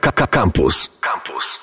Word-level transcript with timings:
Campus. 0.00 0.98
Campus. 1.00 1.58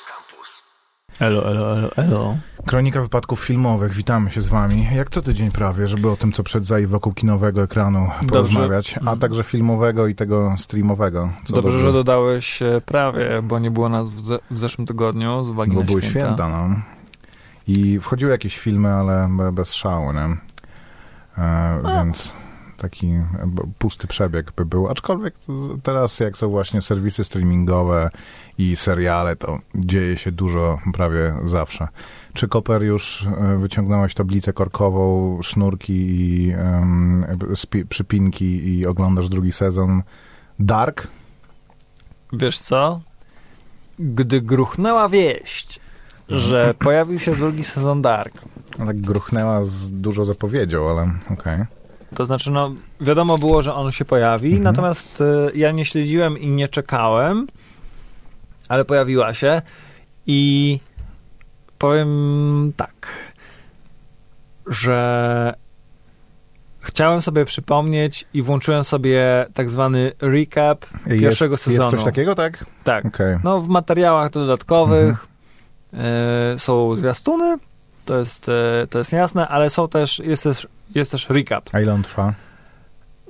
Elo, 1.19 1.49
elo, 1.51 1.77
elo, 1.77 1.89
elo. 1.95 2.37
Kronika 2.65 3.01
wypadków 3.01 3.39
filmowych, 3.39 3.93
witamy 3.93 4.31
się 4.31 4.41
z 4.41 4.49
wami. 4.49 4.87
Jak 4.95 5.09
co 5.09 5.21
tydzień 5.21 5.51
prawie, 5.51 5.87
żeby 5.87 6.09
o 6.09 6.17
tym, 6.17 6.31
co 6.31 6.43
przedza 6.43 6.79
i 6.79 6.85
wokół 6.85 7.13
kinowego 7.13 7.63
ekranu 7.63 8.09
porozmawiać, 8.29 8.93
a 8.97 8.99
Mhm. 8.99 9.19
także 9.19 9.43
filmowego 9.43 10.07
i 10.07 10.15
tego 10.15 10.53
streamowego. 10.57 11.29
co 11.45 11.53
Dobrze, 11.53 11.79
że 11.79 11.93
dodałeś 11.93 12.61
e, 12.61 12.81
prawie, 12.85 13.41
bo 13.43 13.59
nie 13.59 13.71
było 13.71 13.89
nas 13.89 14.09
w, 14.09 14.25
ze- 14.25 14.39
w 14.51 14.59
zeszłym 14.59 14.87
tygodniu 14.87 15.45
z 15.45 15.49
uwagi 15.49 15.71
Bo 15.71 15.79
na 15.79 15.85
były 15.85 16.01
święta. 16.01 16.19
święta, 16.19 16.49
no. 16.49 16.75
I 17.67 17.99
wchodziły 17.99 18.31
jakieś 18.31 18.57
filmy, 18.59 18.93
ale 18.93 19.27
be- 19.31 19.51
bez 19.51 19.73
szału, 19.73 20.13
nie? 20.13 20.37
E, 21.37 21.81
więc 21.95 22.33
taki 22.81 23.13
pusty 23.79 24.07
przebieg 24.07 24.51
by 24.55 24.65
był. 24.65 24.87
Aczkolwiek 24.89 25.35
teraz, 25.83 26.19
jak 26.19 26.37
są 26.37 26.49
właśnie 26.49 26.81
serwisy 26.81 27.23
streamingowe 27.23 28.09
i 28.57 28.75
seriale, 28.75 29.35
to 29.35 29.59
dzieje 29.75 30.17
się 30.17 30.31
dużo 30.31 30.79
prawie 30.93 31.33
zawsze. 31.45 31.87
Czy 32.33 32.47
Koper 32.47 32.83
już 32.83 33.25
e, 33.25 33.57
wyciągnąłeś 33.57 34.13
tablicę 34.13 34.53
korkową, 34.53 35.39
sznurki 35.43 35.93
i 35.93 36.53
spi- 37.55 37.85
przypinki 37.85 38.77
i 38.79 38.85
oglądasz 38.87 39.29
drugi 39.29 39.51
sezon 39.51 40.03
Dark? 40.59 41.07
Wiesz 42.33 42.59
co? 42.59 43.01
Gdy 43.99 44.41
gruchnęła 44.41 45.09
wieść, 45.09 45.79
że 46.29 46.73
pojawił 46.79 47.19
się 47.19 47.35
drugi 47.35 47.63
sezon 47.63 48.01
Dark, 48.01 48.33
No, 48.79 48.85
tak 48.85 49.01
gruchnęła 49.01 49.63
z 49.63 49.89
dużo 49.91 50.25
zapowiedzią, 50.25 50.89
ale 50.89 51.11
okej. 51.29 51.65
To 52.15 52.25
znaczy, 52.25 52.51
no, 52.51 52.71
wiadomo 53.01 53.37
było, 53.37 53.61
że 53.61 53.73
on 53.73 53.91
się 53.91 54.05
pojawi, 54.05 54.47
Mhm. 54.47 54.63
natomiast 54.63 55.21
e, 55.21 55.51
ja 55.55 55.71
nie 55.71 55.85
śledziłem 55.85 56.37
i 56.37 56.47
nie 56.47 56.67
czekałem, 56.67 57.47
ale 58.69 58.85
pojawiła 58.85 59.33
się 59.33 59.61
i 60.27 60.79
powiem 61.77 62.73
tak, 62.77 63.07
że 64.67 65.53
chciałem 66.79 67.21
sobie 67.21 67.45
przypomnieć 67.45 68.25
i 68.33 68.41
włączyłem 68.41 68.83
sobie 68.83 69.45
tak 69.53 69.69
zwany 69.69 70.11
recap 70.21 70.85
pierwszego 71.19 71.53
jest, 71.53 71.63
sezonu. 71.63 71.83
Jest 71.91 71.95
coś 71.97 72.05
takiego, 72.05 72.35
tak? 72.35 72.65
Tak. 72.83 73.05
Okej. 73.05 73.37
No, 73.43 73.59
w 73.61 73.67
materiałach 73.67 74.29
dodatkowych 74.31 75.15
Mhm. 75.93 76.05
e, 76.53 76.59
są 76.59 76.95
zwiastuny, 76.95 77.57
to 78.05 78.17
jest, 78.17 78.49
e, 78.49 78.87
to 78.89 78.97
jest 78.97 79.11
jasne, 79.11 79.47
ale 79.47 79.69
są 79.69 79.87
też, 79.87 80.19
jest 80.19 80.43
też, 80.43 80.67
jest 80.95 81.11
też 81.11 81.29
recap. 81.29 81.69
A 81.71 81.81
ile 81.81 81.93
on 81.93 82.03
trwa? 82.03 82.33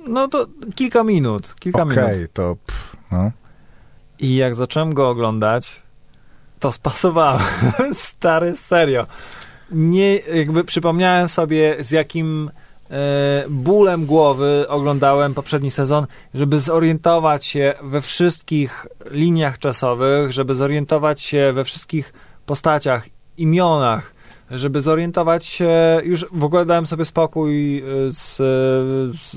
No 0.08 0.28
to 0.28 0.46
kilka 0.74 1.04
minut, 1.04 1.54
kilka 1.54 1.82
Okej, 1.82 2.16
minut. 2.16 2.32
to 2.32 2.56
pff, 2.66 2.96
no. 3.12 3.30
I 4.18 4.36
jak 4.36 4.54
zacząłem 4.54 4.94
go 4.94 5.08
oglądać, 5.08 5.82
to 6.60 6.72
spasowałem. 6.72 7.42
Stary, 7.94 8.56
serio. 8.56 9.06
Nie, 9.70 10.16
jakby 10.16 10.64
przypomniałem 10.64 11.28
sobie, 11.28 11.76
z 11.80 11.90
jakim 11.90 12.50
e, 12.90 13.44
bólem 13.48 14.06
głowy 14.06 14.66
oglądałem 14.68 15.34
poprzedni 15.34 15.70
sezon, 15.70 16.06
żeby 16.34 16.60
zorientować 16.60 17.46
się 17.46 17.74
we 17.82 18.00
wszystkich 18.00 18.86
liniach 19.10 19.58
czasowych, 19.58 20.32
żeby 20.32 20.54
zorientować 20.54 21.22
się 21.22 21.52
we 21.54 21.64
wszystkich 21.64 22.12
postaciach, 22.46 23.06
imionach, 23.36 24.11
żeby 24.52 24.80
zorientować 24.80 25.46
się, 25.46 26.00
już 26.04 26.26
w 26.32 26.44
ogóle 26.44 26.66
dałem 26.66 26.86
sobie 26.86 27.04
spokój 27.04 27.78
e, 27.78 27.82
z, 28.10 28.36
z 29.16 29.36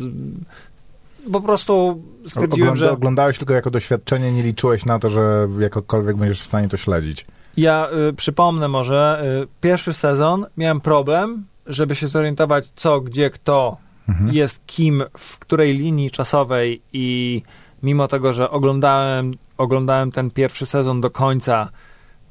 po 1.31 1.41
prostu 1.41 2.03
stwierdziłem, 2.27 2.69
Ogląda, 2.69 2.75
że 2.75 2.91
Oglądałeś 2.91 3.37
tylko 3.37 3.53
jako 3.53 3.71
doświadczenie, 3.71 4.31
nie 4.31 4.43
liczyłeś 4.43 4.85
na 4.85 4.99
to, 4.99 5.09
że 5.09 5.47
jakokolwiek 5.59 6.17
będziesz 6.17 6.41
w 6.41 6.45
stanie 6.45 6.69
to 6.69 6.77
śledzić. 6.77 7.25
Ja 7.57 7.89
y, 8.09 8.13
przypomnę 8.13 8.67
może, 8.67 9.23
y, 9.43 9.47
pierwszy 9.61 9.93
sezon 9.93 10.45
miałem 10.57 10.81
problem, 10.81 11.45
żeby 11.67 11.95
się 11.95 12.07
zorientować 12.07 12.71
co, 12.75 13.01
gdzie, 13.01 13.29
kto 13.29 13.77
Mhm. 14.09 14.33
jest 14.33 14.65
kim, 14.65 15.03
w 15.17 15.39
której 15.39 15.77
linii 15.77 16.11
czasowej 16.11 16.81
i 16.93 17.41
mimo 17.83 18.07
tego, 18.07 18.33
że 18.33 18.49
oglądałem, 18.49 19.33
oglądałem 19.57 20.11
ten 20.11 20.31
pierwszy 20.31 20.65
sezon 20.65 21.01
do 21.01 21.09
końca, 21.09 21.69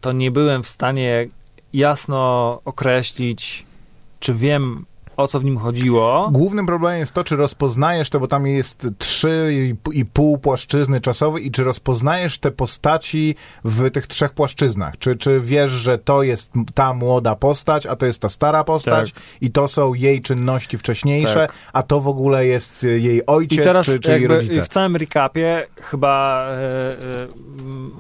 to 0.00 0.12
nie 0.12 0.30
byłem 0.30 0.62
w 0.62 0.68
stanie 0.68 1.28
jasno 1.74 2.60
określić, 2.64 3.66
czy 4.20 4.34
wiem, 4.34 4.84
o 5.16 5.28
co 5.28 5.40
w 5.40 5.44
nim 5.44 5.58
chodziło. 5.58 6.28
Głównym 6.32 6.66
problemem 6.66 7.00
jest 7.00 7.12
to, 7.12 7.24
czy 7.24 7.36
rozpoznajesz 7.36 8.10
to, 8.10 8.20
bo 8.20 8.26
tam 8.28 8.46
jest 8.46 8.86
trzy 8.98 9.50
i 9.52 9.74
i 9.98 10.04
pół 10.04 10.38
płaszczyzny 10.38 11.00
czasowej 11.00 11.46
i 11.46 11.50
czy 11.50 11.64
rozpoznajesz 11.64 12.38
te 12.38 12.50
postaci 12.50 13.34
w 13.64 13.90
tych 13.90 14.06
trzech 14.06 14.32
płaszczyznach. 14.32 14.98
Czy, 14.98 15.16
czy 15.16 15.40
wiesz, 15.40 15.70
że 15.70 15.98
to 15.98 16.22
jest 16.22 16.52
ta 16.74 16.94
młoda 16.94 17.34
postać, 17.36 17.86
a 17.86 17.96
to 17.96 18.06
jest 18.06 18.20
ta 18.20 18.28
stara 18.28 18.64
postać 18.64 19.12
i 19.40 19.50
to 19.50 19.68
są 19.68 19.94
jej 19.94 20.22
czynności 20.22 20.78
wcześniejsze, 20.78 21.34
Tak. 21.34 21.54
a 21.72 21.82
to 21.82 22.00
w 22.00 22.08
ogóle 22.08 22.46
jest 22.46 22.84
y, 22.84 23.00
jej 23.00 23.16
I 23.16 23.26
ojciec 23.26 23.64
teraz 23.64 23.86
czy, 23.86 24.00
czy 24.00 24.10
jej 24.10 24.26
rodzice. 24.26 24.62
w 24.62 24.68
całym 24.68 24.96
recapie 24.96 25.66
chyba 25.82 26.46
e, 26.48 26.52
e, 26.52 26.96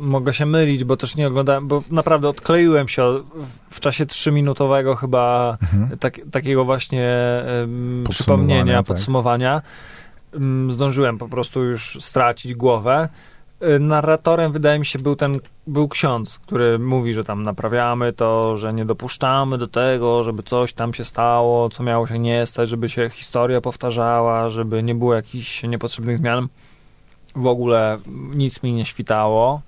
mogę 0.00 0.32
się 0.34 0.46
mylić, 0.46 0.84
bo 0.84 0.96
też 0.96 1.16
nie 1.16 1.26
oglądałem, 1.28 1.68
bo 1.68 1.82
naprawdę 1.90 2.28
odkleiłem 2.28 2.88
się 2.88 3.20
w 3.74 3.80
czasie 3.80 4.06
trzyminutowego 4.06 4.96
chyba 4.96 5.56
Mhm. 5.62 5.98
tak, 5.98 6.20
takiego 6.32 6.64
właśnie 6.64 7.08
Podsumowania, 7.44 8.08
przypomnienia, 8.10 8.76
tak. 8.76 8.86
podsumowania. 8.86 9.62
Em, 10.34 10.72
Zdążyłem 10.72 11.18
po 11.18 11.28
prostu 11.28 11.62
już 11.64 11.98
stracić 12.00 12.54
głowę. 12.54 13.08
E, 13.60 13.78
Narratorem 13.78 14.52
wydaje 14.52 14.78
mi 14.78 14.86
się 14.86 14.98
był 14.98 15.16
ten, 15.16 15.40
był 15.66 15.88
ksiądz, 15.88 16.38
który 16.38 16.78
mówi, 16.78 17.14
że 17.14 17.24
tam 17.24 17.42
naprawiamy 17.42 18.12
to, 18.12 18.56
że 18.56 18.72
nie 18.72 18.84
dopuszczamy 18.84 19.58
do 19.58 19.68
tego, 19.68 20.24
żeby 20.24 20.42
coś 20.42 20.72
tam 20.72 20.94
się 20.94 21.04
stało, 21.04 21.68
co 21.70 21.82
miało 21.82 22.06
się 22.06 22.18
nie 22.18 22.46
stać, 22.46 22.68
żeby 22.68 22.88
się 22.88 23.10
historia 23.10 23.60
powtarzała, 23.60 24.48
żeby 24.50 24.82
nie 24.82 24.94
było 24.94 25.14
jakichś 25.14 25.62
niepotrzebnych 25.62 26.18
zmian. 26.18 26.48
W 27.36 27.46
ogóle 27.46 27.98
nic 28.34 28.62
mi 28.62 28.72
nie 28.72 28.84
świtało. 28.84 29.62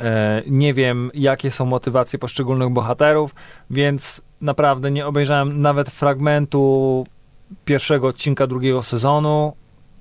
E, 0.00 0.42
Nie 0.46 0.74
wiem, 0.74 1.10
jakie 1.14 1.50
są 1.50 1.66
motywacje 1.66 2.18
poszczególnych 2.18 2.70
bohaterów, 2.70 3.34
więc 3.70 4.22
naprawdę 4.40 4.90
nie 4.90 5.06
obejrzałem 5.06 5.60
nawet 5.60 5.90
fragmentu 5.90 7.06
pierwszego 7.64 8.08
odcinka 8.08 8.46
drugiego 8.46 8.82
sezonu. 8.82 9.52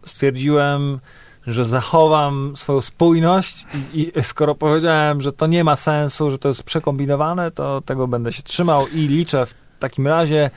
Stwierdziłem, 0.06 1.00
że 1.48 1.66
zachowam 1.66 2.54
swoją 2.56 2.82
spójność 2.82 3.66
i, 3.94 4.12
skoro 4.22 4.56
powiedziałem, 4.56 5.22
że 5.22 5.32
to 5.32 5.48
nie 5.48 5.64
ma 5.64 5.76
sensu, 5.76 6.32
że 6.32 6.40
to 6.40 6.48
jest 6.48 6.64
przekombinowane, 6.64 7.52
to 7.52 7.82
tego 7.82 8.08
będę 8.08 8.34
się 8.34 8.44
trzymał 8.44 8.88
i 8.88 8.98
liczę 9.08 9.46
w 9.46 9.54
takim 9.80 10.08
razie 10.08 10.50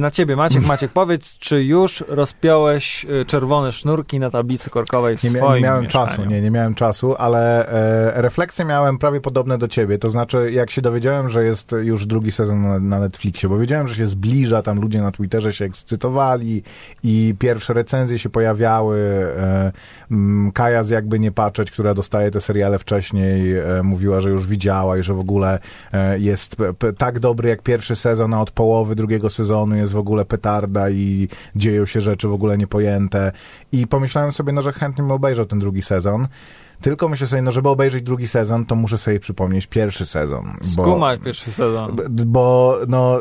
na 0.00 0.10
ciebie, 0.10 0.36
Maciek. 0.36 0.66
Maciek, 0.66 0.90
powiedz, 0.92 1.38
czy 1.38 1.64
już 1.64 2.04
rozpiąłeś 2.08 3.06
e, 3.20 3.24
czerwone 3.24 3.72
sznurki 3.72 4.18
na 4.18 4.30
tablicy 4.30 4.70
korkowej 4.70 5.16
w 5.18 5.24
Nie, 5.24 5.30
swoim 5.30 5.54
nie 5.54 5.60
miałem 5.68 5.84
mieszkaniu? 5.84 6.06
czasu, 6.08 6.24
nie, 6.24 6.40
nie 6.40 6.50
miałem 6.50 6.74
czasu, 6.74 7.14
ale 7.18 7.68
e, 8.16 8.22
refleksje 8.22 8.64
miałem 8.64 8.98
prawie 8.98 9.20
podobne 9.20 9.58
do 9.58 9.68
ciebie. 9.68 9.98
To 9.98 10.10
znaczy, 10.10 10.50
jak 10.52 10.70
się 10.70 10.82
dowiedziałem, 10.82 11.28
że 11.28 11.44
jest 11.44 11.74
już 11.82 12.06
drugi 12.06 12.32
sezon 12.32 12.62
na, 12.62 12.78
na 12.78 13.00
Netflixie, 13.00 13.48
bo 13.48 13.58
wiedziałem, 13.58 13.88
że 13.88 13.94
się 13.94 14.06
zbliża, 14.06 14.62
tam 14.62 14.80
ludzie 14.80 15.02
na 15.02 15.12
Twitterze 15.12 15.52
się 15.52 15.64
ekscytowali 15.64 16.62
i 17.04 17.34
pierwsze 17.38 17.74
recenzje 17.74 18.18
się 18.18 18.28
pojawiały. 18.30 18.98
E, 19.38 19.72
m, 20.10 20.50
Kaja 20.54 20.84
z 20.84 20.90
Jakby 20.90 21.18
Nie 21.18 21.32
Patrzeć, 21.32 21.70
która 21.70 21.94
dostaje 21.94 22.30
te 22.30 22.40
seriale 22.40 22.78
wcześniej, 22.78 23.58
e, 23.58 23.82
mówiła, 23.82 24.20
że 24.20 24.30
już 24.30 24.46
widziała 24.46 24.98
i 24.98 25.02
że 25.02 25.14
w 25.14 25.20
ogóle 25.20 25.58
e, 25.92 26.18
jest 26.18 26.56
p- 26.56 26.74
p- 26.74 26.92
tak 26.92 27.18
dobry 27.20 27.48
jak 27.48 27.62
pierwszy 27.62 27.96
sezon, 27.96 28.34
a 28.34 28.40
od 28.40 28.50
połowy 28.50 28.94
drugiego 28.94 29.30
sezonu 29.30 29.49
jest 29.74 29.92
w 29.92 29.98
ogóle 29.98 30.24
petarda 30.24 30.90
i 30.90 31.28
dzieją 31.56 31.86
się 31.86 32.00
rzeczy 32.00 32.28
w 32.28 32.32
ogóle 32.32 32.58
niepojęte. 32.58 33.32
I 33.72 33.86
pomyślałem 33.86 34.32
sobie, 34.32 34.52
no, 34.52 34.62
że 34.62 34.72
chętnie 34.72 35.02
bym 35.02 35.10
obejrzał 35.10 35.46
ten 35.46 35.58
drugi 35.58 35.82
sezon. 35.82 36.28
Tylko 36.80 37.08
myślę 37.08 37.26
sobie, 37.26 37.42
no 37.42 37.52
żeby 37.52 37.68
obejrzeć 37.68 38.02
drugi 38.02 38.28
sezon, 38.28 38.66
to 38.66 38.74
muszę 38.74 38.98
sobie 38.98 39.20
przypomnieć 39.20 39.66
pierwszy 39.66 40.06
sezon. 40.06 40.52
Bo, 40.76 40.82
Skumaj 40.82 41.18
pierwszy 41.18 41.52
sezon. 41.52 41.96
bo 42.26 42.76
no, 42.88 43.18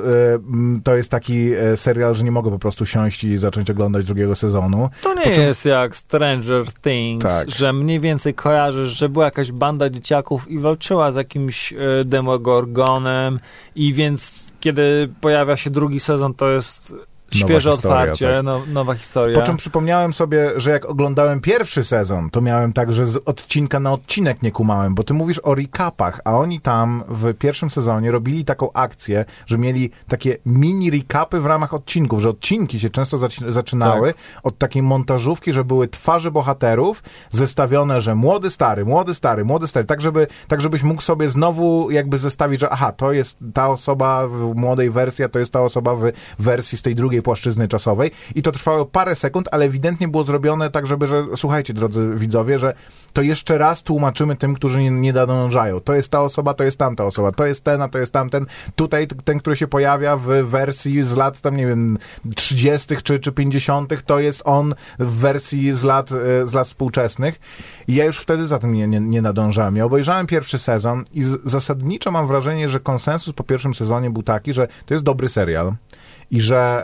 y, 0.77 0.81
to 0.83 0.95
jest 0.95 1.09
taki 1.11 1.53
e, 1.53 1.77
serial, 1.77 2.15
że 2.15 2.23
nie 2.23 2.31
mogę 2.31 2.51
po 2.51 2.59
prostu 2.59 2.85
siąść 2.85 3.23
i 3.23 3.37
zacząć 3.37 3.69
oglądać 3.71 4.05
drugiego 4.05 4.35
sezonu. 4.35 4.89
To 5.01 5.13
nie 5.13 5.31
czym- 5.31 5.43
jest 5.43 5.65
jak 5.65 5.95
Stranger 5.95 6.73
Things, 6.73 7.25
Tak. 7.25 7.49
że 7.49 7.73
mniej 7.73 7.99
więcej 7.99 8.33
kojarzysz, 8.33 8.89
że 8.89 9.09
była 9.09 9.25
jakaś 9.25 9.51
banda 9.51 9.89
dzieciaków 9.89 10.51
i 10.51 10.59
walczyła 10.59 11.11
z 11.11 11.15
jakimś 11.15 11.73
e, 11.73 11.77
demogorgonem 12.05 13.39
i 13.75 13.93
więc 13.93 14.48
kiedy 14.59 15.09
pojawia 15.21 15.57
się 15.57 15.69
drugi 15.69 15.99
sezon, 15.99 16.33
to 16.33 16.51
jest 16.51 16.95
Świeże 17.31 17.71
historia, 17.71 17.97
otwarcie, 17.97 18.33
tak. 18.35 18.45
no, 18.45 18.61
nowa 18.67 18.95
historia. 18.95 19.35
Po 19.39 19.45
czym 19.45 19.57
przypomniałem 19.57 20.13
sobie, 20.13 20.51
że 20.55 20.71
jak 20.71 20.85
oglądałem 20.85 21.41
pierwszy 21.41 21.83
sezon, 21.83 22.29
to 22.29 22.41
miałem 22.41 22.73
tak, 22.73 22.93
że 22.93 23.05
z 23.05 23.17
odcinka 23.25 23.79
na 23.79 23.93
odcinek 23.93 24.41
nie 24.41 24.51
kumałem, 24.51 24.95
bo 24.95 25.03
ty 25.03 25.13
mówisz 25.13 25.39
o 25.43 25.55
recapach, 25.55 26.21
a 26.25 26.37
oni 26.37 26.61
tam 26.61 27.03
w 27.07 27.33
pierwszym 27.33 27.69
sezonie 27.69 28.11
robili 28.11 28.45
taką 28.45 28.73
akcję, 28.73 29.25
że 29.45 29.57
mieli 29.57 29.89
takie 30.07 30.37
mini 30.45 30.91
recapy 30.91 31.39
w 31.39 31.45
ramach 31.45 31.73
odcinków, 31.73 32.21
że 32.21 32.29
odcinki 32.29 32.79
się 32.79 32.89
często 32.89 33.17
zaczynały 33.49 34.13
od 34.43 34.57
takiej 34.57 34.81
montażówki, 34.83 35.53
że 35.53 35.63
były 35.63 35.87
twarze 35.87 36.31
bohaterów 36.31 37.03
zestawione, 37.31 38.01
że 38.01 38.15
młody, 38.15 38.49
stary, 38.49 38.85
młody, 38.85 39.13
stary, 39.15 39.45
młody, 39.45 39.67
stary, 39.67 39.85
tak 39.85 40.01
żeby, 40.01 40.27
tak 40.47 40.61
żebyś 40.61 40.83
mógł 40.83 41.01
sobie 41.01 41.29
znowu 41.29 41.91
jakby 41.91 42.17
zestawić, 42.17 42.59
że 42.59 42.69
aha, 42.69 42.91
to 42.91 43.11
jest 43.11 43.37
ta 43.53 43.69
osoba 43.69 44.27
w 44.27 44.55
młodej 44.55 44.89
wersji, 44.89 45.25
a 45.25 45.29
to 45.29 45.39
jest 45.39 45.53
ta 45.53 45.61
osoba 45.61 45.95
w 45.95 46.11
wersji 46.39 46.77
z 46.77 46.81
tej 46.81 46.95
drugiej 46.95 47.18
płaszczyzny 47.21 47.67
czasowej 47.67 48.11
i 48.35 48.41
to 48.41 48.51
trwało 48.51 48.85
parę 48.85 49.15
sekund, 49.15 49.49
ale 49.51 49.65
ewidentnie 49.65 50.07
było 50.07 50.23
zrobione 50.23 50.69
tak, 50.69 50.87
żeby, 50.87 51.07
że 51.07 51.25
słuchajcie, 51.35 51.73
drodzy 51.73 52.09
widzowie, 52.15 52.59
że 52.59 52.73
to 53.13 53.21
jeszcze 53.21 53.57
raz 53.57 53.83
tłumaczymy 53.83 54.35
tym, 54.35 54.53
którzy 54.53 54.83
nie, 54.83 54.91
nie 54.91 55.13
nadążają. 55.13 55.79
To 55.79 55.93
jest 55.93 56.11
ta 56.11 56.21
osoba, 56.21 56.53
to 56.53 56.63
jest 56.63 56.77
tamta 56.77 57.05
osoba, 57.05 57.31
to 57.31 57.45
jest 57.45 57.63
ten, 57.63 57.81
a 57.81 57.87
to 57.87 57.99
jest 57.99 58.13
tamten. 58.13 58.45
Tutaj 58.75 59.07
ten, 59.07 59.39
który 59.39 59.55
się 59.55 59.67
pojawia 59.67 60.17
w 60.17 60.25
wersji 60.25 61.03
z 61.03 61.15
lat 61.15 61.41
tam, 61.41 61.55
nie 61.55 61.67
wiem, 61.67 61.97
30. 62.35 62.95
czy, 63.03 63.19
czy 63.19 63.31
50., 63.31 64.05
to 64.05 64.19
jest 64.19 64.41
on 64.45 64.75
w 64.99 65.11
wersji 65.11 65.73
z 65.73 65.83
lat, 65.83 66.11
e, 66.11 66.47
z 66.47 66.53
lat 66.53 66.67
współczesnych. 66.67 67.39
I 67.87 67.95
ja 67.95 68.05
już 68.05 68.19
wtedy 68.19 68.47
za 68.47 68.59
tym 68.59 68.73
nie, 68.73 68.87
nie, 68.87 68.99
nie 68.99 69.21
nadążałem. 69.21 69.75
Ja 69.75 69.85
obejrzałem 69.85 70.27
pierwszy 70.27 70.59
sezon 70.59 71.03
i 71.13 71.23
z, 71.23 71.37
zasadniczo 71.43 72.11
mam 72.11 72.27
wrażenie, 72.27 72.69
że 72.69 72.79
konsensus 72.79 73.33
po 73.33 73.43
pierwszym 73.43 73.73
sezonie 73.73 74.09
był 74.09 74.23
taki, 74.23 74.53
że 74.53 74.67
to 74.85 74.93
jest 74.93 75.03
dobry 75.03 75.29
serial 75.29 75.73
i 76.31 76.41
że 76.41 76.83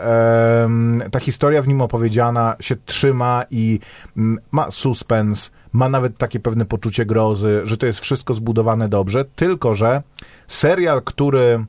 ta 1.10 1.20
historia 1.20 1.62
w 1.62 1.68
nim 1.68 1.82
opowiedziana 1.82 2.56
się 2.60 2.76
trzyma 2.76 3.44
i 3.50 3.80
mm, 4.16 4.38
ma 4.52 4.70
suspens, 4.70 5.50
ma 5.72 5.88
nawet 5.88 6.18
takie 6.18 6.40
pewne 6.40 6.64
poczucie 6.64 7.06
grozy, 7.06 7.60
że 7.64 7.76
to 7.76 7.86
jest 7.86 8.00
wszystko 8.00 8.34
zbudowane 8.34 8.88
dobrze, 8.88 9.24
tylko 9.24 9.74
że 9.74 10.02
serial, 10.46 11.02
który 11.02 11.64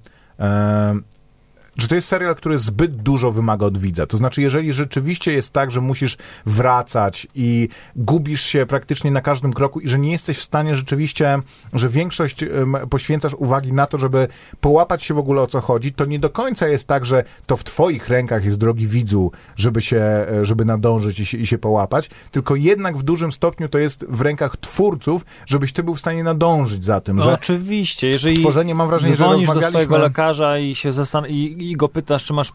że 1.78 1.88
to 1.88 1.96
jest 1.96 2.08
serial, 2.08 2.36
który 2.36 2.60
zbyt 2.60 2.96
dużo 2.96 3.32
wymaga 3.32 3.66
od 3.66 3.78
widza. 3.78 4.08
To 4.08 4.18
znaczy, 4.18 4.42
jeżeli 4.42 4.74
rzeczywiście 4.74 5.34
jest 5.34 5.54
tak, 5.54 5.72
że 5.72 5.82
musisz 5.82 6.18
wracać 6.46 7.28
i 7.36 7.70
gubisz 7.96 8.42
się 8.42 8.66
praktycznie 8.66 9.12
na 9.12 9.22
każdym 9.22 9.54
kroku 9.54 9.80
i 9.80 9.88
że 9.90 10.00
nie 10.00 10.12
jesteś 10.12 10.38
w 10.38 10.44
stanie 10.44 10.76
rzeczywiście, 10.76 11.40
że 11.74 11.90
większość 11.90 12.46
poświęcasz 12.90 13.34
uwagi 13.34 13.74
na 13.74 13.86
to, 13.86 13.98
żeby 13.98 14.28
połapać 14.62 15.04
się 15.04 15.14
w 15.14 15.18
ogóle 15.18 15.42
o 15.42 15.48
co 15.48 15.62
chodzi, 15.62 15.94
to 15.94 16.06
nie 16.06 16.20
do 16.20 16.30
końca 16.30 16.68
jest 16.68 16.88
tak, 16.88 17.06
że 17.06 17.24
to 17.46 17.58
w 17.58 17.64
twoich 17.64 18.10
rękach 18.10 18.46
jest 18.46 18.58
drogi 18.58 18.88
widzu, 18.88 19.32
żeby 19.56 19.82
się, 19.82 19.98
e, 19.98 20.46
żeby 20.46 20.66
nadążyć 20.66 21.20
i 21.20 21.26
się, 21.26 21.38
i 21.38 21.48
się 21.48 21.58
połapać, 21.58 22.10
tylko 22.32 22.56
jednak 22.56 22.98
w 22.98 23.04
dużym 23.04 23.32
stopniu 23.32 23.70
to 23.70 23.78
jest 23.78 24.06
w 24.10 24.22
rękach 24.22 24.58
twórców, 24.58 25.26
żebyś 25.46 25.74
ty 25.74 25.84
był 25.84 25.96
w 25.96 26.00
stanie 26.00 26.24
nadążyć 26.24 26.86
za 26.86 27.02
tym, 27.02 27.18
No 27.18 27.24
że 27.24 27.34
oczywiście, 27.34 28.08
jeżeli 28.08 28.40
tworzenie, 28.40 28.76
mam 28.76 28.88
wrażenie, 28.88 29.16
że 29.16 29.24
dzwonisz 29.24 29.48
do 29.48 29.54
rozmawialiśmy- 29.54 29.70
swojego 29.72 29.98
lekarza 29.98 30.58
i 30.60 30.76
się 30.76 30.90
zastan- 30.92 31.26
i, 31.72 31.76
go 31.76 31.90
pytasz, 31.90 32.24
czy 32.24 32.34
masz, 32.34 32.50
e, 32.50 32.52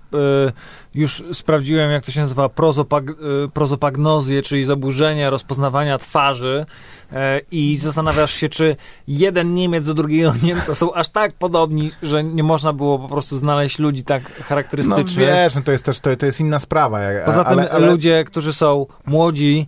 już 0.95 1.25
sprawdziłem, 1.33 1.91
jak 1.91 2.05
to 2.05 2.13
się 2.13 2.21
nazywa, 2.21 2.49
prozopag, 2.49 3.11
e, 3.11 3.15
prozopagnozję, 3.55 4.43
czyli 4.43 4.65
zaburzenia 4.65 5.31
rozpoznawania 5.31 5.99
twarzy 5.99 6.67
e, 7.13 7.41
i 7.51 7.79
zastanawiasz 7.79 8.35
się, 8.35 8.49
czy 8.49 8.77
jeden 9.09 9.55
Niemiec 9.55 9.85
do 9.85 9.95
drugiego 9.95 10.33
Niemca 10.43 10.75
są 10.75 10.95
aż 10.95 11.09
tak 11.09 11.33
podobni, 11.33 11.91
że 12.03 12.25
nie 12.25 12.43
można 12.43 12.73
było 12.73 12.99
po 12.99 13.09
prostu 13.09 13.39
znaleźć 13.39 13.79
ludzi 13.79 14.05
tak 14.05 14.23
no 14.39 14.45
charakterystycznych. 14.45 15.27
wiesz, 15.27 15.55
no 15.55 15.63
to 15.63 15.73
jest 15.73 15.85
też, 15.85 16.01
to, 16.01 16.17
to 16.17 16.27
jest 16.27 16.41
inna 16.41 16.59
sprawa. 16.59 17.01
jak- 17.01 17.25
Poza 17.25 17.45
tym 17.45 17.59
ale, 17.59 17.71
ale, 17.71 17.87
ludzie, 17.87 18.25
którzy 18.25 18.53
są 18.53 18.87
młodzi, 19.07 19.67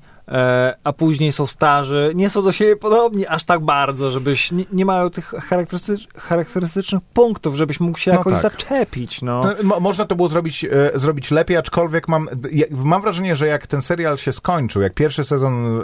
a 0.84 0.92
później 0.92 1.32
są 1.32 1.46
starzy, 1.46 2.12
nie 2.14 2.30
są 2.30 2.42
do 2.42 2.52
siebie 2.52 2.76
podobni 2.76 3.26
aż 3.26 3.44
tak 3.44 3.60
bardzo, 3.60 4.10
żebyś 4.10 4.52
nie, 4.52 4.64
nie 4.72 4.84
mają 4.84 5.10
tych 5.10 5.24
charakterystycz, 5.24 6.08
charakterystycznych 6.16 7.02
punktów, 7.14 7.54
żebyś 7.54 7.80
mógł 7.80 7.98
się 7.98 8.10
No 8.10 8.16
jakoś 8.18 8.32
tak. 8.32 8.42
zaczepić. 8.42 9.22
No. 9.22 9.40
Można 9.80 10.04
to 10.04 10.16
było 10.16 10.28
zrobić, 10.28 10.64
e, 10.64 10.90
zrobić 10.94 11.30
lepiej, 11.30 11.56
aczkolwiek 11.56 12.08
mam, 12.08 12.28
ja, 12.52 12.66
mam 12.70 13.02
wrażenie, 13.02 13.36
że 13.36 13.46
jak 13.46 13.66
ten 13.66 13.82
serial 13.82 14.18
się 14.18 14.32
skończył, 14.32 14.82
jak 14.82 14.94
pierwszy 14.94 15.24
sezon 15.24 15.80
e, 15.80 15.82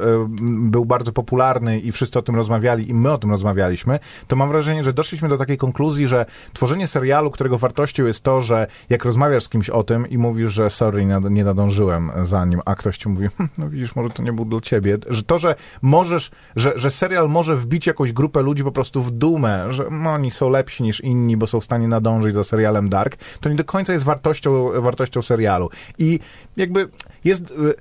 był 0.71 0.85
bardzo 0.85 1.13
popularny 1.13 1.81
i 1.81 1.93
wszyscy 1.93 2.19
o 2.19 2.23
tym 2.23 2.37
rozmawiali 2.37 2.91
i 2.91 2.95
my 2.95 3.13
o 3.13 3.19
tym 3.19 3.31
rozmawialiśmy, 3.31 3.99
to 4.27 4.37
mam 4.37 4.49
wrażenie, 4.49 4.85
że 4.85 4.93
doszliśmy 4.93 5.29
do 5.29 5.39
takiej 5.39 5.59
konkluzji, 5.59 6.09
że 6.09 6.27
tworzenie 6.53 6.87
serialu, 6.87 7.31
którego 7.31 7.59
wartością 7.59 8.07
jest 8.07 8.23
to, 8.23 8.43
że 8.43 8.67
jak 8.91 9.05
rozmawiasz 9.05 9.45
z 9.45 9.49
kimś 9.49 9.71
o 9.71 9.83
tym 9.83 10.11
i 10.11 10.19
mówisz, 10.19 10.53
że 10.53 10.71
sorry, 10.71 11.05
nie, 11.05 11.21
nie 11.31 11.45
nadążyłem 11.45 12.11
za 12.25 12.45
nim, 12.45 12.61
a 12.65 12.75
ktoś 12.75 12.99
ci 12.99 13.09
mówi, 13.09 13.29
hm, 13.39 13.51
no 13.59 13.69
widzisz, 13.69 13.97
może 13.97 14.11
to 14.11 14.23
nie 14.23 14.30
był 14.33 14.45
dla 14.45 14.61
ciebie, 14.61 14.99
że 15.09 15.23
to, 15.23 15.39
że 15.39 15.55
możesz, 15.83 16.31
że, 16.57 16.73
że 16.77 16.91
serial 16.91 17.29
może 17.29 17.57
wbić 17.57 17.87
jakąś 17.87 18.13
grupę 18.13 18.43
ludzi 18.43 18.65
po 18.65 18.73
prostu 18.73 19.03
w 19.03 19.11
dumę, 19.11 19.67
że 19.69 19.85
no, 19.91 20.11
oni 20.11 20.31
są 20.31 20.51
lepsi 20.51 20.83
niż 20.83 21.01
inni, 21.01 21.37
bo 21.37 21.47
są 21.47 21.61
w 21.61 21.65
stanie 21.65 21.89
nadążyć 21.89 22.35
za 22.35 22.45
serialem 22.45 22.89
Dark, 22.89 23.17
to 23.41 23.49
nie 23.49 23.57
do 23.57 23.65
końca 23.65 23.93
jest 23.93 24.05
wartością, 24.05 24.83
wartością 24.83 25.23
serialu. 25.23 25.71
I 25.99 26.21
jakby 26.57 26.89
jest, 27.25 27.51
y, 27.51 27.75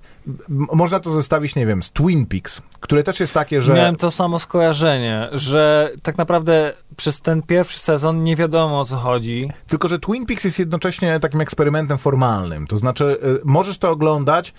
można 0.50 1.00
to 1.00 1.12
zestawić, 1.12 1.56
nie 1.56 1.66
wiem, 1.66 1.84
z 1.84 1.92
Twin 1.92 2.26
Peaks, 2.26 2.62
które 2.80 3.04
też 3.04 3.20
jest 3.20 3.34
takie, 3.34 3.62
że... 3.62 3.74
Miałem 3.74 3.96
to 3.96 4.12
samo 4.12 4.40
skojarzenie, 4.40 5.30
że 5.32 5.92
tak 6.04 6.18
naprawdę 6.18 6.74
przez 6.98 7.22
ten 7.22 7.42
pierwszy 7.42 7.80
sezon 7.80 8.24
nie 8.24 8.36
wiadomo 8.36 8.80
o 8.80 8.86
co 8.86 8.96
chodzi. 8.96 9.52
Tylko, 9.68 9.88
że 9.88 10.00
Twin 10.00 10.26
Peaks 10.26 10.44
jest 10.44 10.60
jednocześnie 10.60 11.20
takim 11.20 11.42
eksperymentem 11.42 11.98
formalnym. 11.98 12.68
To 12.68 12.78
znaczy, 12.78 13.18
y, 13.24 13.42
możesz 13.44 13.78
to 13.78 13.90
oglądać 13.90 14.54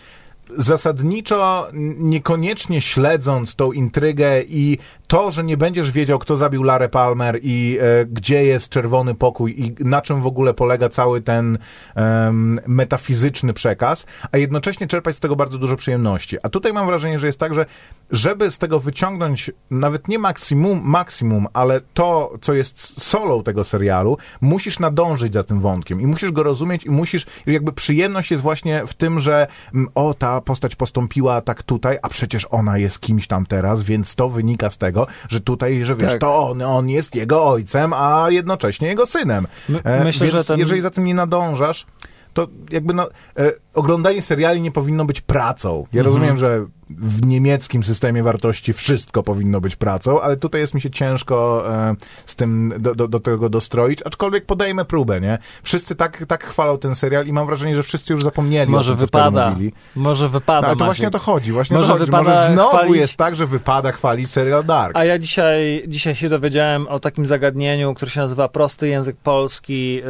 zasadniczo 0.57 1.69
niekoniecznie 1.99 2.81
śledząc 2.81 3.55
tą 3.55 3.73
intrygę 3.73 4.43
i 4.43 4.79
to, 5.07 5.31
że 5.31 5.45
nie 5.45 5.57
będziesz 5.57 5.91
wiedział, 5.91 6.19
kto 6.19 6.37
zabił 6.37 6.63
Larę 6.63 6.89
Palmer 6.89 7.39
i 7.43 7.79
e, 7.81 8.07
gdzie 8.07 8.45
jest 8.45 8.69
czerwony 8.69 9.15
pokój 9.15 9.55
i 9.61 9.75
na 9.85 10.03
czym 10.03 10.21
w 10.21 10.27
ogóle 10.27 10.55
polega 10.55 10.89
cały 10.89 11.21
ten 11.21 11.59
em, 11.95 12.61
metafizyczny 12.67 13.53
przekaz, 13.53 14.07
a 14.33 14.39
jednocześnie 14.39 14.87
czerpać 14.87 15.17
z 15.17 15.21
tego 15.21 15.37
bardzo 15.37 15.59
dużo 15.59 15.77
przyjemności. 15.77 16.37
A 16.43 16.49
tutaj 16.49 16.73
mam 16.73 16.87
wrażenie, 16.87 17.19
że 17.19 17.27
jest 17.27 17.39
tak, 17.39 17.55
że 17.55 17.67
żeby 18.11 18.51
z 18.51 18.59
tego 18.59 18.81
wyciągnąć 18.81 19.51
nawet 19.71 20.09
nie 20.09 20.19
maksimum, 20.19 20.81
maksimum, 20.85 21.47
ale 21.53 21.81
to, 21.95 22.35
co 22.41 22.55
jest 22.55 23.03
solą 23.03 23.43
tego 23.43 23.65
serialu, 23.65 24.19
musisz 24.41 24.79
nadążyć 24.79 25.33
za 25.33 25.43
tym 25.43 25.61
wątkiem 25.61 26.01
i 26.01 26.07
musisz 26.07 26.33
go 26.33 26.43
rozumieć 26.43 26.87
i 26.87 26.91
musisz, 26.91 27.27
jakby 27.47 27.73
przyjemność 27.73 28.31
jest 28.31 28.43
właśnie 28.43 28.87
w 28.87 28.95
tym, 28.95 29.21
że 29.21 29.47
mm, 29.75 29.89
o, 29.95 30.15
ta 30.15 30.40
postać 30.41 30.77
postąpiła 30.77 31.41
tak 31.41 31.63
tutaj, 31.63 31.99
a 32.03 32.09
przecież 32.09 32.47
ona 32.51 32.79
jest 32.79 33.01
kimś 33.01 33.27
tam 33.27 33.47
teraz, 33.47 33.83
więc 33.83 34.15
to 34.15 34.29
wynika 34.29 34.71
z 34.71 34.79
tego, 34.79 35.07
że 35.29 35.41
tutaj, 35.41 35.85
że 35.85 35.95
wiesz, 35.95 36.13
Tak. 36.13 36.21
to 36.21 36.49
on, 36.49 36.63
on 36.63 36.89
jest 36.89 37.15
jego 37.15 37.45
ojcem, 37.45 37.93
a 37.93 38.27
jednocześnie 38.31 38.89
jego 38.89 39.07
synem. 39.07 39.47
My, 39.69 39.81
E, 39.85 40.05
myślę, 40.05 40.27
więc 40.27 40.39
że 40.39 40.45
ten... 40.45 40.61
jeżeli 40.61 40.81
za 40.81 40.91
tym 40.91 41.05
nie 41.05 41.15
nadążasz, 41.15 41.87
to 42.35 42.49
jakby 42.71 42.95
no, 42.95 43.09
e, 43.37 43.53
oglądanie 43.81 44.23
seriali 44.23 44.61
nie 44.61 44.71
powinno 44.71 45.05
być 45.05 45.21
pracą. 45.21 45.87
Ja 45.93 46.01
Mhm. 46.01 46.07
rozumiem, 46.07 46.37
że 46.37 46.67
w 46.99 47.27
niemieckim 47.27 47.83
systemie 47.83 48.23
wartości 48.23 48.73
wszystko 48.73 49.23
powinno 49.23 49.61
być 49.61 49.77
pracą, 49.77 50.21
ale 50.21 50.37
tutaj 50.37 50.61
jest 50.61 50.75
mi 50.75 50.81
się 50.81 50.91
ciężko 50.91 51.65
e, 51.75 51.95
z 52.27 52.37
tym 52.37 52.75
do, 52.79 52.95
do, 52.95 53.09
do 53.09 53.21
tego 53.21 53.49
dostroić, 53.49 54.03
aczkolwiek 54.07 54.47
podejmę 54.47 54.85
próbę, 54.85 55.21
nie? 55.21 55.39
Wszyscy 55.63 55.97
tak, 55.97 56.25
tak 56.29 56.45
chwalą 56.45 56.79
ten 56.79 56.95
serial 56.95 57.27
i 57.27 57.33
mam 57.33 57.47
wrażenie, 57.47 57.77
że 57.77 57.83
wszyscy 57.83 58.13
już 58.13 58.23
zapomnieli 58.25 58.71
Może 58.71 58.93
o 58.93 58.97
tym, 58.97 59.01
wypada. 59.07 59.51
mówili. 59.51 59.73
Może 59.97 60.29
wypada, 60.29 60.61
No, 60.61 60.67
ale 60.67 60.77
to 60.77 60.85
Maciek. 60.85 60.87
właśnie 60.89 61.09
o 61.09 61.11
to 61.11 61.19
chodzi, 61.19 61.53
właśnie 61.53 61.77
Może 61.77 61.89
to 61.93 61.99
chodzi. 61.99 62.11
Może 62.13 62.51
znowu 62.53 62.77
chwalić- 62.77 62.97
jest 62.97 63.17
tak, 63.17 63.35
że 63.37 63.47
wypada 63.47 63.93
chwalić 63.93 64.31
serial 64.31 64.65
Dark. 64.65 64.97
A 64.97 65.05
ja 65.05 65.19
dzisiaj, 65.19 65.85
dzisiaj 65.89 66.15
się 66.17 66.29
dowiedziałem 66.29 66.89
o 66.89 67.01
takim 67.01 67.27
zagadnieniu, 67.27 67.95
które 67.95 68.11
się 68.11 68.21
nazywa 68.21 68.49
prosty 68.49 68.89
język 68.89 69.17
polski, 69.17 70.01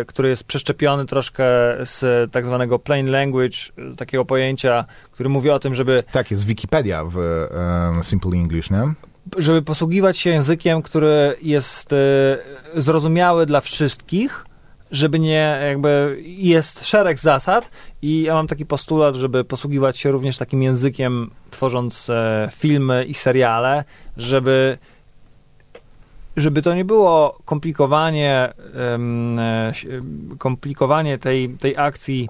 e, 0.00 0.04
który 0.04 0.28
jest 0.28 0.44
przeszczepiony 0.44 1.06
troszkę 1.06 1.44
z 1.84 2.30
tak 2.32 2.46
zwanego 2.46 2.78
plain 2.78 3.09
language, 3.10 3.56
e, 3.92 3.96
takiego 3.96 4.24
pojęcia, 4.24 4.84
który 5.12 5.28
mówi 5.28 5.50
o 5.50 5.58
tym, 5.58 5.74
żeby, 5.74 6.02
Tak, 6.12 6.30
jest 6.30 6.44
Wikipedia 6.46 7.04
w 7.04 7.18
e, 7.18 8.04
Simple 8.04 8.38
English, 8.38 8.70
nie? 8.70 8.92
żeby 9.38 9.62
posługiwać 9.62 10.18
się 10.18 10.30
językiem, 10.30 10.82
który 10.82 11.36
jest 11.42 11.92
e, 11.92 11.96
zrozumiały 12.76 13.46
dla 13.46 13.60
wszystkich, 13.60 14.46
żeby 14.90 15.18
nie, 15.18 15.58
jakby 15.68 16.18
jest 16.24 16.86
szereg 16.86 17.18
zasad 17.18 17.70
i 18.02 18.22
ja 18.22 18.34
mam 18.34 18.46
taki 18.46 18.66
postulat, 18.66 19.14
żeby 19.14 19.44
posługiwać 19.44 19.98
się 19.98 20.10
również 20.10 20.38
takim 20.38 20.62
językiem, 20.62 21.30
tworząc 21.50 22.10
e, 22.10 22.48
filmy 22.52 23.04
i 23.04 23.14
seriale, 23.14 23.84
żeby 24.16 24.78
żeby 26.36 26.62
to 26.62 26.74
nie 26.74 26.84
było 26.84 27.38
komplikowanie, 27.44 28.52
si- 29.72 29.88
komplikowanie 30.38 31.18
tej, 31.18 31.48
tej 31.48 31.76
akcji 31.76 32.28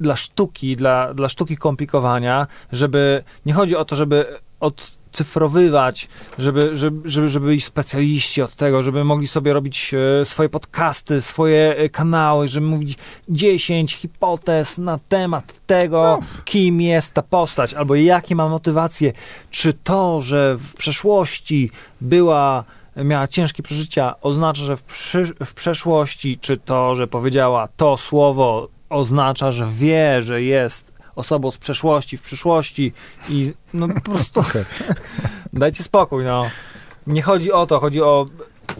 dla 0.00 0.16
sztuki, 0.16 0.76
dla, 0.76 1.14
dla 1.14 1.28
sztuki 1.28 1.56
komplikowania, 1.56 2.46
żeby 2.72 3.24
nie 3.46 3.52
chodzi 3.52 3.76
o 3.76 3.84
to, 3.84 3.96
żeby 3.96 4.26
od 4.60 5.02
odcyfrowywać, 5.12 6.08
żeby, 6.38 6.76
żeby, 6.76 7.10
żeby, 7.10 7.28
żeby 7.28 7.46
byli 7.46 7.60
specjaliści 7.60 8.42
od 8.42 8.54
tego, 8.54 8.82
żeby 8.82 9.04
mogli 9.04 9.28
sobie 9.28 9.52
robić 9.52 9.94
e, 9.94 10.24
swoje 10.24 10.48
podcasty, 10.48 11.22
swoje 11.22 11.76
e, 11.76 11.88
kanały, 11.88 12.48
żeby 12.48 12.66
mówić 12.66 12.98
10 13.28 13.94
hipotez 13.94 14.78
na 14.78 14.98
temat 15.08 15.60
tego, 15.66 16.02
No. 16.02 16.26
kim 16.44 16.80
jest 16.80 17.14
ta 17.14 17.22
postać, 17.22 17.74
albo 17.74 17.94
jakie 17.94 18.34
ma 18.34 18.48
motywacje. 18.48 19.12
Czy 19.50 19.72
to, 19.72 20.20
że 20.20 20.56
w 20.58 20.74
przeszłości 20.74 21.70
była 22.00 22.64
miała 22.96 23.28
ciężkie 23.28 23.62
przeżycia, 23.62 24.14
oznacza, 24.20 24.62
że 24.62 24.76
w, 24.76 24.82
przy, 24.82 25.24
w 25.44 25.54
przeszłości, 25.54 26.38
czy 26.38 26.56
to, 26.56 26.96
że 26.96 27.06
powiedziała 27.06 27.68
to 27.76 27.96
słowo, 27.96 28.68
oznacza, 28.88 29.52
że 29.52 29.66
wie, 29.70 30.22
że 30.22 30.42
jest 30.42 30.92
osobą 31.16 31.50
z 31.50 31.58
przeszłości, 31.58 32.16
w 32.16 32.22
przyszłości 32.22 32.92
i 33.28 33.52
no 33.74 33.88
po 33.88 34.00
prostu 34.00 34.44
dajcie 35.52 35.82
spokój, 35.82 36.24
no. 36.24 36.44
Nie 37.06 37.22
chodzi 37.22 37.52
o 37.52 37.66
to, 37.66 37.80
chodzi 37.80 38.02
o 38.02 38.26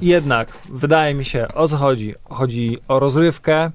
jednak, 0.03 0.59
wydaje 0.69 1.15
mi 1.15 1.25
się, 1.25 1.49
o 1.55 1.69
co 1.69 1.77
chodzi? 1.77 2.15
Chodzi 2.31 2.79
o 2.89 2.99
rozrywkę 2.99 3.71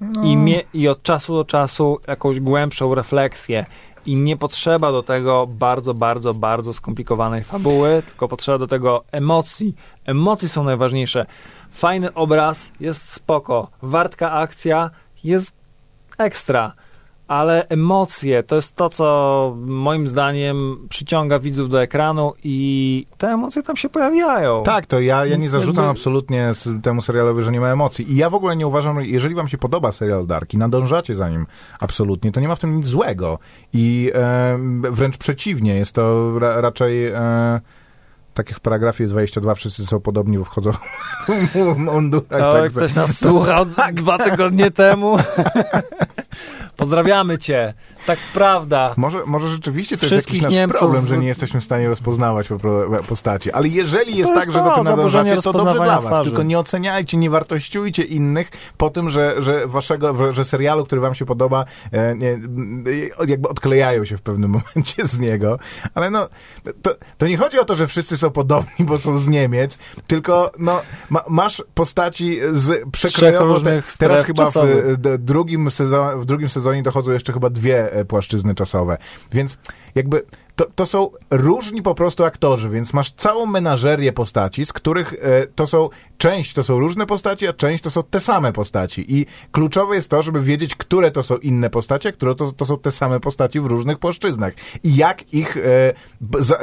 No. 0.00 0.22
i, 0.22 0.36
mie- 0.36 0.62
i 0.74 0.88
od 0.88 1.02
czasu 1.02 1.34
do 1.34 1.44
czasu 1.44 2.00
jakąś 2.08 2.40
głębszą 2.40 2.94
refleksję. 2.94 3.66
I 4.06 4.16
nie 4.16 4.36
potrzeba 4.36 4.92
do 4.92 5.02
tego 5.02 5.46
bardzo, 5.46 5.94
bardzo, 5.94 6.34
bardzo 6.34 6.72
skomplikowanej 6.72 7.44
fabuły, 7.44 8.02
tylko 8.06 8.28
potrzeba 8.28 8.58
do 8.58 8.66
tego 8.66 9.04
emocji. 9.12 9.74
Emocje 10.04 10.48
są 10.48 10.64
najważniejsze. 10.64 11.26
Fajny 11.70 12.14
obraz 12.14 12.72
jest 12.80 13.12
spoko, 13.12 13.68
wartka 13.82 14.32
akcja 14.32 14.90
jest 15.24 15.52
ekstra, 16.18 16.72
ale 17.32 17.68
emocje 17.68 18.42
to 18.42 18.56
jest 18.56 18.76
to, 18.76 18.88
co 18.88 19.56
moim 19.66 20.08
zdaniem 20.08 20.86
przyciąga 20.88 21.38
widzów 21.38 21.68
do 21.68 21.82
ekranu 21.82 22.32
i 22.44 23.06
te 23.18 23.28
emocje 23.28 23.62
tam 23.62 23.76
się 23.76 23.88
pojawiają. 23.88 24.62
Tak, 24.62 24.86
to 24.86 25.00
ja, 25.00 25.26
ja 25.26 25.36
nie 25.36 25.48
zarzucam 25.48 25.84
Jakby- 25.84 25.98
absolutnie 25.98 26.52
temu 26.82 27.02
serialowi, 27.02 27.42
że 27.42 27.52
nie 27.52 27.60
ma 27.60 27.68
emocji. 27.68 28.12
I 28.12 28.16
ja 28.16 28.30
w 28.30 28.34
ogóle 28.34 28.56
nie 28.56 28.66
uważam, 28.66 29.04
jeżeli 29.04 29.34
wam 29.34 29.48
się 29.48 29.58
podoba 29.58 29.92
serial 29.92 30.26
Dark 30.26 30.54
i 30.54 30.58
nadążacie 30.58 31.14
za 31.14 31.28
nim 31.28 31.46
absolutnie, 31.80 32.32
to 32.32 32.40
nie 32.40 32.48
ma 32.48 32.54
w 32.54 32.58
tym 32.58 32.76
nic 32.76 32.86
złego. 32.86 33.38
I 33.72 34.12
e, 34.14 34.58
wręcz 34.90 35.16
przeciwnie, 35.16 35.74
jest 35.74 35.92
to 35.92 36.38
ra, 36.38 36.60
raczej... 36.60 37.06
E, 37.06 37.60
tak 38.34 38.48
jak 38.48 38.58
w 38.58 38.60
paragrafie 38.60 39.06
22 39.06 39.54
wszyscy 39.54 39.86
są 39.86 40.00
podobni, 40.00 40.38
bo 40.38 40.44
wchodzą 40.44 40.72
w 41.54 41.76
mundurach. 41.76 42.52
Tak, 42.52 42.72
ktoś 42.72 42.94
nas 42.94 43.18
słuchał 43.24 43.66
dwa 43.92 44.18
tygodnie 44.18 44.70
temu. 44.70 45.16
Pozdrawiamy 46.76 47.38
cię. 47.38 47.74
Tak 48.06 48.18
prawda. 48.34 48.94
Może, 48.96 49.22
może 49.26 49.48
rzeczywiście 49.48 49.96
to 49.96 50.06
jest 50.06 50.26
jakiś 50.26 50.42
nasz 50.42 50.52
Niemców- 50.52 50.78
problem, 50.78 51.06
że 51.06 51.18
nie 51.18 51.28
jesteśmy 51.28 51.60
w 51.60 51.64
stanie 51.64 51.88
rozpoznawać 51.88 52.48
postaci. 53.08 53.52
Ale 53.52 53.68
jeżeli 53.68 54.16
jest 54.16 54.30
tak, 54.30 54.46
jest 54.46 54.52
że 54.52 54.58
do 54.64 54.68
to, 54.68 54.74
tym 54.74 54.84
zaburzenie 54.84 55.30
nadążacie, 55.30 55.52
to 55.52 55.64
dobrze 55.64 55.74
dla 55.84 55.94
was. 55.94 56.04
twarzy. 56.04 56.30
Tylko 56.30 56.42
nie 56.42 56.58
oceniajcie, 56.58 57.16
nie 57.16 57.30
wartościujcie 57.30 58.02
innych 58.02 58.50
po 58.76 58.90
tym, 58.90 59.10
że, 59.10 59.34
że 59.38 59.66
waszego, 59.66 60.32
że 60.32 60.44
serialu, 60.44 60.84
który 60.84 61.00
wam 61.00 61.14
się 61.14 61.26
podoba, 61.26 61.64
e, 61.92 62.16
nie, 62.16 62.30
e, 62.30 63.26
jakby 63.26 63.48
odklejają 63.48 64.04
się 64.04 64.16
w 64.16 64.22
pewnym 64.22 64.50
momencie 64.74 65.06
z 65.06 65.18
niego. 65.18 65.58
Ale 65.94 66.10
no, 66.10 66.28
to, 66.82 66.94
to 67.18 67.26
nie 67.26 67.36
chodzi 67.36 67.58
o 67.58 67.64
to, 67.64 67.76
że 67.76 67.86
wszyscy 67.86 68.16
są 68.16 68.30
podobni, 68.30 68.84
bo 68.86 68.98
są 68.98 69.18
z 69.18 69.28
Niemiec, 69.28 69.78
tylko 70.06 70.52
no, 70.58 70.82
ma, 71.10 71.24
masz 71.28 71.62
postaci 71.74 72.40
z 72.52 72.90
przekrojowo... 72.92 73.60
Te, 73.60 73.82
teraz 73.98 74.26
chyba 74.26 74.46
w, 74.46 75.18
drugim 75.18 75.68
w 76.16 76.24
drugim 76.24 76.48
sezonie 76.48 76.61
dochodzą 76.82 77.12
jeszcze 77.12 77.32
chyba 77.32 77.50
dwie 77.50 77.92
e, 77.92 78.04
płaszczyzny 78.04 78.54
czasowe. 78.54 78.98
Więc 79.32 79.58
jakby 79.94 80.22
to, 80.56 80.66
to 80.74 80.86
są 80.86 81.10
różni 81.30 81.82
po 81.82 81.94
prostu 81.94 82.24
aktorzy, 82.24 82.70
więc 82.70 82.92
masz 82.92 83.10
całą 83.10 83.46
menażerię 83.46 84.12
postaci, 84.12 84.66
z 84.66 84.72
których 84.72 85.14
e, 85.14 85.46
to 85.46 85.66
są, 85.66 85.88
część 86.22 86.54
to 86.54 86.62
są 86.62 86.78
różne 86.78 87.06
postaci, 87.06 87.46
a 87.46 87.52
część 87.52 87.84
to 87.84 87.90
są 87.90 88.02
te 88.02 88.20
same 88.20 88.52
postaci. 88.52 89.04
I 89.16 89.26
kluczowe 89.52 89.94
jest 89.94 90.10
to, 90.10 90.22
żeby 90.22 90.40
wiedzieć, 90.40 90.74
które 90.74 91.10
to 91.10 91.22
są 91.22 91.36
inne 91.36 91.70
postacie, 91.70 92.08
a 92.08 92.12
które 92.12 92.34
to, 92.34 92.52
to 92.52 92.66
są 92.66 92.78
te 92.78 92.92
same 92.92 93.20
postaci 93.20 93.60
w 93.60 93.66
różnych 93.66 93.98
płaszczyznach. 93.98 94.52
I 94.84 94.96
jak 94.96 95.32
ich 95.34 95.56
e, 95.56 95.92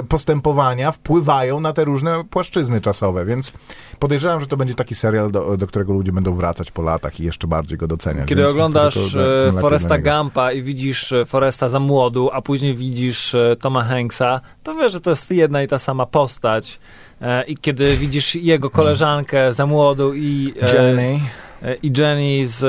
postępowania 0.10 0.92
wpływają 0.92 1.60
na 1.60 1.74
te 1.74 1.86
różne 1.86 2.24
płaszczyzny 2.30 2.82
czasowe, 2.82 3.26
więc 3.26 3.54
podejrzewam, 4.00 4.40
że 4.40 4.48
to 4.48 4.58
będzie 4.58 4.76
taki 4.76 4.96
serial, 4.96 5.32
do, 5.32 5.58
do 5.58 5.68
którego 5.68 5.94
ludzie 5.94 6.12
będą 6.12 6.36
wracać 6.36 6.72
po 6.72 6.82
latach 6.82 7.20
i 7.20 7.24
jeszcze 7.24 7.48
bardziej 7.48 7.78
go 7.78 7.88
doceniać. 7.88 8.28
Kiedy 8.28 8.42
Więc 8.42 8.52
oglądasz 8.52 8.94
to- 8.94 9.02
to- 9.02 9.46
tym 9.46 9.58
e, 9.58 9.62
Foresta. 9.62 9.98
Gampa 9.98 10.52
i 10.52 10.62
widzisz 10.62 11.12
e, 11.12 11.26
Foresta 11.26 11.70
za 11.70 11.80
młodu, 11.80 12.30
a 12.34 12.42
później 12.42 12.76
widzisz 12.76 13.36
e, 13.36 13.56
Toma 13.60 13.84
Hanksa, 13.84 14.42
to 14.64 14.76
wiesz, 14.76 14.92
że 14.92 15.02
to 15.02 15.10
jest 15.10 15.32
jedna 15.32 15.64
i 15.64 15.68
ta 15.68 15.80
sama 15.80 16.06
postać. 16.06 16.80
E, 17.22 17.44
I 17.44 17.58
kiedy 17.58 17.98
widzisz 17.98 18.36
jego 18.36 18.70
koleżankę 18.70 19.54
za 19.54 19.66
młodu 19.66 20.14
i, 20.16 20.54
e, 20.62 20.76
Jenny. 20.76 21.20
e, 21.64 21.76
i 21.76 21.92
Jenny 21.98 22.48
z, 22.48 22.60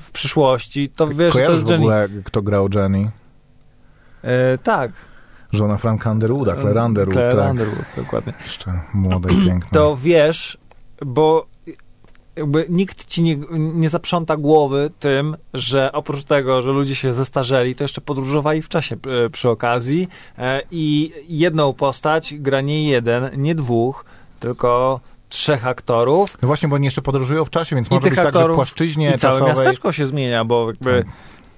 w 0.00 0.10
przyszłości, 0.12 0.88
to 0.96 1.06
wiesz, 1.06 1.34
że 1.34 1.40
to 1.40 1.46
Kojarzysz 1.46 1.54
jest 1.54 1.66
w 1.66 1.70
Jenny. 1.70 1.84
ogóle, 1.84 2.08
kto 2.24 2.42
grał 2.42 2.68
Jenny? 2.74 3.10
E, 4.22 4.58
tak. 4.58 4.92
Żona 5.52 5.76
Franka 5.76 6.10
Underwooda, 6.10 6.56
Claire 6.56 6.78
Underwood, 6.84 7.14
Claire 7.14 7.36
tak. 7.36 7.50
Underwood, 7.50 7.84
dokładnie. 7.96 8.32
Jeszcze 8.42 8.80
młoda 8.94 9.28
i 9.34 9.44
piękna. 9.46 9.68
to 9.72 9.96
wiesz, 9.96 10.58
bo 11.06 11.46
jakby 12.36 12.66
nikt 12.68 13.06
ci 13.06 13.22
nie, 13.22 13.36
nie 13.50 13.90
zaprząta 13.90 14.36
głowy 14.36 14.90
tym, 15.00 15.36
że 15.54 15.92
oprócz 15.92 16.24
tego, 16.24 16.62
że 16.62 16.70
ludzie 16.70 16.94
się 16.94 17.12
zestarzeli, 17.12 17.74
to 17.74 17.84
jeszcze 17.84 18.00
podróżowali 18.00 18.62
w 18.62 18.68
czasie 18.68 18.96
e, 19.26 19.30
przy 19.30 19.50
okazji 19.50 20.08
e, 20.38 20.62
i 20.70 21.12
jedną 21.28 21.72
postać 21.72 22.34
gra 22.34 22.60
nie 22.60 22.88
jeden, 22.88 23.30
nie 23.36 23.54
dwóch, 23.54 24.04
tylko 24.40 25.00
trzech 25.28 25.66
aktorów 25.66 26.38
No 26.42 26.46
właśnie, 26.46 26.68
bo 26.68 26.74
oni 26.76 26.84
jeszcze 26.84 27.02
podróżują 27.02 27.44
w 27.44 27.50
czasie, 27.50 27.76
więc 27.76 27.90
I 27.90 27.94
może 27.94 28.10
być 28.10 28.18
tak, 28.18 28.34
że 28.34 28.48
w 28.48 28.54
płaszczyźnie 28.54 29.12
i 29.16 29.18
całe 29.18 29.34
czasowej... 29.34 29.48
miasteczko 29.48 29.92
się 29.92 30.06
zmienia, 30.06 30.44
bo 30.44 30.66
jakby 30.70 31.04
Tak. 31.04 31.14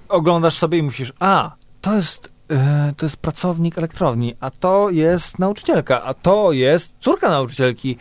oglądasz 0.09 0.59
sobie 0.59 0.79
i 0.79 0.83
musisz, 0.83 1.13
a, 1.21 1.53
to 1.81 1.95
jest 1.95 2.33
e, 2.51 2.95
to 2.97 3.07
jest 3.07 3.17
pracownik 3.17 3.79
elektrowni, 3.79 4.35
a 4.41 4.51
to 4.51 4.91
jest 4.91 5.39
nauczycielka, 5.39 6.03
a 6.03 6.15
to 6.15 6.53
jest 6.53 6.97
córka 7.01 7.29
nauczycielki. 7.29 7.97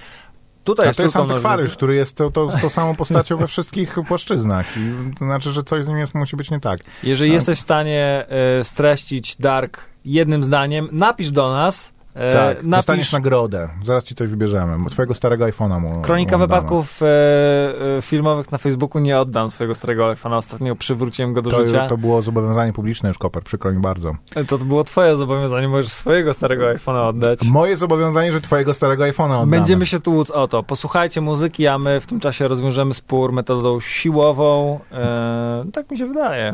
Tutaj 0.68 0.96
to 0.96 1.04
jest 1.04 1.16
nauczycielki. 1.16 1.72
który 1.72 1.96
jest 1.96 2.16
to, 2.16 2.32
to, 2.32 2.48
to 2.62 2.70
samą 2.70 2.96
postacią 2.96 3.38
we 3.38 3.48
wszystkich 3.48 3.96
płaszczyznach. 4.08 4.66
I 4.78 5.14
to 5.20 5.26
znaczy, 5.26 5.52
że 5.52 5.64
coś 5.64 5.84
z 5.84 5.88
nim 5.88 5.98
jest, 5.98 6.16
musi 6.16 6.36
być 6.36 6.52
nie 6.52 6.60
tak. 6.60 6.80
Jeżeli 7.04 7.32
Tak. 7.32 7.36
jesteś 7.36 7.60
w 7.60 7.62
stanie 7.62 8.26
e, 8.30 8.64
streścić 8.64 9.36
Dark 9.36 9.82
jednym 10.06 10.44
zdaniem, 10.44 10.90
napisz 10.92 11.32
do 11.32 11.54
nas. 11.54 11.94
E, 12.18 12.34
tak, 12.34 12.58
napisz 12.58 12.70
dostaniesz 12.70 13.12
nagrodę. 13.12 13.70
Zaraz 13.84 14.04
ci 14.04 14.16
coś 14.16 14.30
wybierzemy. 14.30 14.90
Twojego 14.90 15.14
starego 15.14 15.46
iPhone'a 15.46 15.80
mu 15.80 16.02
Kronika 16.02 16.38
mu 16.38 16.44
wypadków 16.44 17.02
e, 17.02 17.06
e, 17.98 18.02
filmowych 18.02 18.52
na 18.52 18.58
Facebooku 18.58 19.02
nie 19.02 19.20
oddam 19.20 19.50
swojego 19.50 19.76
starego 19.76 20.14
iPhone'a. 20.14 20.38
Ostatnio 20.38 20.76
przywróciłem 20.76 21.34
go 21.34 21.42
do 21.42 21.50
To, 21.50 21.68
życia. 21.68 21.88
to 21.88 21.98
było 21.98 22.22
zobowiązanie 22.22 22.74
publiczne 22.74 23.10
już, 23.10 23.18
Koper, 23.18 23.44
przykro 23.44 23.72
mi 23.72 23.80
bardzo. 23.80 24.16
To, 24.34 24.58
to 24.58 24.66
było 24.66 24.84
twoje 24.84 25.16
zobowiązanie, 25.16 25.68
możesz 25.68 25.92
swojego 25.92 26.34
starego 26.34 26.66
iPhone'a 26.66 27.08
oddać. 27.08 27.40
Moje 27.48 27.78
zobowiązanie, 27.78 28.32
że 28.32 28.42
twojego 28.42 28.74
starego 28.74 29.04
iPhone'a 29.04 29.36
oddamy. 29.36 29.52
Będziemy 29.52 29.86
się 29.86 30.00
tłuc 30.00 30.32
o 30.32 30.48
to. 30.48 30.64
Posłuchajcie 30.64 31.22
muzyki, 31.22 31.68
a 31.68 31.78
my 31.78 32.00
w 32.00 32.08
tym 32.08 32.20
czasie 32.20 32.48
rozwiążemy 32.48 32.94
spór 32.94 33.34
metodą 33.34 33.80
siłową. 33.80 34.80
E, 34.92 35.66
tak 35.74 35.92
mi 35.92 35.98
się 35.98 36.06
wydaje. 36.06 36.54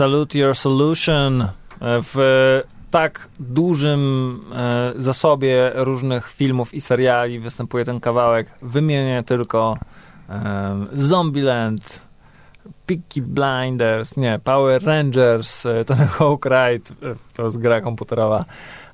Salute 0.00 0.38
Your 0.38 0.56
Solution 0.56 1.42
e, 1.42 1.48
w 1.80 2.16
tak 2.90 3.28
dużym 3.40 4.40
e, 4.52 4.92
zasobie 4.96 5.72
różnych 5.74 6.32
filmów 6.32 6.74
i 6.74 6.80
seriali 6.80 7.40
występuje 7.40 7.84
ten 7.84 8.00
kawałek. 8.00 8.50
Wymienię 8.62 9.22
tylko 9.26 9.78
e, 10.28 10.76
Zombieland, 10.92 12.02
Peaky 12.86 13.22
Blinders, 13.22 14.16
nie, 14.16 14.40
Power 14.44 14.84
Rangers, 14.84 15.66
Tony 15.86 16.06
Hawk 16.06 16.44
Ride, 16.44 17.14
to 17.34 17.44
jest 17.44 17.58
gra 17.58 17.80
komputerowa, 17.80 18.44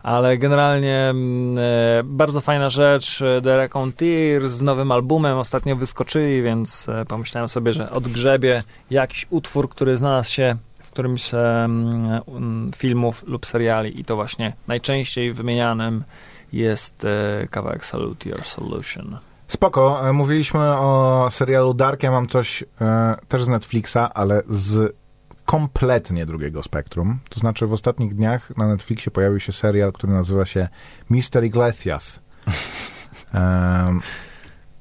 ale 0.03 0.39
generalnie 0.39 1.09
mm, 1.11 1.59
bardzo 2.05 2.41
fajna 2.41 2.71
rzecz, 2.71 3.19
The 3.43 3.57
Raconteur 3.57 4.49
z 4.49 4.63
nowym 4.63 4.93
albumem 4.93 5.39
ostatnio 5.39 5.77
wyskoczyli, 5.77 6.43
więc 6.43 6.87
pomyślałem 7.09 7.49
sobie, 7.49 7.73
że 7.73 7.91
odgrzebie 7.91 8.63
jakiś 8.91 9.27
utwór, 9.31 9.69
który 9.69 9.97
znalazł 9.97 10.33
się 10.33 10.57
którymś 10.97 11.23
z 11.23 11.35
um, 11.35 12.71
filmów 12.77 13.25
lub 13.27 13.47
seriali 13.47 14.01
i 14.01 14.05
to 14.05 14.17
właśnie 14.17 14.53
najczęściej 14.69 15.33
wymienianym 15.33 16.05
jest 16.53 17.05
e, 17.05 17.47
kawałek 17.51 17.85
Salute 17.85 18.29
Your 18.29 18.45
Solution. 18.45 19.19
Spoko, 19.47 20.09
e, 20.09 20.13
mówiliśmy 20.13 20.61
o 20.61 21.27
serialu 21.31 21.75
Dark, 21.75 22.03
ja 22.03 22.11
mam 22.11 22.29
coś 22.29 22.65
e, 22.81 23.15
też 23.29 23.45
z 23.45 23.49
Netflixa, 23.49 23.99
ale 24.15 24.43
z 24.49 24.97
kompletnie 25.45 26.27
drugiego 26.27 26.63
spektrum. 26.63 27.19
To 27.29 27.41
znaczy 27.41 27.67
w 27.67 27.73
ostatnich 27.73 28.15
dniach 28.15 28.57
na 28.57 28.67
Netflixie 28.67 29.13
pojawił 29.13 29.41
się 29.41 29.53
serial, 29.53 29.93
który 29.93 30.13
nazywa 30.13 30.47
się 30.47 30.69
Mister 31.11 31.45
Iglesias. 31.45 32.21
Em, 33.35 34.01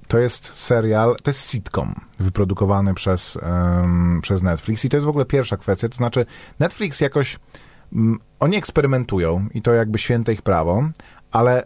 to 0.07 0.17
jest 0.17 0.51
serial, 0.55 1.15
to 1.23 1.29
jest 1.29 1.49
sitcom 1.49 1.95
wyprodukowany 2.19 2.93
przez, 2.93 3.37
em, 3.41 4.19
przez 4.21 4.41
Netflix 4.41 4.85
i 4.85 4.89
to 4.89 4.97
jest 4.97 5.05
w 5.05 5.09
ogóle 5.09 5.25
pierwsza 5.25 5.57
kwestia, 5.57 5.89
to 5.89 5.95
znaczy 5.95 6.25
Netflix 6.59 7.01
jakoś, 7.01 7.39
mm, 7.93 8.19
oni 8.39 8.57
eksperymentują 8.57 9.47
i 9.53 9.61
to 9.61 9.73
jakby 9.73 9.97
święte 9.97 10.33
ich 10.33 10.41
prawo, 10.41 10.83
ale 11.31 11.63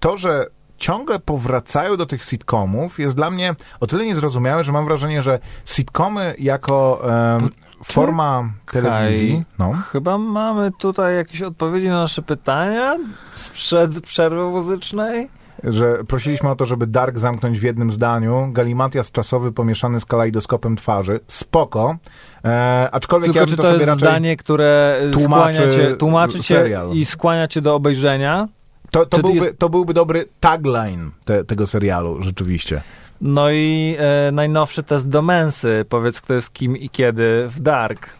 to, 0.00 0.18
że 0.18 0.46
ciągle 0.76 1.18
powracają 1.18 1.96
do 1.96 2.06
tych 2.06 2.24
sitcomów 2.24 2.98
jest 2.98 3.16
dla 3.16 3.30
mnie 3.30 3.54
o 3.80 3.86
tyle 3.86 4.06
niezrozumiałe, 4.06 4.64
że 4.64 4.72
mam 4.72 4.84
wrażenie, 4.84 5.22
że 5.22 5.38
sitcomy 5.64 6.34
jako 6.38 7.02
em, 7.36 7.50
forma 7.84 8.50
telewizji, 8.72 9.44
no, 9.58 9.72
Chyba 9.72 10.18
mamy 10.18 10.70
tutaj 10.78 11.16
jakieś 11.16 11.42
odpowiedzi 11.42 11.88
na 11.88 12.00
nasze 12.00 12.22
pytania 12.22 12.96
sprzed 13.34 14.00
przerwy 14.00 14.42
muzycznej. 14.42 15.28
Że 15.66 16.04
prosiliśmy 16.04 16.50
o 16.50 16.56
to, 16.56 16.64
żeby 16.64 16.86
Dark 16.86 17.18
zamknąć 17.18 17.60
w 17.60 17.62
jednym 17.62 17.90
zdaniu. 17.90 18.48
Galimatias 18.52 19.10
czasowy 19.10 19.52
pomieszany 19.52 20.00
z 20.00 20.04
kalejdoskopem 20.04 20.76
twarzy. 20.76 21.20
Spoko. 21.28 21.96
E, 22.44 22.88
aczkolwiek 22.92 23.24
Tylko 23.32 23.40
ja 23.40 23.46
czy 23.46 23.56
to, 23.56 23.62
to 23.62 23.74
jest 23.74 23.98
zdanie, 23.98 24.36
które 24.36 25.00
tłumaczy 25.12 25.54
skłania 25.54 25.72
cię, 25.72 25.96
tłumaczy 25.96 26.40
cię 26.40 26.64
i 26.92 27.04
skłania 27.04 27.48
cię 27.48 27.62
do 27.62 27.74
obejrzenia? 27.74 28.48
To, 28.90 29.06
to, 29.06 29.22
byłby, 29.22 29.46
jest- 29.46 29.58
to 29.58 29.68
byłby 29.68 29.94
dobry 29.94 30.28
tagline 30.40 31.10
te, 31.24 31.44
tego 31.44 31.66
serialu, 31.66 32.22
rzeczywiście. 32.22 32.82
No 33.20 33.50
i 33.50 33.96
e, 33.98 34.32
najnowszy 34.32 34.82
test 34.82 35.08
do 35.08 35.22
mensy. 35.22 35.84
Powiedz, 35.88 36.20
kto 36.20 36.34
jest 36.34 36.52
kim 36.52 36.76
i 36.76 36.90
kiedy 36.90 37.48
w 37.48 37.60
Dark. 37.60 38.10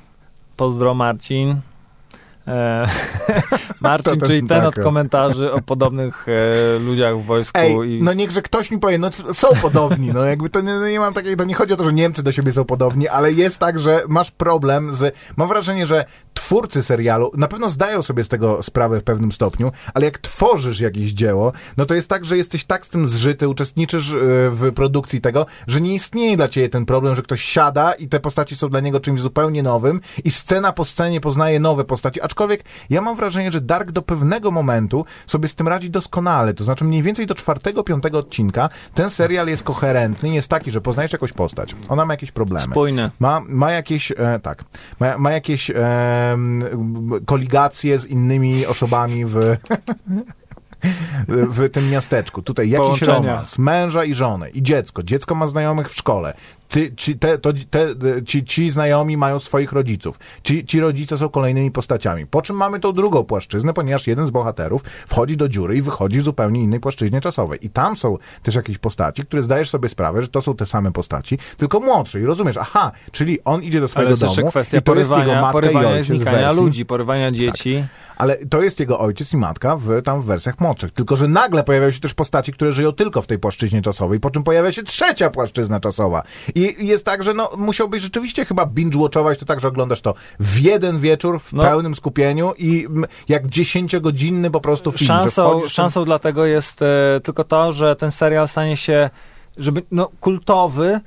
Pozdro 0.56 0.94
Marcin. 0.94 1.56
E, 2.46 2.86
Marcin, 3.80 4.12
ten- 4.12 4.28
czyli 4.28 4.40
ten 4.40 4.60
tak, 4.60 4.66
od 4.66 4.84
komentarzy 4.84 5.52
o 5.52 5.62
podobnych 5.62 6.26
e, 6.28 6.78
ludziach 6.78 7.18
w 7.18 7.24
wojsku. 7.24 7.58
Ej, 7.60 7.90
i... 7.90 8.02
no 8.02 8.12
niechże 8.12 8.42
ktoś 8.42 8.70
mi 8.70 8.78
powie, 8.78 8.98
no 8.98 9.10
są 9.34 9.48
podobni, 9.62 10.12
no 10.12 10.24
jakby 10.24 10.50
to 10.50 10.60
nie, 10.60 10.74
no 10.74 10.88
nie 10.88 11.00
mam 11.00 11.14
takiej, 11.14 11.36
to 11.36 11.44
nie 11.44 11.54
chodzi 11.54 11.74
o 11.74 11.76
to, 11.76 11.84
że 11.84 11.92
Niemcy 11.92 12.22
do 12.22 12.32
siebie 12.32 12.52
są 12.52 12.64
podobni, 12.64 13.08
ale 13.08 13.32
jest 13.32 13.58
tak, 13.58 13.80
że 13.80 14.02
masz 14.08 14.30
problem 14.30 14.94
z, 14.94 15.16
mam 15.36 15.48
wrażenie, 15.48 15.86
że 15.86 16.04
twórcy 16.34 16.82
serialu 16.82 17.30
na 17.36 17.48
pewno 17.48 17.70
zdają 17.70 18.02
sobie 18.02 18.24
z 18.24 18.28
tego 18.28 18.62
sprawę 18.62 19.00
w 19.00 19.04
pewnym 19.04 19.32
stopniu, 19.32 19.72
ale 19.94 20.04
jak 20.04 20.18
tworzysz 20.18 20.80
jakieś 20.80 21.12
dzieło, 21.12 21.52
no 21.76 21.86
to 21.86 21.94
jest 21.94 22.08
tak, 22.08 22.24
że 22.24 22.36
jesteś 22.36 22.64
tak 22.64 22.86
z 22.86 22.88
tym 22.88 23.08
zżyty, 23.08 23.48
uczestniczysz 23.48 24.12
e, 24.12 24.16
w 24.50 24.72
produkcji 24.74 25.20
tego, 25.20 25.46
że 25.66 25.80
nie 25.80 25.94
istnieje 25.94 26.36
dla 26.36 26.48
ciebie 26.48 26.68
ten 26.68 26.86
problem, 26.86 27.14
że 27.14 27.22
ktoś 27.22 27.42
siada 27.42 27.92
i 27.92 28.08
te 28.08 28.20
postaci 28.20 28.56
są 28.56 28.68
dla 28.68 28.80
niego 28.80 29.00
czymś 29.00 29.20
zupełnie 29.20 29.62
nowym 29.62 30.00
i 30.24 30.30
scena 30.30 30.72
po 30.72 30.84
scenie 30.84 31.20
poznaje 31.20 31.60
nowe 31.60 31.84
postaci, 31.84 32.20
aczkolwiek 32.20 32.35
ja 32.90 33.00
mam 33.00 33.16
wrażenie, 33.16 33.52
że 33.52 33.60
Dark 33.60 33.90
do 33.90 34.02
pewnego 34.02 34.50
momentu 34.50 35.04
sobie 35.26 35.48
z 35.48 35.54
tym 35.54 35.68
radzi 35.68 35.90
doskonale, 35.90 36.54
to 36.54 36.64
znaczy 36.64 36.84
mniej 36.84 37.02
więcej 37.02 37.26
do 37.26 37.34
czwartego, 37.34 37.84
piątego 37.84 38.18
odcinka 38.18 38.68
ten 38.94 39.10
serial 39.10 39.48
jest 39.48 39.62
koherentny, 39.62 40.28
jest 40.28 40.48
taki, 40.48 40.70
że 40.70 40.80
poznajesz 40.80 41.12
jakąś 41.12 41.32
postać, 41.32 41.74
ona 41.88 42.04
ma 42.04 42.12
jakieś 42.12 42.32
problemy. 42.32 42.64
Spójny. 42.64 43.10
Ma, 43.18 43.40
ma 43.48 43.72
jakieś, 43.72 44.12
e, 44.12 44.40
tak, 44.42 44.64
ma, 45.00 45.18
ma 45.18 45.32
jakieś 45.32 45.70
e, 45.70 45.76
koligacje 47.26 47.98
z 47.98 48.06
innymi 48.06 48.66
osobami 48.66 49.24
w, 49.24 49.38
w 51.28 51.70
tym 51.70 51.90
miasteczku. 51.90 52.42
Tutaj 52.42 52.68
jakiś 52.68 52.84
Połączenia. 52.84 53.14
romans, 53.30 53.58
męża 53.58 54.04
i 54.04 54.14
żonę 54.14 54.50
i 54.50 54.62
dziecko. 54.62 55.02
Dziecko 55.02 55.34
ma 55.34 55.48
znajomych 55.48 55.90
w 55.90 55.96
szkole. 55.96 56.34
Ty, 56.68 56.92
ci, 56.96 57.18
te, 57.18 57.38
to, 57.38 57.52
te, 57.70 57.88
ci, 58.26 58.44
ci 58.44 58.70
znajomi 58.70 59.16
mają 59.16 59.38
swoich 59.40 59.72
rodziców. 59.72 60.18
Ci, 60.42 60.64
ci 60.64 60.80
rodzice 60.80 61.18
są 61.18 61.28
kolejnymi 61.28 61.70
postaciami. 61.70 62.26
Po 62.26 62.42
czym 62.42 62.56
mamy 62.56 62.80
tą 62.80 62.92
drugą 62.92 63.24
płaszczyznę, 63.24 63.72
ponieważ 63.72 64.06
jeden 64.06 64.26
z 64.26 64.30
bohaterów 64.30 64.82
wchodzi 64.84 65.36
do 65.36 65.48
dziury 65.48 65.76
i 65.76 65.82
wychodzi 65.82 66.20
w 66.20 66.24
zupełnie 66.24 66.60
innej 66.60 66.80
płaszczyźnie 66.80 67.20
czasowej. 67.20 67.58
I 67.66 67.70
tam 67.70 67.96
są 67.96 68.18
też 68.42 68.54
jakieś 68.54 68.78
postaci, 68.78 69.22
które 69.22 69.42
zdajesz 69.42 69.70
sobie 69.70 69.88
sprawę, 69.88 70.22
że 70.22 70.28
to 70.28 70.42
są 70.42 70.56
te 70.56 70.66
same 70.66 70.92
postaci, 70.92 71.38
tylko 71.56 71.80
młodsze. 71.80 72.20
I 72.20 72.24
rozumiesz, 72.24 72.56
aha, 72.56 72.92
czyli 73.12 73.38
on 73.44 73.62
idzie 73.62 73.78
do 73.80 73.84
Ale 73.84 73.88
swojego 73.88 74.10
jeszcze 74.10 74.36
domu 74.36 74.48
kwestia 74.48 74.78
i 74.78 74.82
to 74.82 74.94
jest 74.94 75.10
jego 75.10 75.32
matka 75.34 75.52
porywania 75.52 75.90
i 75.90 75.92
ojciec 75.92 76.06
znikania 76.06 76.48
wersji- 76.52 76.56
ludzi, 76.56 76.86
porywania 76.86 77.30
dzieci. 77.30 77.84
Ale 78.16 78.36
to 78.46 78.62
jest 78.62 78.80
jego 78.80 78.98
ojciec 78.98 79.32
i 79.32 79.36
matka 79.36 79.76
w, 79.76 80.02
tam 80.02 80.20
w 80.20 80.24
wersjach 80.24 80.60
młodszych. 80.60 80.90
Tylko, 80.90 81.16
że 81.16 81.28
nagle 81.28 81.64
pojawiają 81.64 81.90
się 81.90 82.00
też 82.00 82.14
postaci, 82.14 82.52
które 82.52 82.72
żyją 82.72 82.92
tylko 82.92 83.22
w 83.22 83.26
tej 83.26 83.38
płaszczyźnie 83.38 83.82
czasowej, 83.82 84.20
po 84.20 84.30
czym 84.30 84.42
pojawia 84.44 84.72
się 84.72 84.82
trzecia 84.82 85.30
płaszczyzna 85.30 85.80
czasowa. 85.80 86.22
I 86.54 86.86
jest 86.86 87.04
tak, 87.04 87.22
że 87.22 87.34
no, 87.34 87.50
musiałbyś 87.56 88.02
rzeczywiście 88.02 88.44
chyba 88.44 88.66
binge-watchować 88.66 89.36
to 89.36 89.46
tak, 89.46 89.60
że 89.60 89.68
oglądasz 89.68 90.00
to 90.00 90.14
w 90.40 90.58
jeden 90.60 91.00
wieczór, 91.00 91.40
w 91.40 91.52
No. 91.52 91.62
pełnym 91.62 91.94
skupieniu 91.94 92.52
i 92.58 92.86
m, 92.90 93.04
jak 93.28 93.46
dziesięciogodzinny 93.48 94.50
po 94.50 94.60
prostu 94.60 94.92
film. 94.92 94.98
że 94.98 95.06
Szansą, 95.06 95.60
ten- 95.60 95.68
szansą 95.68 96.04
dlatego 96.04 96.46
jest 96.46 96.82
e, 96.82 97.20
tylko 97.22 97.44
to, 97.44 97.72
że 97.72 97.96
ten 97.96 98.10
serial 98.10 98.48
stanie 98.48 98.76
się 98.76 99.10
żeby, 99.56 99.82
no, 99.90 100.10
kultowy, 100.20 101.00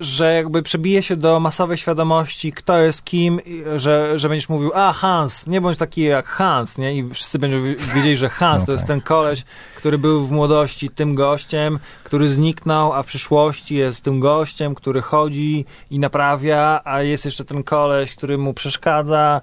że 0.00 0.34
jakby 0.34 0.62
przebije 0.62 1.02
się 1.02 1.16
do 1.16 1.40
masowej 1.40 1.78
świadomości, 1.78 2.52
kto 2.52 2.78
jest 2.78 3.04
kim, 3.04 3.40
że, 3.76 4.18
że 4.18 4.28
będziesz 4.28 4.48
mówił, 4.48 4.70
a 4.74 4.92
Hans, 4.92 5.46
nie 5.46 5.60
bądź 5.60 5.78
taki 5.78 6.02
jak 6.02 6.26
Hans, 6.26 6.78
nie? 6.78 6.96
I 6.96 7.10
wszyscy 7.10 7.38
będą 7.38 7.62
wi- 7.62 7.76
wiedzieli, 7.94 8.16
że 8.16 8.28
Hans 8.28 8.62
No 8.62 8.66
to 8.66 8.72
jest 8.72 8.84
tak. 8.84 8.88
ten 8.88 9.00
koleś, 9.00 9.44
który 9.76 9.98
był 9.98 10.24
w 10.26 10.30
młodości 10.30 10.90
tym 10.90 11.14
gościem, 11.14 11.78
który 12.04 12.28
zniknął, 12.28 12.92
a 12.92 13.02
w 13.02 13.06
przyszłości 13.06 13.74
jest 13.74 14.04
tym 14.04 14.20
gościem, 14.20 14.74
który 14.74 15.02
chodzi 15.02 15.64
i 15.90 15.98
naprawia, 15.98 16.80
a 16.84 17.02
jest 17.02 17.24
jeszcze 17.24 17.44
ten 17.44 17.62
koleś, 17.62 18.16
który 18.16 18.38
mu 18.38 18.54
przeszkadza. 18.54 19.40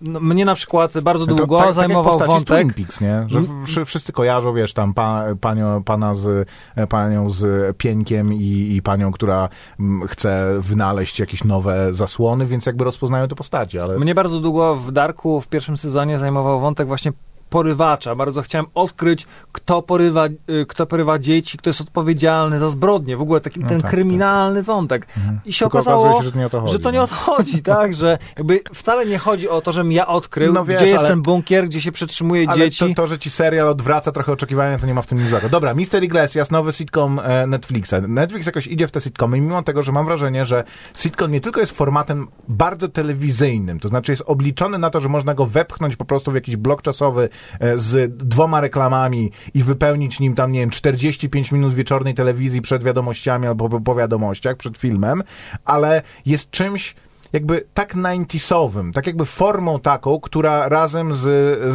No, 0.00 0.20
mnie 0.20 0.44
na 0.44 0.54
przykład 0.54 1.00
bardzo 1.02 1.26
To 1.26 1.34
długo 1.34 1.56
tak- 1.56 1.66
tak 1.66 1.66
jak 1.66 1.74
zajmował 1.74 2.20
z 2.20 2.26
wątek. 2.26 2.58
Twin 2.58 2.72
Peaks, 2.74 3.00
nie? 3.00 3.24
Że 3.28 3.38
Mm. 3.38 3.66
wszy- 3.66 3.84
wszyscy 3.84 4.12
kojarzą, 4.12 4.52
wiesz, 4.54 4.72
tam 4.72 4.94
pa, 4.94 5.24
panią, 5.40 5.82
pana 5.82 6.14
z, 6.14 6.48
panią 6.88 7.30
z 7.30 7.76
pieńkiem 7.76 8.32
i, 8.34 8.74
i 8.76 8.82
panią, 8.82 9.12
która 9.12 9.48
mm, 9.80 10.08
chce 10.08 10.56
wynaleźć 10.58 11.18
jakieś 11.20 11.44
nowe 11.44 11.94
zasłony, 11.94 12.46
więc 12.46 12.66
jakby 12.66 12.84
rozpoznają 12.84 13.28
te 13.28 13.34
postaci, 13.34 13.78
ale... 13.78 13.98
Mnie 13.98 14.14
bardzo 14.14 14.40
długo 14.40 14.76
w 14.76 14.92
Darku 14.92 15.40
w 15.40 15.48
pierwszym 15.48 15.76
sezonie 15.76 16.18
zajmował 16.18 16.60
wątek 16.60 16.86
właśnie 16.86 17.12
porywacza. 17.50 18.14
Bardzo 18.14 18.42
chciałem 18.42 18.66
odkryć, 18.74 19.26
kto 19.52 19.82
porywa, 19.82 20.26
y, 20.26 20.66
kto 20.68 20.86
porywa 20.86 21.18
dzieci, 21.18 21.58
kto 21.58 21.70
jest 21.70 21.80
odpowiedzialny 21.80 22.58
za 22.58 22.70
zbrodnie. 22.70 23.16
W 23.16 23.22
ogóle 23.22 23.40
taki 23.40 23.60
No 23.60 23.68
ten 23.68 23.80
tak, 23.80 23.90
kryminalny 23.90 24.62
wątek. 24.62 25.06
Mhm. 25.16 25.40
I 25.44 25.52
się 25.52 25.64
Tylko 25.64 25.78
okazało, 25.78 26.18
się, 26.18 26.24
że 26.24 26.32
to 26.32 26.38
nie 26.38 26.46
o 26.46 26.50
to 26.50 26.60
chodzi. 26.60 26.72
że 26.72 26.78
to 26.78 26.90
nie 26.90 27.02
o 27.02 27.06
to 27.06 27.14
chodzi, 27.14 27.62
tak? 27.72 27.94
Że 27.94 28.18
jakby 28.36 28.60
wcale 28.74 29.06
nie 29.06 29.18
chodzi 29.18 29.48
o 29.48 29.60
to, 29.60 29.72
żebym 29.72 29.92
ja 29.92 30.06
odkrył, 30.06 30.52
No 30.52 30.64
wiesz, 30.64 30.76
gdzie 30.76 30.86
jest 30.86 30.98
ale- 31.00 31.08
ten 31.08 31.22
bunkier, 31.22 31.68
gdzie 31.68 31.80
się 31.80 31.92
przetrzymuje 31.92 32.44
Ale 32.48 32.58
dzieci. 32.58 32.88
to, 32.94 33.02
to, 33.02 33.06
że 33.06 33.18
ci 33.18 33.30
serial 33.30 33.68
odwraca 33.68 34.12
trochę 34.12 34.32
oczekiwania, 34.32 34.78
to 34.78 34.86
nie 34.86 34.94
ma 34.94 35.02
w 35.02 35.06
tym 35.06 35.18
nic 35.18 35.28
złego. 35.28 35.48
Dobra, 35.48 35.74
Mister 35.74 36.04
Iglesias, 36.04 36.50
nowy 36.50 36.72
sitcom 36.72 37.20
e, 37.24 37.46
Netflixa. 37.46 37.94
Netflix 38.08 38.46
jakoś 38.46 38.66
idzie 38.66 38.86
w 38.88 38.90
te 38.90 39.00
sitcomy, 39.00 39.40
mimo 39.40 39.62
tego, 39.62 39.82
że 39.82 39.92
mam 39.92 40.06
wrażenie, 40.06 40.46
że 40.46 40.64
sitcom 40.96 41.32
nie 41.32 41.40
tylko 41.40 41.60
jest 41.60 41.72
formatem 41.72 42.28
bardzo 42.48 42.88
telewizyjnym, 42.88 43.80
to 43.80 43.88
znaczy 43.88 44.12
jest 44.12 44.22
obliczony 44.26 44.78
na 44.78 44.90
to, 44.90 45.00
że 45.00 45.08
można 45.08 45.34
go 45.34 45.46
wepchnąć 45.46 45.96
po 45.96 46.04
prostu 46.04 46.30
w 46.30 46.34
jakiś 46.34 46.56
blok 46.56 46.82
czasowy 46.82 47.28
z 47.76 48.16
dwoma 48.16 48.60
reklamami 48.60 49.30
i 49.54 49.62
wypełnić 49.62 50.20
nim 50.20 50.34
tam, 50.34 50.52
nie 50.52 50.60
wiem, 50.60 50.70
45 50.70 51.52
minut 51.52 51.74
wieczornej 51.74 52.14
telewizji 52.14 52.62
przed 52.62 52.84
wiadomościami 52.84 53.46
albo 53.46 53.80
po- 53.80 53.94
wiadomościach, 53.94 54.56
przed 54.56 54.78
filmem, 54.78 55.22
ale 55.64 56.02
jest 56.26 56.50
czymś 56.50 56.94
jakby 57.32 57.64
tak 57.74 57.94
90sowym, 57.94 58.92
tak 58.92 59.06
jakby 59.06 59.24
formą 59.24 59.80
taką, 59.80 60.20
która 60.20 60.68
razem 60.68 61.14
z, 61.14 61.20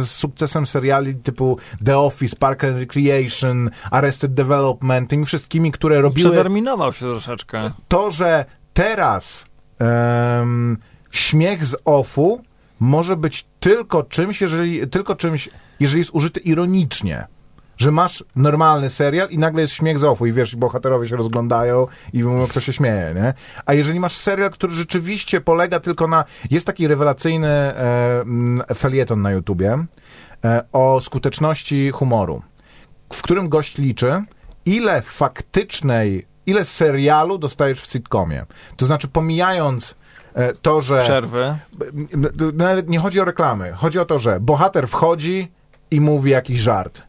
z 0.06 0.10
sukcesem 0.10 0.66
seriali 0.66 1.14
typu 1.14 1.58
The 1.84 1.98
Office, 1.98 2.36
Park 2.36 2.64
and 2.64 2.76
Recreation, 2.78 3.70
Arrested 3.90 4.34
Development, 4.34 5.10
tymi 5.10 5.26
wszystkimi, 5.26 5.72
które 5.72 6.00
robiły 6.00 6.30
Przeterminował 6.30 6.92
się 6.92 7.12
troszeczkę. 7.12 7.70
to, 7.88 8.10
że 8.10 8.44
teraz 8.72 9.46
em, 9.78 10.76
śmiech 11.10 11.64
z 11.66 11.76
offu 11.84 12.42
może 12.80 13.16
być 13.16 13.46
tylko 13.60 14.02
czymś, 14.02 14.40
jeżeli, 14.40 14.88
tylko 14.88 15.16
czymś, 15.16 15.48
jeżeli 15.80 15.98
jest 15.98 16.10
użyty 16.14 16.40
ironicznie. 16.40 17.26
Że 17.76 17.92
masz 17.92 18.24
normalny 18.36 18.90
serial 18.90 19.28
i 19.30 19.38
nagle 19.38 19.62
jest 19.62 19.74
śmiech 19.74 19.98
z 19.98 20.04
offu 20.04 20.26
i 20.26 20.32
wiesz, 20.32 20.56
bohaterowie 20.56 21.08
się 21.08 21.16
rozglądają 21.16 21.86
i 22.12 22.24
mówią, 22.24 22.46
kto 22.46 22.60
się 22.60 22.72
śmieje, 22.72 23.12
nie? 23.14 23.34
A 23.66 23.74
jeżeli 23.74 24.00
masz 24.00 24.16
serial, 24.16 24.50
który 24.50 24.72
rzeczywiście 24.72 25.40
polega 25.40 25.80
tylko 25.80 26.08
na... 26.08 26.24
Jest 26.50 26.66
taki 26.66 26.88
rewelacyjny 26.88 27.48
e, 27.48 28.24
felieton 28.74 29.22
na 29.22 29.30
YouTubie 29.30 29.84
e, 30.44 30.64
o 30.72 31.00
skuteczności 31.00 31.90
humoru, 31.90 32.42
w 33.12 33.22
którym 33.22 33.48
gość 33.48 33.78
liczy, 33.78 34.22
ile 34.66 35.02
faktycznej, 35.02 36.26
ile 36.46 36.64
serialu 36.64 37.38
dostajesz 37.38 37.80
w 37.80 37.90
sitcomie. 37.90 38.46
To 38.76 38.86
znaczy, 38.86 39.08
pomijając 39.08 39.94
to, 40.62 40.80
że... 40.80 41.00
Przerwy. 41.00 41.56
Nawet 42.54 42.88
nie 42.88 42.98
chodzi 42.98 43.20
o 43.20 43.24
reklamy. 43.24 43.72
Chodzi 43.72 43.98
o 43.98 44.04
to, 44.04 44.18
że 44.18 44.40
bohater 44.40 44.88
wchodzi 44.88 45.48
i 45.90 46.00
mówi 46.00 46.30
jakiś 46.30 46.60
żart. 46.60 47.02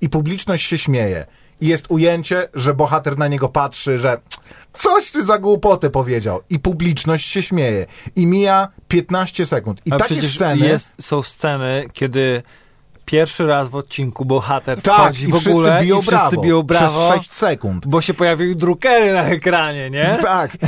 I 0.00 0.08
publiczność 0.08 0.66
się 0.66 0.78
śmieje. 0.78 1.26
I 1.60 1.66
jest 1.66 1.86
ujęcie, 1.88 2.48
że 2.54 2.74
bohater 2.74 3.18
na 3.18 3.28
niego 3.28 3.48
patrzy, 3.48 3.98
że 3.98 4.20
coś 4.72 5.10
ty 5.10 5.24
za 5.24 5.38
głupotę 5.38 5.90
powiedział. 5.90 6.40
I 6.50 6.58
publiczność 6.58 7.30
się 7.30 7.42
śmieje. 7.42 7.86
I 8.16 8.26
mija 8.26 8.68
15 8.88 9.46
sekund. 9.46 9.80
I 9.86 9.92
A 9.92 9.98
takie 9.98 10.28
sceny... 10.28 10.66
Jest, 10.66 10.92
są 11.00 11.22
sceny, 11.22 11.84
kiedy 11.92 12.42
pierwszy 13.04 13.46
raz 13.46 13.68
w 13.68 13.76
odcinku 13.76 14.24
bohater 14.24 14.82
tak, 14.82 14.96
wchodzi 14.96 15.24
i 15.28 15.32
w 15.32 15.48
ogóle 15.48 15.68
wszyscy 15.68 15.84
biją 15.84 15.98
i 15.98 16.02
wszyscy 16.02 16.16
brawo. 16.16 16.42
biją 16.42 16.62
brawo, 16.62 17.08
Przez 17.10 17.18
6 17.22 17.32
sekund. 17.34 17.86
bo 17.86 18.00
się 18.00 18.14
pojawiły 18.14 18.54
drukery 18.54 19.12
na 19.12 19.22
ekranie, 19.24 19.90
nie? 19.90 20.18
Tak. 20.22 20.54
I, 20.54 20.58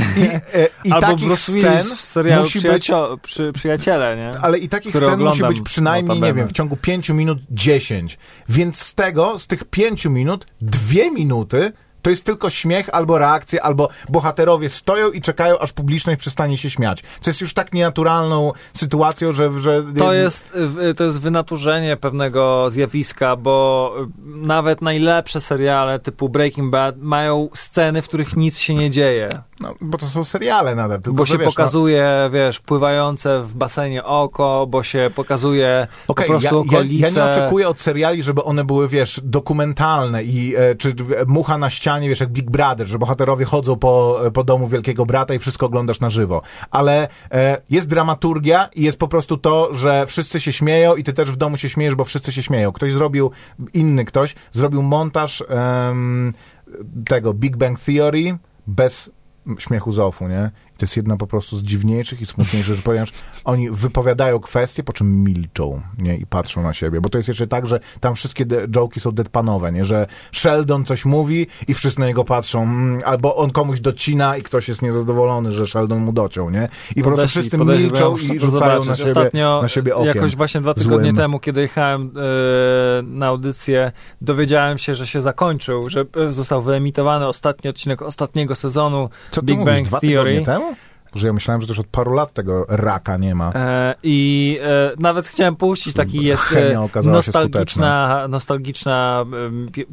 e, 0.57 0.67
i 0.85 0.91
Albo 0.91 1.07
takich 1.07 1.25
Bruce 1.25 1.41
scen 1.41 1.55
Willis 1.55 1.93
w 1.93 2.01
serialu 2.01 2.43
musi 2.43 2.61
być 2.61 2.89
Przyjacio- 2.89 3.17
przy, 3.17 3.51
Przyjaciele, 3.53 4.17
nie? 4.17 4.31
Ale 4.41 4.57
i 4.57 4.69
takich 4.69 4.89
które 4.89 5.07
scen 5.07 5.19
musi 5.19 5.43
być 5.43 5.61
przynajmniej, 5.61 6.21
nie 6.21 6.33
wiem, 6.33 6.47
w 6.47 6.51
ciągu 6.51 6.77
5 6.77 7.09
minut 7.09 7.39
10. 7.51 8.17
Więc 8.49 8.79
z 8.79 8.95
tego, 8.95 9.39
z 9.39 9.47
tych 9.47 9.63
5 9.63 10.05
minut, 10.05 10.45
dwie 10.61 11.11
minuty 11.11 11.73
to 12.03 12.09
jest 12.09 12.23
tylko 12.23 12.49
śmiech 12.49 12.89
albo 12.91 13.17
reakcje, 13.17 13.63
albo 13.63 13.89
bohaterowie 14.09 14.69
stoją 14.69 15.11
i 15.11 15.21
czekają, 15.21 15.59
aż 15.59 15.73
publiczność 15.73 16.19
przestanie 16.19 16.57
się 16.57 16.69
śmiać. 16.69 17.03
Co 17.21 17.29
jest 17.29 17.41
już 17.41 17.53
tak 17.53 17.73
nienaturalną 17.73 18.51
sytuacją, 18.73 19.31
że... 19.31 19.61
że 19.61 19.83
To 19.97 20.13
jest, 20.13 20.57
to 20.97 21.03
jest 21.03 21.19
wynaturzenie 21.19 21.97
pewnego 21.97 22.69
zjawiska, 22.69 23.35
bo 23.35 23.95
y, 24.03 24.47
nawet 24.47 24.81
najlepsze 24.81 25.41
seriale 25.41 25.99
typu 25.99 26.29
Breaking 26.29 26.71
Bad 26.71 26.95
mają 26.97 27.49
sceny, 27.53 28.01
w 28.01 28.07
których 28.07 28.35
nic 28.35 28.59
się 28.59 28.75
nie 28.75 28.89
dzieje. 28.89 29.29
No, 29.59 29.75
bo 29.81 29.97
to 29.97 30.07
są 30.07 30.23
seriale 30.23 30.75
nadal. 30.75 31.01
Tylko, 31.01 31.17
Bo 31.17 31.25
się 31.25 31.37
wiesz, 31.37 31.45
no, 31.45 31.51
pokazuje, 31.51 32.29
wiesz, 32.33 32.59
pływające 32.59 33.43
w 33.43 33.53
basenie 33.53 34.03
oko, 34.03 34.67
bo 34.67 34.83
się 34.83 35.11
pokazuje 35.15 35.87
Okej, 36.07 36.25
po 36.25 36.31
prostu 36.31 36.55
ja, 36.55 36.71
ja, 36.71 36.77
okolice. 36.77 37.19
ja 37.19 37.25
nie 37.25 37.31
oczekuję 37.31 37.69
od 37.69 37.79
seriali, 37.79 38.23
żeby 38.23 38.43
one 38.43 38.63
były, 38.63 38.87
wiesz, 38.87 39.21
dokumentalne 39.23 40.23
i 40.23 40.55
e, 40.55 40.75
czy 40.75 40.89
e, 40.89 40.93
mucha 41.27 41.57
na 41.57 41.69
ścianie, 41.69 41.92
wiesz, 42.01 42.19
jak 42.19 42.29
Big 42.29 42.51
Brother, 42.51 42.87
że 42.87 42.99
bohaterowie 42.99 43.45
chodzą 43.45 43.75
po, 43.75 44.21
po 44.33 44.43
domu 44.43 44.67
wielkiego 44.67 45.05
brata 45.05 45.33
i 45.33 45.39
wszystko 45.39 45.65
oglądasz 45.65 45.99
na 45.99 46.09
żywo. 46.09 46.41
Ale 46.71 47.07
e, 47.31 47.61
jest 47.69 47.87
dramaturgia 47.87 48.69
i 48.75 48.83
jest 48.83 48.99
po 48.99 49.07
prostu 49.07 49.37
to, 49.37 49.73
że 49.73 50.05
wszyscy 50.07 50.39
się 50.39 50.53
śmieją 50.53 50.95
i 50.95 51.03
ty 51.03 51.13
też 51.13 51.31
w 51.31 51.35
domu 51.35 51.57
się 51.57 51.69
śmiejesz, 51.69 51.95
bo 51.95 52.03
wszyscy 52.03 52.31
się 52.31 52.43
śmieją. 52.43 52.71
Ktoś 52.71 52.93
zrobił, 52.93 53.31
inny 53.73 54.05
ktoś, 54.05 54.35
zrobił 54.51 54.83
montaż 54.83 55.43
em, 55.49 56.33
tego 57.05 57.33
Big 57.33 57.57
Bang 57.57 57.79
Theory 57.79 58.37
bez 58.67 59.11
śmiechu 59.57 59.91
z 59.91 59.99
offu, 59.99 60.27
nie? 60.27 60.51
To 60.83 60.85
jest 60.85 60.97
jedna 60.97 61.17
po 61.17 61.27
prostu 61.27 61.57
z 61.57 61.63
dziwniejszych 61.63 62.21
i 62.21 62.25
smutniejszych, 62.25 62.75
że 62.75 62.81
ponieważ 62.81 63.09
oni 63.45 63.69
wypowiadają 63.71 64.39
kwestie, 64.39 64.83
po 64.83 64.93
czym 64.93 65.23
milczą, 65.23 65.81
nie? 65.97 66.17
I 66.17 66.25
patrzą 66.25 66.63
na 66.63 66.73
siebie. 66.73 67.01
Bo 67.01 67.09
to 67.09 67.17
jest 67.17 67.27
jeszcze 67.27 67.47
tak, 67.47 67.67
że 67.67 67.79
tam 67.99 68.15
wszystkie 68.15 68.45
de- 68.45 68.67
joke'i 68.67 68.99
są 68.99 69.11
deadpanowe, 69.11 69.71
nie? 69.71 69.85
Że 69.85 70.07
Sheldon 70.31 70.85
coś 70.85 71.05
mówi 71.05 71.47
i 71.67 71.73
wszyscy 71.73 71.99
na 71.99 72.05
niego 72.07 72.23
patrzą, 72.25 72.63
mm, 72.63 73.01
albo 73.05 73.35
on 73.35 73.51
komuś 73.51 73.79
docina 73.79 74.37
i 74.37 74.43
ktoś 74.43 74.67
jest 74.67 74.81
niezadowolony, 74.81 75.51
że 75.51 75.67
Sheldon 75.67 75.99
mu 75.99 76.13
dociął, 76.13 76.49
nie? 76.49 76.69
I 76.95 77.03
po 77.03 77.11
prostu 77.11 77.27
wszyscy 77.27 77.57
milczą 77.57 78.17
i 78.17 78.39
rzucają 78.39 78.83
na 78.83 78.95
siebie, 78.95 79.09
Ostatnio, 79.11 79.59
na 79.61 79.67
siebie 79.67 79.95
okiem. 79.95 80.15
jakoś 80.15 80.35
właśnie 80.35 80.61
dwa 80.61 80.73
tygodnie 80.73 81.05
złym. 81.09 81.15
temu, 81.15 81.39
kiedy 81.39 81.61
jechałem 81.61 82.11
e, 82.15 83.01
na 83.03 83.27
audycję, 83.27 83.91
dowiedziałem 84.21 84.77
się, 84.77 84.95
że 84.95 85.07
się 85.07 85.21
zakończył, 85.21 85.89
że 85.89 86.05
e, 86.29 86.33
został 86.33 86.61
wyemitowany 86.61 87.27
ostatni 87.27 87.69
odcinek 87.69 88.01
ostatniego 88.01 88.55
sezonu 88.55 89.09
Co 89.31 89.41
Big 89.41 89.57
mówisz, 89.59 89.73
Bang 89.73 89.87
dwa 89.87 89.99
Theory. 89.99 90.31
tygodnie 90.31 90.45
temu? 90.45 90.72
Że 91.15 91.27
ja 91.27 91.33
myślałem, 91.33 91.61
że 91.61 91.67
już 91.67 91.79
od 91.79 91.87
paru 91.87 92.13
lat 92.13 92.33
tego 92.33 92.65
raka 92.69 93.17
nie 93.17 93.35
ma. 93.35 93.51
E, 93.55 93.95
I 94.03 94.59
e, 94.63 94.91
nawet 94.99 95.27
chciałem 95.27 95.55
puścić 95.55 95.93
taki 95.95 96.23
jest 96.25 96.43
e, 96.55 96.87
nostalgiczna, 97.03 98.25
nostalgiczna 98.29 99.25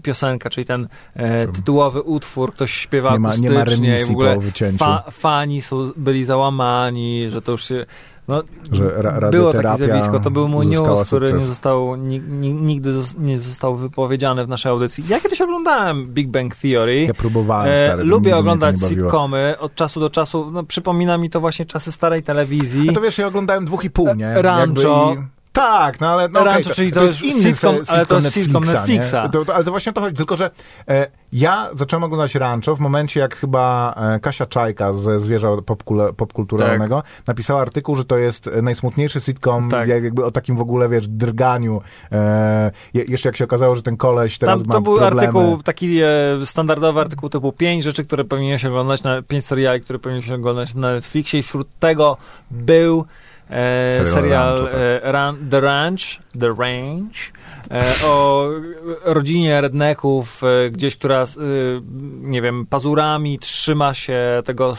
piosenka, 0.02 0.50
czyli 0.50 0.64
ten 0.64 0.88
e, 1.14 1.48
tytułowy 1.48 2.02
utwór, 2.02 2.52
ktoś 2.52 2.72
śpiewa 2.74 3.12
Nie 3.12 3.18
ma- 3.18 3.37
nie 3.37 3.50
ma 3.50 3.64
w 4.06 4.11
ogóle 4.11 4.35
po 4.35 4.40
wycięciu. 4.40 4.78
fa, 4.78 5.04
fani 5.11 5.61
są, 5.61 5.90
byli 5.96 6.24
załamani, 6.24 7.28
że 7.30 7.42
to 7.42 7.52
już 7.52 7.64
się... 7.64 7.87
No, 8.30 8.42
Że 8.72 9.02
ra- 9.02 9.30
było 9.30 9.52
takie 9.52 9.76
zjawisko, 9.76 10.20
to 10.20 10.30
był 10.30 10.48
mój 10.48 10.66
news, 10.66 11.06
który 11.06 11.32
nie 11.32 11.44
został, 11.44 11.96
ni, 11.96 12.20
ni, 12.20 12.54
nigdy 12.54 12.90
nie 13.18 13.40
został 13.40 13.76
wypowiedziany 13.76 14.44
w 14.44 14.48
naszej 14.48 14.72
audycji. 14.72 15.04
Ja 15.08 15.20
kiedyś 15.20 15.40
oglądałem 15.40 16.06
Big 16.06 16.28
Bang 16.28 16.56
Theory. 16.56 17.02
Ja 17.04 17.14
próbowałem, 17.14 17.72
E, 17.74 17.76
stary. 17.78 18.02
nigdy 18.02 18.10
lubię 18.10 18.36
oglądać 18.36 18.76
sitcomy 18.88 19.54
od 19.58 19.74
czasu 19.74 20.00
do 20.00 20.10
czasu. 20.10 20.50
No, 20.52 20.64
przypomina 20.64 21.18
mi 21.18 21.30
to 21.30 21.40
właśnie 21.40 21.64
czasy 21.64 21.92
starej 21.92 22.22
telewizji. 22.22 22.88
A 22.90 22.92
to 22.92 23.00
wiesz, 23.00 23.18
ja 23.18 23.26
oglądałem 23.26 23.64
dwóch 23.64 23.84
i 23.84 23.90
pół, 23.90 24.14
nie? 24.14 24.42
Rancho. 24.42 25.08
Jakby 25.10 25.39
Tak, 25.52 26.00
no 26.00 26.08
ale... 26.08 26.28
No, 26.28 26.44
Rancho, 26.44 26.70
czyli 26.74 26.92
to 26.92 27.04
jest 27.04 27.18
sitcom, 27.18 27.84
se- 27.86 27.92
ale 27.92 28.06
to 28.06 28.14
jest 28.14 28.34
sitcom 28.34 28.64
Netflixa. 28.64 29.12
nie? 29.24 29.28
To, 29.30 29.44
to, 29.44 29.54
ale 29.54 29.64
to 29.64 29.70
właśnie 29.70 29.90
o 29.90 29.92
to 29.92 30.00
chodzi, 30.00 30.16
tylko 30.16 30.36
że 30.36 30.50
e, 30.88 31.06
ja 31.32 31.70
zacząłem 31.74 32.04
oglądać 32.04 32.34
Rancho 32.34 32.76
w 32.76 32.80
momencie, 32.80 33.20
jak 33.20 33.36
chyba 33.36 33.94
e, 34.16 34.20
Kasia 34.20 34.46
Czajka 34.46 34.92
ze 34.92 35.20
Zwierza 35.20 35.48
popkule, 35.66 36.12
popkulturalnego 36.12 37.02
napisała 37.26 37.60
artykuł, 37.62 37.96
że 37.96 38.04
to 38.04 38.18
jest 38.18 38.50
najsmutniejszy 38.62 39.20
sitcom, 39.20 39.68
Tak. 39.70 39.88
jak, 39.88 40.04
jakby 40.04 40.24
o 40.24 40.30
takim 40.30 40.56
w 40.56 40.60
ogóle, 40.60 40.88
wiesz, 40.88 41.08
drganiu. 41.08 41.80
E, 42.12 42.70
je, 42.94 43.04
jeszcze 43.08 43.28
jak 43.28 43.36
się 43.36 43.44
okazało, 43.44 43.74
że 43.76 43.82
ten 43.82 43.96
koleś 43.96 44.38
teraz 44.38 44.60
Tam 44.60 44.68
ma 44.68 44.74
to 44.74 44.80
był 44.80 44.96
problemy. 44.96 45.20
artykuł, 45.20 45.62
taki 45.62 46.00
e, 46.02 46.06
standardowy 46.44 47.00
artykuł 47.00 47.28
typu 47.28 47.52
5 47.52 47.84
rzeczy, 47.84 48.04
które 48.04 48.24
powinieneś 48.24 48.64
oglądać, 48.64 49.02
na, 49.02 49.22
5 49.22 49.46
seriali, 49.46 49.80
które 49.80 49.98
powinieneś 49.98 50.30
oglądać 50.30 50.74
na 50.74 50.92
Netflixie 50.94 51.40
i 51.40 51.42
wśród 51.42 51.68
tego 51.78 52.16
był 52.50 53.04
Serial 53.50 54.06
serial 54.06 54.56
Rancho, 54.56 54.70
tak. 54.70 54.80
e, 55.04 55.48
The 55.50 55.60
Ranch, 55.60 56.20
The 56.38 56.52
Range, 56.52 57.32
e, 57.34 57.39
o 58.04 58.48
rodzinie 59.04 59.60
redneków, 59.60 60.42
e, 60.44 60.70
gdzieś, 60.70 60.96
która, 60.96 61.22
e, 61.22 61.26
nie 62.20 62.42
wiem, 62.42 62.66
pazurami 62.66 63.38
trzyma 63.38 63.94
się 63.94 64.20
tego 64.44 64.74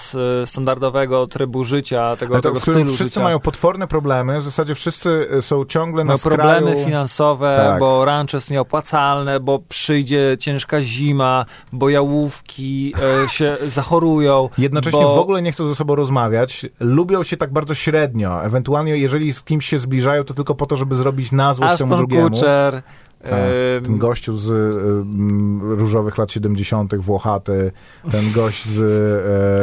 standardowego 0.45 1.27
trybu 1.27 1.63
życia, 1.63 2.15
tego, 2.15 2.33
Ale 2.33 2.41
to, 2.41 2.49
tego 2.49 2.59
w 2.59 2.61
którym 2.61 2.87
wszyscy 2.87 3.03
życia. 3.03 3.21
mają 3.23 3.39
potworne 3.39 3.87
problemy, 3.87 4.39
w 4.39 4.43
zasadzie 4.43 4.75
wszyscy 4.75 5.27
e, 5.37 5.41
są 5.41 5.65
ciągle 5.65 6.03
na 6.03 6.17
problemy 6.17 6.67
skraju... 6.67 6.85
finansowe, 6.85 7.53
Tak. 7.57 7.79
bo 7.79 8.05
rancho 8.05 8.37
jest 8.37 8.51
nieopłacalne, 8.51 9.39
bo 9.39 9.59
przyjdzie 9.69 10.37
ciężka 10.39 10.81
zima, 10.81 11.45
bo 11.73 11.89
jałówki 11.89 12.93
e, 13.25 13.29
się 13.29 13.57
zachorują. 13.67 14.49
Jednocześnie 14.57 15.01
bo... 15.01 15.15
w 15.15 15.19
ogóle 15.19 15.41
nie 15.41 15.51
chcą 15.51 15.67
ze 15.67 15.75
sobą 15.75 15.95
rozmawiać, 15.95 16.65
lubią 16.79 17.23
się 17.23 17.37
tak 17.37 17.53
bardzo 17.53 17.75
średnio. 17.75 18.43
Ewentualnie, 18.43 18.97
jeżeli 18.97 19.33
z 19.33 19.43
kimś 19.43 19.65
się 19.65 19.79
zbliżają, 19.79 20.23
to 20.23 20.33
tylko 20.33 20.55
po 20.55 20.65
to, 20.65 20.75
żeby 20.75 20.95
zrobić 20.95 21.31
na 21.31 21.53
złość 21.53 21.77
temu 21.77 21.97
drugiemu. 21.97 22.29
Kutcher. 22.69 22.81
Tak, 23.23 23.33
e, 23.33 23.81
ten 23.81 23.97
gościu 23.97 24.37
z 24.37 24.51
mm, 24.51 25.61
różowych 25.79 26.17
lat 26.17 26.31
70., 26.31 26.95
Włochaty, 26.95 27.71
ten 28.11 28.31
gość 28.31 28.65
z 28.65 28.79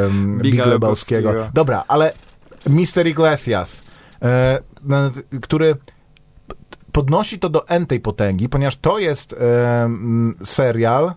Biga 0.43 0.65
Big 0.65 0.67
Lebowskiego. 0.67 1.35
Dobra, 1.55 1.85
ale 1.89 2.13
Mister 2.69 3.07
Iglesias, 3.07 3.83
e, 4.23 4.59
n- 4.91 5.41
który 5.43 5.77
podnosi 6.93 7.39
to 7.39 7.49
do 7.49 7.69
entej 7.69 8.01
potęgi, 8.01 8.49
ponieważ 8.49 8.77
to 8.77 8.99
jest 8.99 9.35
serial, 10.45 11.13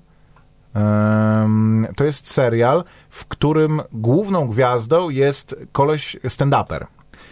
to 1.96 2.04
jest 2.04 2.32
serial, 2.32 2.84
w 3.10 3.26
którym 3.26 3.82
główną 3.91 4.48
gwiazdą 4.48 5.10
jest 5.10 5.56
koleś 5.72 6.17
stand-uper 6.24 6.86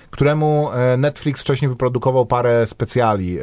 któremu 0.09 0.69
e, 0.71 0.97
Netflix 0.97 1.41
wcześniej 1.41 1.69
wyprodukował 1.69 2.25
parę 2.25 2.67
specjali 2.67 3.39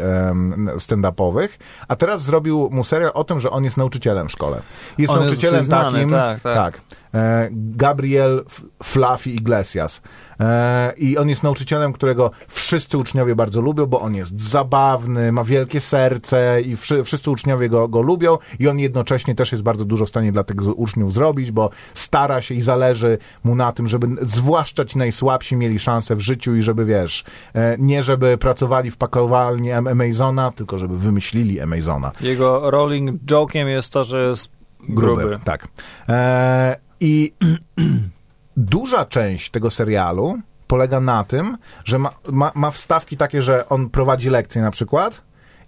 stand-upowych, 0.79 1.49
a 1.89 1.97
teraz 1.97 2.23
zrobił 2.23 2.69
mu 2.73 2.85
serial 2.85 3.11
o 3.15 3.25
tym, 3.25 3.41
że 3.41 3.51
on 3.51 3.65
jest 3.65 3.77
nauczycielem 3.77 4.29
w 4.29 4.33
szkole. 4.33 4.63
Jest 4.99 5.13
On 5.13 5.23
jest 5.23 5.31
nauczycielem 5.31 5.55
dosyć 5.55 5.67
znany, 5.67 5.93
takim, 5.93 6.11
tak, 6.11 6.41
tak. 6.41 6.55
tak 6.55 6.81
e, 7.15 7.49
Gabriel 7.53 8.45
Fluffy 8.83 9.31
Iglesias. 9.31 10.03
E, 10.41 10.93
I 10.97 11.19
on 11.19 11.29
jest 11.29 11.43
nauczycielem, 11.43 11.93
którego 11.93 12.31
wszyscy 12.49 12.99
uczniowie 12.99 13.35
bardzo 13.35 13.61
lubią, 13.61 13.87
bo 13.87 14.01
on 14.01 14.15
jest 14.15 14.41
zabawny, 14.41 15.33
ma 15.33 15.45
wielkie 15.45 15.81
serce 15.81 16.63
i 16.63 16.77
wszy, 16.77 17.05
wszyscy 17.05 17.31
uczniowie 17.31 17.69
go, 17.69 17.89
go 17.89 18.03
lubią 18.03 18.39
i 18.59 18.69
on 18.69 18.79
jednocześnie 18.79 19.35
też 19.35 19.53
jest 19.53 19.65
bardzo 19.65 19.85
dużo 19.85 20.07
w 20.07 20.09
stanie 20.09 20.33
dla 20.33 20.45
tych 20.45 20.79
uczniów 20.79 21.13
zrobić, 21.13 21.51
bo 21.51 21.71
stara 21.95 22.41
się 22.41 22.55
i 22.55 22.61
zależy 22.61 23.19
mu 23.45 23.55
na 23.55 23.73
tym, 23.73 23.87
żeby 23.87 24.07
zwłaszcza 24.23 24.85
ci 24.85 24.99
najsłabsi 24.99 25.57
mieli 25.57 25.79
szansę 25.79 26.17
w 26.17 26.21
życiu 26.21 26.55
i 26.57 26.63
żeby, 26.63 26.85
wiesz, 26.85 27.25
e, 27.55 27.77
nie 27.79 28.03
żeby 28.03 28.39
pracowali 28.39 28.91
w 28.91 28.97
pakowalni 28.97 29.73
Am- 29.73 29.87
Amazona, 29.87 30.53
tylko 30.53 30.79
żeby 30.79 30.99
wymyślili 30.99 31.61
Amazona. 31.61 32.13
Jego 32.21 32.71
rolling 32.71 33.23
joke'iem 33.23 33.67
jest 33.67 33.93
to, 33.93 34.05
że 34.05 34.29
jest 34.29 34.51
gruby. 34.89 35.39
Tak. 35.45 35.69
E, 36.09 36.77
I 37.01 37.33
duża 38.57 39.05
część 39.05 39.51
tego 39.51 39.71
serialu 39.71 40.39
polega 40.67 41.01
na 41.01 41.25
tym, 41.25 41.59
że 41.85 41.99
ma, 41.99 42.11
ma, 42.33 42.53
ma 42.55 42.71
wstawki 42.71 43.17
takie, 43.17 43.43
że 43.43 43.69
on 43.69 43.91
prowadzi 43.91 44.31
lekcje 44.31 44.63
na 44.63 44.71
przykład, 44.71 45.23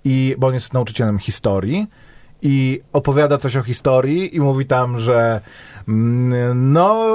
i, 0.04 0.36
bo 0.38 0.46
on 0.46 0.54
jest 0.54 0.72
nauczycielem 0.72 1.18
historii 1.18 1.86
i 2.42 2.80
opowiada 2.92 3.38
coś 3.38 3.56
o 3.56 3.62
historii 3.62 4.36
i 4.36 4.40
mówi 4.40 4.66
tam, 4.66 5.00
że 5.00 5.40
mm, 5.88 6.72
no, 6.72 7.14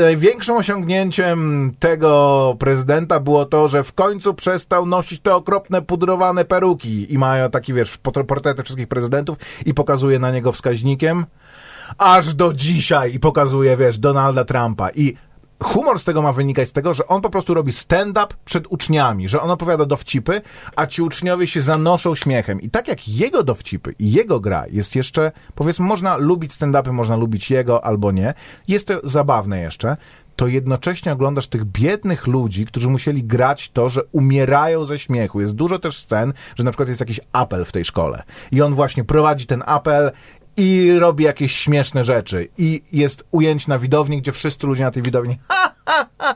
największym 0.00 0.56
osiągnięciem 0.56 1.70
tego 1.78 2.56
prezydenta 2.58 3.20
było 3.20 3.44
to, 3.44 3.68
że 3.68 3.84
w 3.84 3.92
końcu 3.92 4.34
przestał 4.34 4.86
nosić 4.86 5.20
te 5.20 5.34
okropne 5.34 5.82
pudrowane 5.82 6.44
peruki 6.44 7.14
i 7.14 7.18
mają 7.18 7.50
taki, 7.50 7.74
wiesz, 7.74 7.98
portrety 7.98 8.62
wszystkich 8.62 8.88
prezydentów 8.88 9.38
i 9.66 9.74
pokazuje 9.74 10.18
na 10.18 10.30
niego 10.30 10.52
wskaźnikiem 10.52 11.24
aż 11.98 12.34
do 12.34 12.52
dzisiaj 12.52 13.14
i 13.14 13.20
pokazuje, 13.20 13.76
wiesz, 13.76 13.98
Donalda 13.98 14.44
Trumpa 14.44 14.90
i 14.90 15.16
humor 15.62 15.98
z 15.98 16.04
tego 16.04 16.22
ma 16.22 16.32
wynikać 16.32 16.68
z 16.68 16.72
tego, 16.72 16.94
że 16.94 17.06
on 17.06 17.20
po 17.20 17.30
prostu 17.30 17.54
robi 17.54 17.72
stand-up 17.72 18.34
przed 18.44 18.66
uczniami, 18.68 19.28
że 19.28 19.40
on 19.40 19.50
opowiada 19.50 19.84
dowcipy, 19.84 20.42
a 20.76 20.86
ci 20.86 21.02
uczniowie 21.02 21.46
się 21.46 21.60
zanoszą 21.60 22.14
śmiechem. 22.14 22.60
I 22.60 22.70
tak 22.70 22.88
jak 22.88 23.08
jego 23.08 23.42
dowcipy 23.42 23.94
i 23.98 24.12
jego 24.12 24.40
gra 24.40 24.64
jest 24.70 24.96
jeszcze, 24.96 25.32
powiedzmy, 25.54 25.86
można 25.86 26.16
lubić 26.16 26.52
stand-upy, 26.52 26.92
można 26.92 27.16
lubić 27.16 27.50
jego 27.50 27.84
albo 27.84 28.12
nie, 28.12 28.34
jest 28.68 28.86
to 28.86 29.00
zabawne 29.04 29.60
jeszcze, 29.60 29.96
to 30.36 30.46
jednocześnie 30.46 31.12
oglądasz 31.12 31.46
tych 31.46 31.64
biednych 31.64 32.26
ludzi, 32.26 32.66
którzy 32.66 32.88
musieli 32.88 33.24
grać 33.24 33.70
to, 33.70 33.88
że 33.88 34.02
umierają 34.12 34.84
ze 34.84 34.98
śmiechu. 34.98 35.40
Jest 35.40 35.54
dużo 35.54 35.78
też 35.78 35.98
scen, 35.98 36.32
że 36.56 36.64
na 36.64 36.70
przykład 36.70 36.88
jest 36.88 37.00
jakiś 37.00 37.20
apel 37.32 37.64
w 37.64 37.72
tej 37.72 37.84
szkole 37.84 38.22
i 38.52 38.62
on 38.62 38.74
właśnie 38.74 39.04
prowadzi 39.04 39.46
ten 39.46 39.62
apel 39.66 40.12
i 40.56 40.92
robi 40.98 41.24
jakieś 41.24 41.56
śmieszne 41.56 42.04
rzeczy. 42.04 42.48
I 42.58 42.82
jest 42.92 43.24
ujęć 43.30 43.66
na 43.66 43.78
widowni, 43.78 44.18
gdzie 44.22 44.32
wszyscy 44.32 44.66
ludzie 44.66 44.84
na 44.84 44.90
tej 44.90 45.02
widowni 45.02 45.38
ha, 45.48 45.72
ha, 45.86 46.06
ha, 46.18 46.34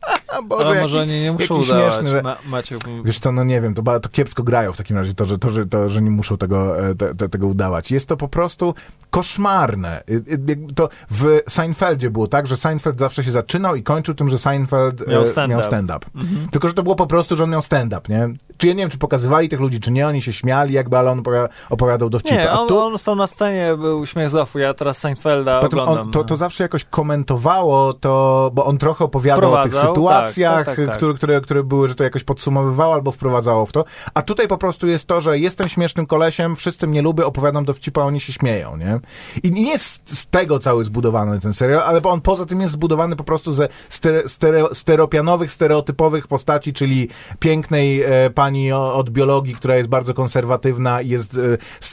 ha, 0.00 0.42
Boże, 0.48 0.66
Ale 0.66 0.74
jaki- 0.76 0.82
może 0.82 1.00
oni 1.00 1.20
nie 1.22 1.32
muszą 1.32 1.54
jaki 1.58 1.70
udawać. 1.70 1.92
śmieszny, 1.94 2.10
że- 2.10 2.22
Ma, 2.22 2.36
Maciek, 2.46 2.80
Wiesz 3.04 3.18
co, 3.18 3.32
no 3.32 3.44
nie 3.44 3.60
wiem, 3.60 3.74
to, 3.74 4.00
to 4.00 4.08
kiepsko 4.08 4.42
grają 4.42 4.72
w 4.72 4.76
takim 4.76 4.96
razie, 4.96 5.14
to, 5.14 5.26
że, 5.26 5.38
to, 5.38 5.50
że, 5.50 5.66
to, 5.66 5.90
że 5.90 6.02
nie 6.02 6.10
muszą 6.10 6.36
tego, 6.36 6.88
e, 6.88 6.94
te, 6.94 7.14
te, 7.14 7.28
tego 7.28 7.46
udawać. 7.46 7.90
Jest 7.90 8.06
to 8.08 8.16
po 8.16 8.28
prostu 8.28 8.74
koszmarne. 9.10 10.02
Y, 10.10 10.22
jakby 10.26 10.56
To 10.74 10.88
w 11.10 11.40
Seinfeldzie 11.48 12.10
było 12.10 12.26
tak, 12.26 12.46
że 12.46 12.56
Seinfeld 12.56 12.98
zawsze 12.98 13.24
się 13.24 13.30
zaczynał 13.32 13.76
i 13.76 13.82
kończył 13.82 14.14
tym, 14.14 14.28
że 14.28 14.38
Seinfeld 14.38 15.08
e, 15.08 15.10
Miał 15.10 15.26
stand-up. 15.26 15.60
miał 15.60 15.66
stand-up. 15.70 16.06
Tylko, 16.50 16.68
że 16.68 16.74
to 16.74 16.82
było 16.82 16.96
po 16.96 17.06
prostu, 17.06 17.36
że 17.36 17.44
on 17.44 17.50
miał 17.50 17.62
stand-up, 17.62 18.00
nie? 18.12 18.28
Czy 18.56 18.66
ja 18.66 18.72
nie 18.72 18.78
wiem, 18.80 18.90
czy 18.90 18.98
pokazywali 18.98 19.48
tych 19.48 19.60
ludzi, 19.60 19.80
czy 19.80 19.90
nie, 19.90 20.06
oni 20.06 20.22
się 20.22 20.32
śmiali, 20.32 20.74
jakby, 20.74 20.98
ale 20.98 21.10
on 21.10 21.22
opowiadał, 21.70 22.10
dowcipy. 22.10 22.34
nie, 22.36 22.50
on, 22.50 22.68
tu- 22.68 22.78
on 22.78 22.98
stał 22.98 23.16
na 23.16 23.26
scenie, 23.26 23.76
był 23.76 24.06
śmiech 24.06 24.30
z 24.30 24.54
ja 24.54 24.74
teraz 24.74 24.98
Seinfelda 24.98 25.60
Potem 25.60 25.78
oglądam. 25.78 26.06
on, 26.06 26.12
to, 26.12 26.24
to 26.24 26.36
zawsze 26.36 26.64
jakoś 26.64 26.84
komentowało 26.84 27.94
to, 27.94 28.50
bo 28.54 28.64
on 28.64 28.78
trochę 28.78 29.04
opowiadał 29.04 29.52
o 29.52 29.62
tych 29.62 29.72
Wprowadzał, 29.72 29.94
sytuacjach, 29.94 30.56
tak, 30.56 30.66
tak, 30.66 30.76
tak, 30.76 30.86
tak. 30.86 30.96
Które, 30.96 31.14
które, 31.14 31.40
które 31.40 31.62
były, 31.62 31.88
że 31.88 31.94
to 31.94 32.04
jakoś 32.04 32.24
podsumowywało 32.24 32.94
albo 32.94 33.12
wprowadzało 33.12 33.66
w 33.66 33.72
to. 33.72 33.84
A 34.14 34.22
tutaj 34.22 34.48
po 34.48 34.58
prostu 34.58 34.86
jest 34.86 35.06
to, 35.06 35.20
że 35.20 35.38
jestem 35.38 35.68
śmiesznym 35.68 36.06
kolesiem, 36.06 36.56
wszyscy 36.56 36.86
mnie 36.86 37.02
lubią, 37.02 37.24
opowiadam 37.24 37.64
dowcipa, 37.64 38.02
a 38.02 38.04
oni 38.04 38.20
się 38.20 38.32
śmieją, 38.32 38.76
nie? 38.76 39.00
I 39.42 39.50
nie 39.50 39.70
jest 39.70 40.18
z 40.18 40.26
tego 40.26 40.58
cały 40.58 40.84
zbudowany 40.84 41.40
ten 41.40 41.52
serial, 41.52 41.80
ale 41.80 42.02
on 42.02 42.20
poza 42.20 42.46
tym 42.46 42.60
jest 42.60 42.72
zbudowany 42.72 43.16
po 43.16 43.24
prostu 43.24 43.52
ze 43.52 43.68
stere, 43.88 44.28
stereo, 44.28 44.74
stereopianowych, 44.74 45.52
stereotypowych 45.52 46.28
postaci, 46.28 46.72
czyli 46.72 47.08
pięknej 47.38 48.02
e, 48.02 48.30
pani 48.30 48.43
o, 48.72 48.94
od 48.94 49.10
biologii, 49.10 49.54
która 49.54 49.76
jest 49.76 49.88
bardzo 49.88 50.14
konserwatywna 50.14 51.00
i 51.00 51.08
jest 51.08 51.38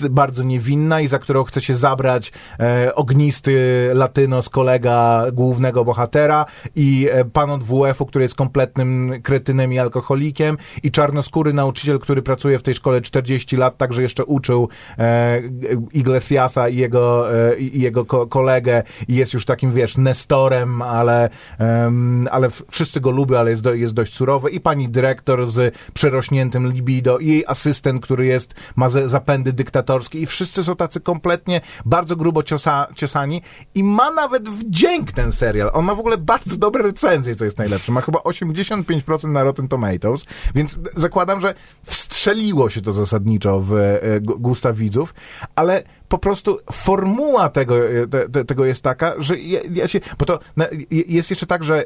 e, 0.04 0.10
bardzo 0.10 0.44
niewinna 0.44 1.02
i 1.02 1.08
za 1.08 1.20
którą 1.20 1.44
chce 1.44 1.62
się 1.62 1.76
zabrać 1.76 2.32
e, 2.60 2.96
ognisty 2.96 3.90
latynos, 3.94 4.50
kolega 4.50 5.26
głównego 5.34 5.86
bohatera 5.86 6.46
i 6.76 7.08
e, 7.12 7.26
pan 7.26 7.50
od 7.50 7.64
WF-u, 7.64 8.06
który 8.06 8.24
jest 8.24 8.36
kompletnym 8.36 9.14
kretynem 9.24 9.74
i 9.74 9.80
alkoholikiem 9.80 10.58
i 10.84 10.92
czarnoskóry 10.92 11.54
nauczyciel, 11.54 12.00
który 12.00 12.22
pracuje 12.22 12.60
w 12.60 12.64
tej 12.64 12.74
szkole 12.76 13.02
40 13.02 13.58
lat, 13.58 13.78
także 13.78 14.02
jeszcze 14.02 14.26
uczył 14.26 14.70
Iglesiasa 15.94 16.70
i 16.70 16.76
jego, 16.76 17.26
i 17.60 17.82
jego 17.82 18.06
ko- 18.06 18.28
kolegę 18.28 18.84
i 19.08 19.16
jest 19.16 19.34
już 19.34 19.46
takim, 19.46 19.72
wiesz, 19.72 19.98
nestorem, 19.98 20.82
ale, 20.82 21.30
ale 22.32 22.50
wszyscy 22.72 23.02
go 23.02 23.12
lubią, 23.12 23.38
ale 23.38 23.50
jest, 23.50 23.62
do, 23.62 23.74
jest 23.74 23.94
dość 23.94 24.14
surowy. 24.14 24.50
I 24.50 24.60
pani 24.60 24.90
dyrektor 24.90 25.48
z 25.48 25.76
przerośniętym 26.50 26.68
libido 26.74 27.20
i 27.20 27.28
jej 27.28 27.44
asystent, 27.48 28.04
który 28.04 28.26
jest, 28.26 28.54
ma 28.76 28.90
zapędy 28.90 29.54
dyktatorskie 29.54 30.20
i 30.20 30.26
wszyscy 30.26 30.64
są 30.64 30.76
tacy 30.76 31.00
kompletnie 31.02 31.62
bardzo 31.86 32.16
grubo 32.16 32.44
ciosa, 32.44 32.88
ciosani 32.96 33.42
i 33.76 33.84
ma 33.84 34.12
nawet 34.12 34.50
wdzięk 34.50 35.12
ten 35.12 35.32
serial. 35.32 35.70
On 35.74 35.86
ma 35.86 35.96
w 35.96 36.00
ogóle 36.00 36.18
bardzo 36.18 36.58
dobre 36.58 36.84
recenzje, 36.84 37.36
co 37.36 37.46
jest 37.46 37.58
najlepsze. 37.58 37.92
Ma 37.92 38.02
chyba 38.02 38.20
85% 38.20 39.28
na 39.32 39.44
Rotten 39.44 39.68
Tomatoes, 39.68 40.26
więc 40.56 40.80
zakładam, 40.96 41.42
że 41.42 41.54
wstrzeliło 41.84 42.70
się 42.70 42.82
to 42.82 42.94
zasadniczo 42.94 43.62
w 43.62 43.74
e, 43.74 44.00
gu- 44.22 44.40
gusta 44.40 44.74
widzów, 44.74 45.14
ale 45.56 45.84
po 46.12 46.18
prostu 46.18 46.60
formuła 46.72 47.50
tego, 47.50 47.90
e, 47.90 48.08
te, 48.08 48.30
te, 48.30 48.46
tego 48.46 48.66
jest 48.66 48.84
taka, 48.84 49.14
że 49.18 49.40
ja, 49.40 49.60
ja 49.74 49.88
się, 49.88 50.00
bo 50.20 50.26
to 50.26 50.40
na, 50.58 50.66
je- 50.92 51.04
jest 51.08 51.30
jeszcze 51.30 51.46
tak, 51.46 51.64
że 51.64 51.86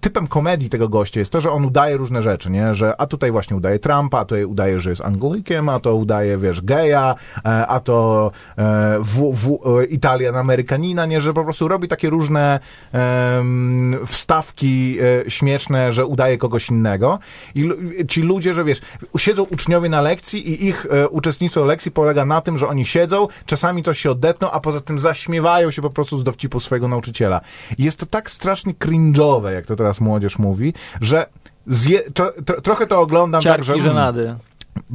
typem 0.00 0.26
komedii 0.26 0.68
tego 0.68 0.88
gościa 0.88 1.20
jest 1.20 1.32
to, 1.32 1.40
że 1.40 1.50
on 1.50 1.64
udaje 1.64 1.96
różne 1.96 2.22
rzeczy, 2.22 2.50
nie, 2.50 2.74
że 2.74 3.00
a 3.00 3.06
tutaj 3.06 3.30
właśnie 3.32 3.56
udaje 3.56 3.78
Trumpa, 3.78 4.18
a 4.18 4.24
tutaj 4.24 4.44
udaje, 4.44 4.80
że 4.80 4.90
jest 4.90 5.04
Anglikiem, 5.04 5.68
a 5.68 5.80
to 5.80 5.96
udaje, 5.96 6.38
wiesz, 6.38 6.60
geja, 6.60 7.14
e, 7.44 7.66
a 7.66 7.80
to 7.80 8.30
e, 8.58 8.96
w, 9.00 9.32
w, 9.34 9.58
e, 9.80 9.84
Italian 9.84 10.36
Amerykanina, 10.36 11.06
nie, 11.06 11.20
że 11.20 11.34
po 11.34 11.44
prostu 11.44 11.68
robi 11.68 11.88
takie 11.88 12.10
różne 12.10 12.60
em, 12.92 13.96
wstawki 14.06 14.98
e, 15.26 15.30
śmieszne, 15.30 15.92
że 15.92 16.06
udaje 16.06 16.38
kogoś 16.38 16.68
innego. 16.68 17.18
I 17.54 17.70
ci 18.08 18.22
ludzie, 18.22 18.54
że 18.54 18.64
wiesz, 18.64 18.80
siedzą 19.18 19.42
uczniowie 19.42 19.88
na 19.88 20.00
lekcji 20.00 20.50
i 20.50 20.66
ich 20.68 20.86
e, 20.90 21.08
uczestnictwo 21.08 21.64
lekcji 21.64 21.90
polega 21.90 22.24
na 22.24 22.40
tym, 22.40 22.58
że 22.58 22.66
oni 22.68 22.86
siedzą, 22.86 23.28
czasami 23.46 23.63
coś 23.82 23.98
się 23.98 24.10
odetną, 24.10 24.50
a 24.50 24.60
poza 24.60 24.80
tym 24.80 24.98
zaśmiewają 24.98 25.70
się 25.70 25.82
po 25.82 25.90
prostu 25.90 26.18
z 26.18 26.24
dowcipu 26.24 26.60
swojego 26.60 26.88
nauczyciela. 26.88 27.40
Jest 27.78 27.98
to 27.98 28.06
tak 28.06 28.30
strasznie 28.30 28.74
cringe'owe, 28.74 29.50
jak 29.50 29.66
to 29.66 29.76
teraz 29.76 30.00
młodzież 30.00 30.38
mówi, 30.38 30.74
że 31.00 31.26
zje, 31.66 32.10
tro, 32.10 32.32
tro, 32.44 32.60
trochę 32.60 32.86
to 32.86 33.00
oglądam 33.00 33.42
Ciarki 33.42 33.66
tak, 33.66 33.76
że... 33.76 33.82
żenady. 33.82 34.36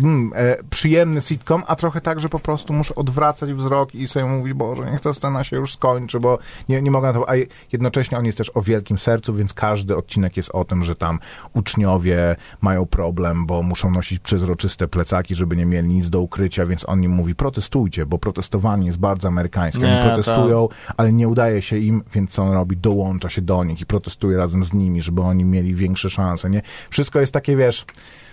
Mm, 0.04 0.32
e, 0.36 0.58
przyjemny 0.70 1.22
sitcom, 1.22 1.64
a 1.68 1.76
trochę 1.76 2.02
tak, 2.02 2.20
że 2.20 2.30
po 2.30 2.40
prostu 2.40 2.74
muszę 2.74 2.96
odwracać 2.96 3.54
wzrok 3.54 3.96
i 3.96 4.08
sobie 4.08 4.26
mówić, 4.26 4.54
Boże, 4.54 4.92
niech 4.92 5.02
ta 5.02 5.14
scena 5.14 5.44
się 5.44 5.56
już 5.58 5.74
skończy, 5.74 6.20
bo 6.20 6.40
nie, 6.70 6.82
nie 6.82 6.92
mogę 6.92 7.08
na 7.08 7.14
to... 7.14 7.30
A 7.30 7.36
je- 7.36 7.46
jednocześnie 7.72 8.18
on 8.18 8.26
jest 8.26 8.38
też 8.38 8.52
o 8.54 8.62
wielkim 8.62 8.98
sercu, 8.98 9.34
więc 9.34 9.54
każdy 9.54 9.96
odcinek 9.96 10.38
jest 10.38 10.50
o 10.54 10.66
tym, 10.66 10.84
że 10.84 10.96
tam 10.96 11.20
uczniowie 11.54 12.36
mają 12.62 12.86
problem, 12.86 13.46
bo 13.46 13.64
muszą 13.64 13.92
nosić 13.92 14.20
przezroczyste 14.20 14.88
plecaki, 14.88 15.36
żeby 15.36 15.56
nie 15.56 15.66
mieli 15.66 15.88
nic 15.88 16.10
do 16.10 16.22
ukrycia, 16.22 16.66
więc 16.66 16.90
on 16.90 17.04
im 17.04 17.12
mówi, 17.12 17.36
protestujcie, 17.36 18.06
bo 18.06 18.18
protestowanie 18.18 18.86
jest 18.86 19.00
bardzo 19.00 19.28
amerykańskie. 19.28 19.82
Nie, 19.82 19.94
Oni 19.94 20.04
protestują, 20.04 20.68
ale 20.98 21.14
nie 21.14 21.28
udaje 21.28 21.62
się 21.62 21.78
im, 21.78 22.04
więc 22.14 22.32
co 22.32 22.44
on 22.44 22.52
robi? 22.52 22.78
Dołącza 22.78 23.30
się 23.30 23.42
do 23.42 23.64
nich 23.64 23.82
i 23.82 23.86
protestuje 23.86 24.38
razem 24.38 24.64
z 24.66 24.74
nimi, 24.74 25.02
żeby 25.02 25.22
oni 25.22 25.46
mieli 25.46 25.76
większe 25.76 26.10
szanse, 26.10 26.50
nie? 26.50 26.62
Wszystko 26.90 27.20
jest 27.20 27.34
takie, 27.34 27.56
wiesz... 27.56 27.86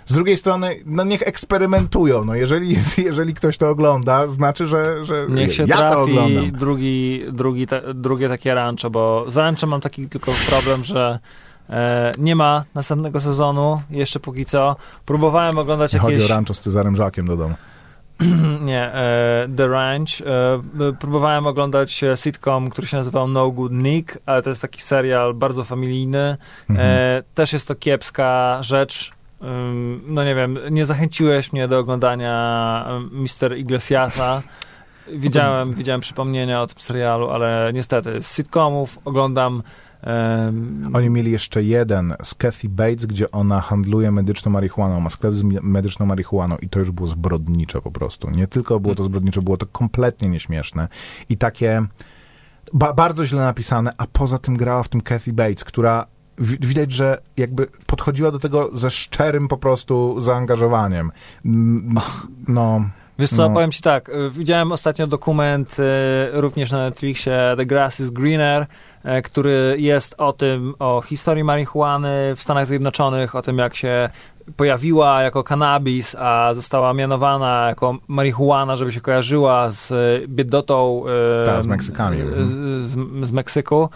Z 0.06 0.14
drugiej 0.14 0.36
strony, 0.36 0.76
no 0.86 1.04
niech 1.04 1.22
eksperymentują. 1.22 2.24
No 2.24 2.34
jeżeli, 2.34 2.76
jeżeli 3.04 3.34
ktoś 3.34 3.58
to 3.58 3.68
ogląda, 3.68 4.26
znaczy, 4.26 4.66
że, 4.66 5.04
że 5.04 5.26
Niech 5.28 5.54
się 5.54 5.64
ja 5.66 5.76
to 5.76 5.82
trafi 5.82 6.00
oglądam. 6.00 6.50
drugi, 6.50 7.24
drugi 7.32 7.66
te, 7.66 7.94
drugie 7.94 8.28
takie 8.28 8.54
rancho, 8.54 8.90
bo 8.90 9.24
z 9.28 9.36
rancho 9.36 9.66
mam 9.66 9.80
taki 9.80 10.08
tylko 10.08 10.32
problem, 10.48 10.84
że 10.84 11.18
e, 11.70 12.12
nie 12.18 12.36
ma 12.36 12.64
następnego 12.74 13.20
sezonu, 13.20 13.82
jeszcze 13.90 14.20
póki 14.20 14.44
co. 14.44 14.76
Próbowałem 15.06 15.58
oglądać 15.58 15.92
Nie 15.92 15.98
chodzi 15.98 16.14
jakieś... 16.14 16.30
o 16.30 16.34
rancho 16.34 16.54
z 16.54 16.60
Cezarem 16.60 16.96
Żakiem 16.96 17.26
do 17.26 17.36
domu. 17.36 17.54
Nie, 18.60 18.94
e, 18.94 19.48
The 19.56 19.68
Ranch. 19.68 20.08
E, 20.20 20.92
próbowałem 21.00 21.46
oglądać 21.46 22.04
sitcom, 22.14 22.70
który 22.70 22.86
się 22.86 22.96
nazywał 22.96 23.28
No 23.28 23.50
Good 23.50 23.72
Nick, 23.72 24.18
ale 24.26 24.42
to 24.42 24.50
jest 24.50 24.62
taki 24.62 24.82
serial 24.82 25.34
bardzo 25.34 25.64
familijny. 25.64 26.36
Mhm. 26.70 27.22
Też 27.34 27.52
jest 27.52 27.68
to 27.68 27.74
kiepska 27.74 28.58
rzecz. 28.62 29.15
No 30.06 30.24
nie 30.24 30.34
wiem, 30.34 30.58
nie 30.70 30.86
zachęciłeś 30.86 31.52
mnie 31.52 31.68
do 31.68 31.78
oglądania 31.78 32.86
Mr. 33.12 33.56
Iglesiasa. 33.56 34.42
Widziałem, 35.12 35.74
widziałem 35.74 36.00
przypomnienia 36.00 36.62
o 36.62 36.66
tym 36.66 36.80
serialu, 36.80 37.30
ale 37.30 37.70
niestety 37.74 38.22
z 38.22 38.36
sitcomów 38.36 38.98
oglądam 39.04 39.62
em, 40.02 40.90
Oni 40.94 41.10
mieli 41.10 41.30
jeszcze 41.30 41.62
jeden 41.62 42.14
z 42.22 42.34
Kathy 42.34 42.68
Bates, 42.68 43.06
gdzie 43.06 43.30
ona 43.30 43.60
handluje 43.60 44.12
medyczną 44.12 44.52
marihuaną, 44.52 45.00
ma 45.00 45.10
sklep 45.10 45.34
z 45.34 45.42
medyczną 45.42 46.06
marihuaną 46.06 46.56
i 46.62 46.68
to 46.68 46.78
już 46.78 46.90
było 46.90 47.08
zbrodnicze 47.08 47.80
po 47.82 47.90
prostu. 47.90 48.30
Nie 48.30 48.46
tylko 48.46 48.80
było 48.80 48.94
to 48.94 49.04
zbrodnicze, 49.04 49.42
było 49.42 49.56
to 49.56 49.66
kompletnie 49.66 50.28
nieśmieszne 50.28 50.88
i 51.28 51.36
takie 51.36 51.82
ba- 52.72 52.92
bardzo 52.92 53.26
źle 53.26 53.40
napisane, 53.40 53.92
a 53.98 54.06
poza 54.06 54.38
tym 54.38 54.56
grała 54.56 54.82
w 54.82 54.88
tym 54.88 55.00
Kathy 55.00 55.32
Bates, 55.32 55.64
która 55.64 56.06
widać, 56.38 56.92
że 56.92 57.18
jakby 57.36 57.66
podchodziła 57.86 58.30
do 58.30 58.38
tego 58.38 58.70
ze 58.72 58.90
szczerym 58.90 59.48
po 59.48 59.56
prostu 59.56 60.20
zaangażowaniem. 60.20 61.12
Mm, 61.44 61.94
No, 62.48 62.84
Wiesz 63.18 63.30
co, 63.30 63.48
No. 63.48 63.54
powiem 63.54 63.70
ci 63.72 63.82
tak, 63.82 64.08
y, 64.08 64.30
widziałem 64.30 64.72
ostatnio 64.72 65.06
dokument 65.06 65.76
y, 65.78 66.40
również 66.40 66.72
na 66.72 66.78
Netflixie 66.78 67.54
The 67.56 67.66
Grass 67.66 68.00
is 68.00 68.10
Greener, 68.10 68.62
y, 69.18 69.22
który 69.22 69.76
jest 69.78 70.14
o 70.18 70.32
tym, 70.32 70.74
o 70.78 71.02
historii 71.06 71.44
marihuany 71.44 72.32
w 72.36 72.42
Stanach 72.42 72.66
Zjednoczonych, 72.66 73.34
o 73.34 73.42
tym 73.42 73.58
jak 73.58 73.74
się 73.76 74.08
pojawiła 74.56 75.22
jako 75.22 75.42
cannabis, 75.42 76.14
a 76.18 76.54
została 76.54 76.94
mianowana 76.94 77.66
jako 77.68 77.98
marihuana, 78.08 78.76
żeby 78.76 78.92
się 78.92 79.00
kojarzyła 79.00 79.70
z 79.70 79.92
biedotą 80.28 81.02
Tak, 81.46 81.62
z 81.62 81.66
Meksykami. 81.66 82.18
z, 82.82 82.96
z 83.28 83.32
Meksyku. 83.32 83.88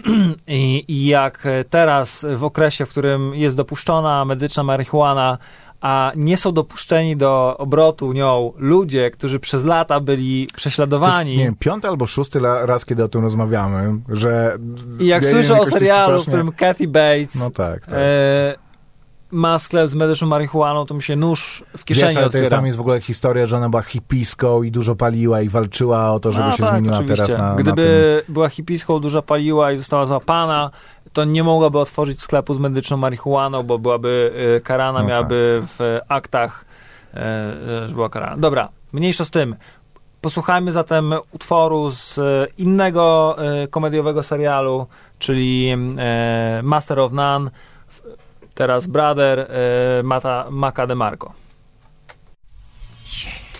I, 0.48 1.06
jak 1.06 1.48
teraz 1.70 2.26
w 2.36 2.44
okresie, 2.44 2.86
w 2.86 2.90
którym 2.90 3.34
jest 3.34 3.56
dopuszczona 3.56 4.24
medyczna 4.24 4.62
marihuana, 4.62 5.38
a 5.80 6.12
nie 6.16 6.36
są 6.36 6.52
dopuszczeni 6.52 7.16
do 7.16 7.56
obrotu 7.58 8.12
nią 8.12 8.52
ludzie, 8.56 9.10
którzy 9.10 9.40
przez 9.40 9.64
lata 9.64 10.00
byli 10.00 10.38
To 10.38 10.42
jest, 10.42 10.54
prześladowani. 10.56 11.36
nie 11.36 11.44
wiem, 11.44 11.56
piąty 11.58 11.88
albo 11.88 12.06
szósty 12.06 12.40
raz, 12.62 12.84
kiedy 12.84 13.04
o 13.04 13.08
tym 13.08 13.22
rozmawiamy, 13.22 13.94
że... 14.08 14.58
I 15.00 15.06
jak 15.06 15.22
ja 15.22 15.30
słyszę 15.30 15.60
o 15.60 15.66
serialu, 15.66 16.22
w 16.22 16.26
którym 16.26 16.52
Kathy 16.52 16.88
Bates 16.88 17.34
No 17.34 17.50
tak, 17.50 17.86
tak. 17.86 17.94
e, 17.98 18.54
ma 19.32 19.58
sklep 19.58 19.88
z 19.88 19.94
medyczną 19.94 20.28
marihuaną, 20.28 20.86
to 20.86 20.94
mi 20.94 21.02
się 21.02 21.16
nóż 21.16 21.64
w 21.76 21.84
kieszeni 21.84 22.08
Wiesz, 22.08 22.16
ale 22.16 22.30
to 22.30 22.38
jest, 22.38 22.46
otwiera. 22.46 22.56
tam 22.56 22.66
jest 22.66 22.78
w 22.78 22.80
ogóle 22.80 23.00
historia, 23.00 23.46
że 23.46 23.56
ona 23.56 23.68
była 23.68 23.82
hipiską 23.82 24.62
i 24.62 24.70
dużo 24.70 24.94
paliła 24.96 25.40
i 25.40 25.48
walczyła 25.48 26.12
o 26.12 26.20
to, 26.20 26.32
żeby 26.32 26.44
A, 26.44 26.52
się 26.52 26.62
tak, 26.62 26.70
zmieniła 26.70 26.94
oczywiście. 26.94 27.26
teraz 27.26 27.38
na, 27.38 27.48
na 27.48 27.54
Gdyby 27.54 28.22
była 28.28 28.48
hipiską, 28.48 28.98
dużo 29.00 29.22
paliła 29.22 29.72
i 29.72 29.76
została 29.76 30.06
złapana, 30.06 30.70
to 31.12 31.24
nie 31.24 31.44
mogłaby 31.44 31.78
otworzyć 31.78 32.22
sklepu 32.22 32.54
z 32.54 32.58
medyczną 32.58 32.96
marihuaną, 32.96 33.62
bo 33.62 33.78
byłaby 33.78 34.32
e, 34.56 34.60
karana, 34.60 35.02
No 35.02 35.08
miałaby 35.08 35.62
w 35.78 35.98
aktach, 36.08 36.64
e, 37.14 37.18
e, 37.84 37.88
że 37.88 37.94
była 37.94 38.08
karana. 38.08 38.36
Dobra, 38.36 38.68
mniejsza 38.92 39.24
z 39.24 39.30
tym. 39.30 39.56
Posłuchajmy 40.20 40.72
zatem 40.72 41.14
utworu 41.32 41.90
z 41.90 42.18
e, 42.18 42.46
innego 42.58 43.36
komediowego 43.70 44.22
serialu, 44.22 44.86
czyli 45.18 45.76
Master 46.62 47.00
of 47.00 47.12
None, 47.12 47.50
teraz 48.54 48.86
Brother 48.86 49.46
e, 49.50 50.02
Mata, 50.02 50.46
Maca 50.50 50.86
DeMarco. 50.86 51.34
You're 53.04 53.51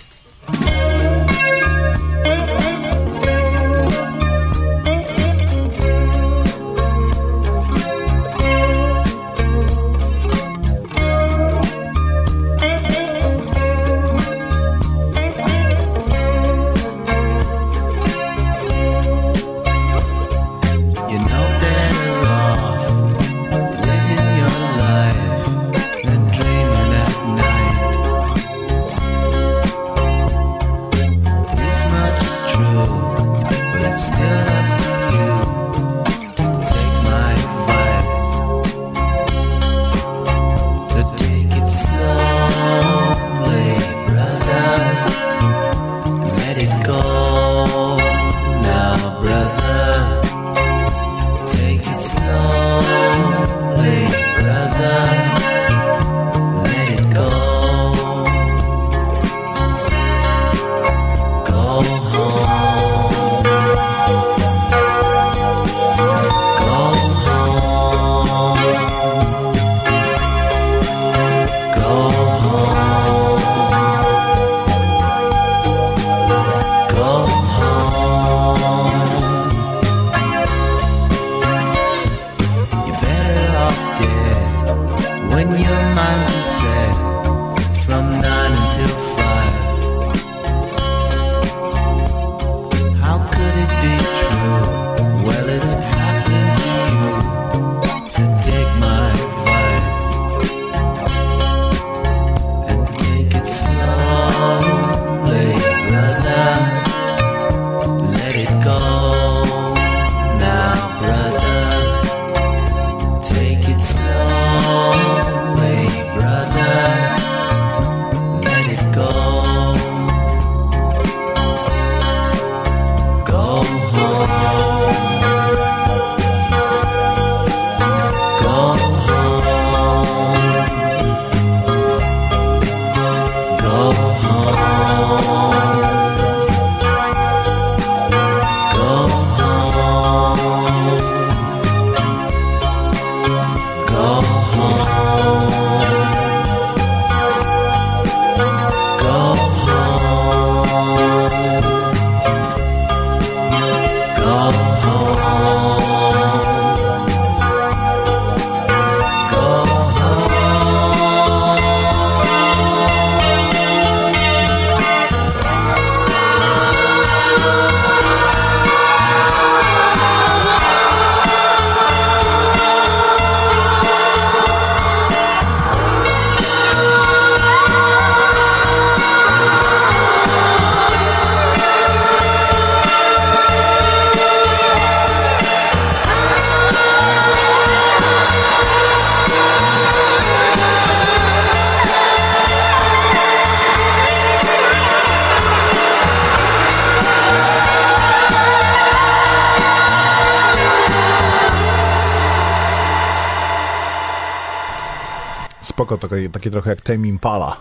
spoko, 205.99 206.09
takie, 206.09 206.29
takie 206.29 206.51
trochę 206.51 206.71
jak 206.71 206.81
Tame 206.81 207.09
Impala. 207.09 207.57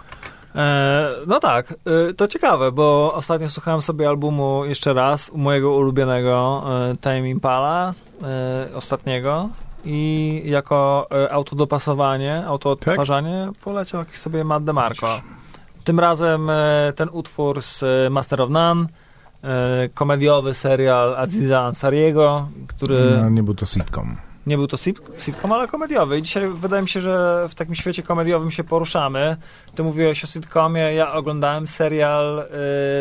E, 0.55 1.09
no 1.27 1.39
tak, 1.39 1.73
e, 2.09 2.13
to 2.13 2.27
ciekawe, 2.27 2.71
bo 2.71 3.13
ostatnio 3.13 3.49
słuchałem 3.49 3.81
sobie 3.81 4.07
albumu 4.07 4.65
jeszcze 4.65 4.93
raz 4.93 5.31
mojego 5.33 5.71
ulubionego 5.71 6.63
e, 6.91 6.95
Time 6.97 7.29
Impala, 7.29 7.93
ostatniego 8.75 9.49
i 9.85 10.41
jako 10.45 11.07
autodopasowanie, 11.31 12.45
autoodtwarzanie 12.45 13.49
poleciał 13.63 13.99
jakiś 13.99 14.17
sobie 14.17 14.43
Matt 14.43 14.63
DeMarco. 14.63 15.21
Tym 15.83 15.99
razem 15.99 16.51
ten 16.95 17.09
utwór 17.11 17.61
z 17.61 17.83
Master 18.11 18.41
of 18.41 18.49
None, 18.49 18.85
komediowy 19.93 20.53
serial 20.53 21.15
Aziza 21.15 21.61
Ansariego, 21.61 22.47
który... 22.67 23.17
No, 23.21 23.29
nie 23.29 23.43
był 23.43 23.53
to 23.53 23.65
sitcom. 23.65 24.17
Nie 24.45 24.57
był 24.57 24.67
to 24.67 24.77
sit- 24.77 25.01
sitcom, 25.17 25.51
ale 25.51 25.67
komediowy. 25.67 26.17
I 26.17 26.21
dzisiaj 26.21 26.49
wydaje 26.49 26.81
mi 26.81 26.89
się, 26.89 27.01
że 27.01 27.45
w 27.49 27.55
takim 27.55 27.75
świecie 27.75 28.03
komediowym 28.03 28.51
się 28.51 28.63
poruszamy. 28.63 29.37
Ty 29.75 29.83
mówiłeś 29.83 30.23
o 30.23 30.27
sitcomie, 30.27 30.81
ja 30.81 31.13
oglądałem 31.13 31.67
serial 31.67 32.39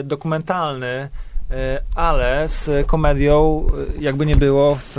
y, 0.01 0.05
dokumentalny, 0.05 1.09
y, 1.51 1.55
ale 1.95 2.49
z 2.49 2.87
komedią, 2.87 3.67
y, 3.99 4.03
jakby 4.03 4.27
nie 4.27 4.37
było, 4.37 4.77
w, 4.81 4.99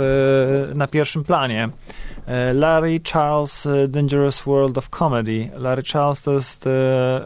y, 0.70 0.74
na 0.74 0.86
pierwszym 0.86 1.24
planie. 1.24 1.68
Y, 2.50 2.54
Larry 2.54 3.00
Charles 3.12 3.68
Dangerous 3.88 4.42
World 4.42 4.78
of 4.78 4.88
Comedy. 4.88 5.50
Larry 5.56 5.82
Charles 5.82 6.22
to 6.22 6.32
jest 6.32 6.68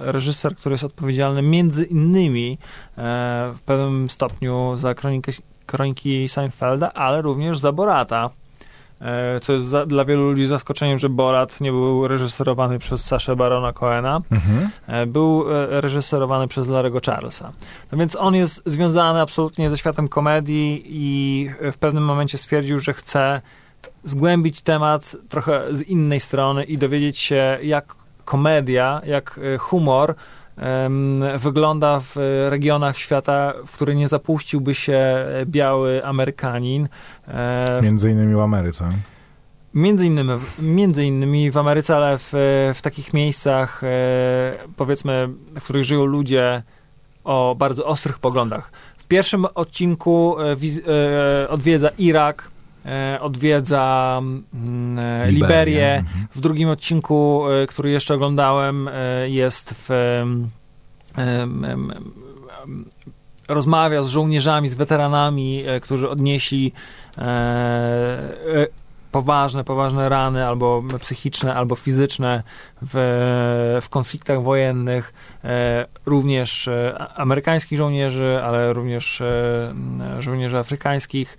reżyser, 0.00 0.56
który 0.56 0.72
jest 0.74 0.84
odpowiedzialny 0.84 1.42
między 1.42 1.84
innymi 1.84 2.58
w 3.54 3.58
pewnym 3.64 4.10
stopniu 4.10 4.76
za 4.76 4.94
kronikę, 4.94 5.32
kroniki 5.66 6.28
Seinfelda, 6.28 6.92
ale 6.92 7.22
również 7.22 7.58
za 7.58 7.72
Borata. 7.72 8.30
E, 9.00 9.40
Co 9.40 9.52
jest 9.52 9.66
za, 9.66 9.86
dla 9.86 10.04
wielu 10.04 10.22
ludzi 10.22 10.46
zaskoczeniem, 10.46 10.98
że 10.98 11.08
Borat 11.08 11.60
nie 11.60 11.72
był 11.72 12.08
reżyserowany 12.08 12.78
przez 12.78 13.04
Saszę 13.04 13.36
Barona 13.36 13.72
Cohena. 13.72 14.20
Mhm. 14.32 14.70
E, 14.86 15.06
Był 15.06 15.44
e, 15.54 15.80
reżyserowany 15.80 16.48
przez 16.48 16.68
Larego 16.68 16.98
Charlesa. 17.06 17.52
No 17.92 17.98
więc 17.98 18.16
on 18.16 18.34
jest 18.34 18.62
związany 18.66 19.20
absolutnie 19.20 19.70
ze 19.70 19.78
światem 19.78 20.08
komedii 20.08 20.82
i 20.86 21.50
w 21.72 21.78
pewnym 21.78 22.04
momencie 22.04 22.38
stwierdził, 22.38 22.78
że 22.78 22.92
chce 22.92 23.40
zgłębić 24.04 24.62
temat 24.62 25.16
trochę 25.28 25.62
z 25.70 25.82
innej 25.82 26.20
strony 26.20 26.64
i 26.64 26.78
dowiedzieć 26.78 27.18
się, 27.18 27.58
jak 27.62 27.94
komedia, 28.24 29.00
jak 29.04 29.40
humor 29.58 30.14
wygląda 31.38 32.00
w 32.00 32.16
regionach 32.50 32.98
świata, 32.98 33.52
w 33.66 33.72
który 33.74 33.94
nie 33.94 34.08
zapuściłby 34.08 34.74
się 34.74 35.26
biały 35.46 36.04
Amerykanin. 36.04 36.88
E, 37.28 37.80
Między 37.82 38.10
innymi 38.10 38.34
w 38.34 38.40
Ameryce. 38.40 38.92
Między 39.74 40.06
innymi, 40.06 40.30
między 40.58 41.04
innymi 41.04 41.50
w 41.50 41.56
Ameryce, 41.58 41.96
ale 41.96 42.18
w, 42.18 42.32
w 42.74 42.82
takich 42.82 43.14
miejscach, 43.14 43.84
e, 43.84 43.88
powiedzmy, 44.76 45.28
w 45.60 45.64
których 45.64 45.84
żyją 45.84 46.04
ludzie 46.04 46.62
o 47.24 47.54
bardzo 47.58 47.86
ostrych 47.86 48.18
poglądach. 48.18 48.72
W 48.98 49.04
pierwszym 49.04 49.44
odcinku 49.54 50.36
e, 50.40 50.56
wiz, 50.56 50.80
e, 50.86 51.48
odwiedza 51.48 51.88
Irak, 51.98 52.50
e, 52.86 53.18
odwiedza 53.20 54.18
mm, 54.22 54.98
e, 54.98 55.32
Liberię, 55.32 55.32
Liberię. 55.32 55.94
mhm. 55.94 56.26
W 56.34 56.40
drugim 56.40 56.68
odcinku, 56.68 57.42
który 57.68 57.90
jeszcze 57.90 58.14
oglądałem, 58.14 58.90
jest 59.26 59.74
w. 59.74 59.88
rozmawia 63.48 64.02
z 64.02 64.08
żołnierzami, 64.08 64.68
z 64.68 64.74
weteranami, 64.74 65.64
e, 65.66 65.80
którzy 65.80 66.10
odnieśli 66.10 66.72
e, 67.18 67.22
e, 67.22 68.66
poważne, 69.12 69.64
poważne 69.64 70.08
rany, 70.08 70.46
albo 70.46 70.82
psychiczne, 71.00 71.54
albo 71.54 71.76
fizyczne 71.76 72.42
w, 72.82 73.78
w 73.82 73.88
konfliktach 73.88 74.42
wojennych, 74.42 75.14
również 76.06 76.70
amerykańskich 77.14 77.78
żołnierzy, 77.78 78.40
ale 78.44 78.72
również 78.72 79.22
żołnierzy 80.18 80.58
afrykańskich, 80.58 81.38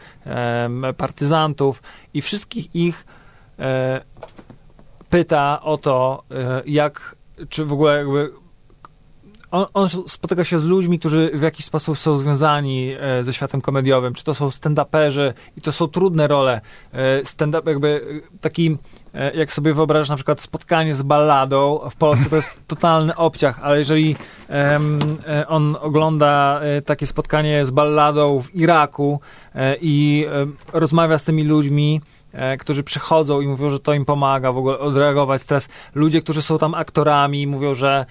partyzantów. 0.97 1.83
I 2.13 2.21
wszystkich 2.21 2.75
ich 2.75 3.05
pyta 5.09 5.61
o 5.61 5.77
to, 5.77 6.23
jak, 6.65 7.15
czy 7.49 7.65
w 7.65 7.73
ogóle 7.73 7.97
jakby 7.97 8.31
on, 9.51 9.65
on 9.73 9.89
spotyka 10.07 10.43
się 10.43 10.59
z 10.59 10.63
ludźmi, 10.63 10.99
którzy 10.99 11.31
w 11.33 11.41
jakiś 11.41 11.65
sposób 11.65 11.97
są 11.97 12.17
związani 12.17 12.93
e, 12.99 13.23
ze 13.23 13.33
światem 13.33 13.61
komediowym, 13.61 14.13
czy 14.13 14.23
to 14.23 14.35
są 14.35 14.47
stand-uperzy 14.47 15.33
i 15.57 15.61
to 15.61 15.71
są 15.71 15.87
trudne 15.87 16.27
role. 16.27 16.61
E, 16.93 17.25
stand-up 17.25 17.71
jakby 17.71 18.21
e, 18.35 18.39
taki, 18.39 18.77
jak 19.33 19.53
sobie 19.53 19.73
wyobrażasz 19.73 20.09
na 20.09 20.15
przykład 20.15 20.41
spotkanie 20.41 20.95
z 20.95 21.03
balladą, 21.03 21.79
w 21.91 21.95
Polsce 21.95 22.29
to 22.29 22.35
jest 22.35 22.61
totalny 22.67 23.15
obciach, 23.15 23.59
ale 23.63 23.79
jeżeli 23.79 24.15
on 25.47 25.77
ogląda 25.81 26.61
takie 26.85 27.07
spotkanie 27.07 27.65
z 27.65 27.71
balladą 27.71 28.41
w 28.41 28.55
Iraku 28.55 29.19
i 29.81 30.27
rozmawia 30.73 31.17
z 31.17 31.23
tymi 31.23 31.43
ludźmi, 31.43 32.01
którzy 32.59 32.83
przychodzą 32.83 33.41
i 33.41 33.47
mówią, 33.47 33.69
że 33.69 33.79
to 33.79 33.93
im 33.93 34.05
pomaga 34.05 34.51
w 34.51 34.57
ogóle 34.57 34.79
odreagować 34.79 35.41
stres. 35.41 35.69
Ludzie, 35.95 36.21
którzy 36.21 36.41
są 36.41 36.57
tam 36.57 36.73
aktorami, 36.73 37.47
mówią, 37.47 37.75
że 37.75 38.05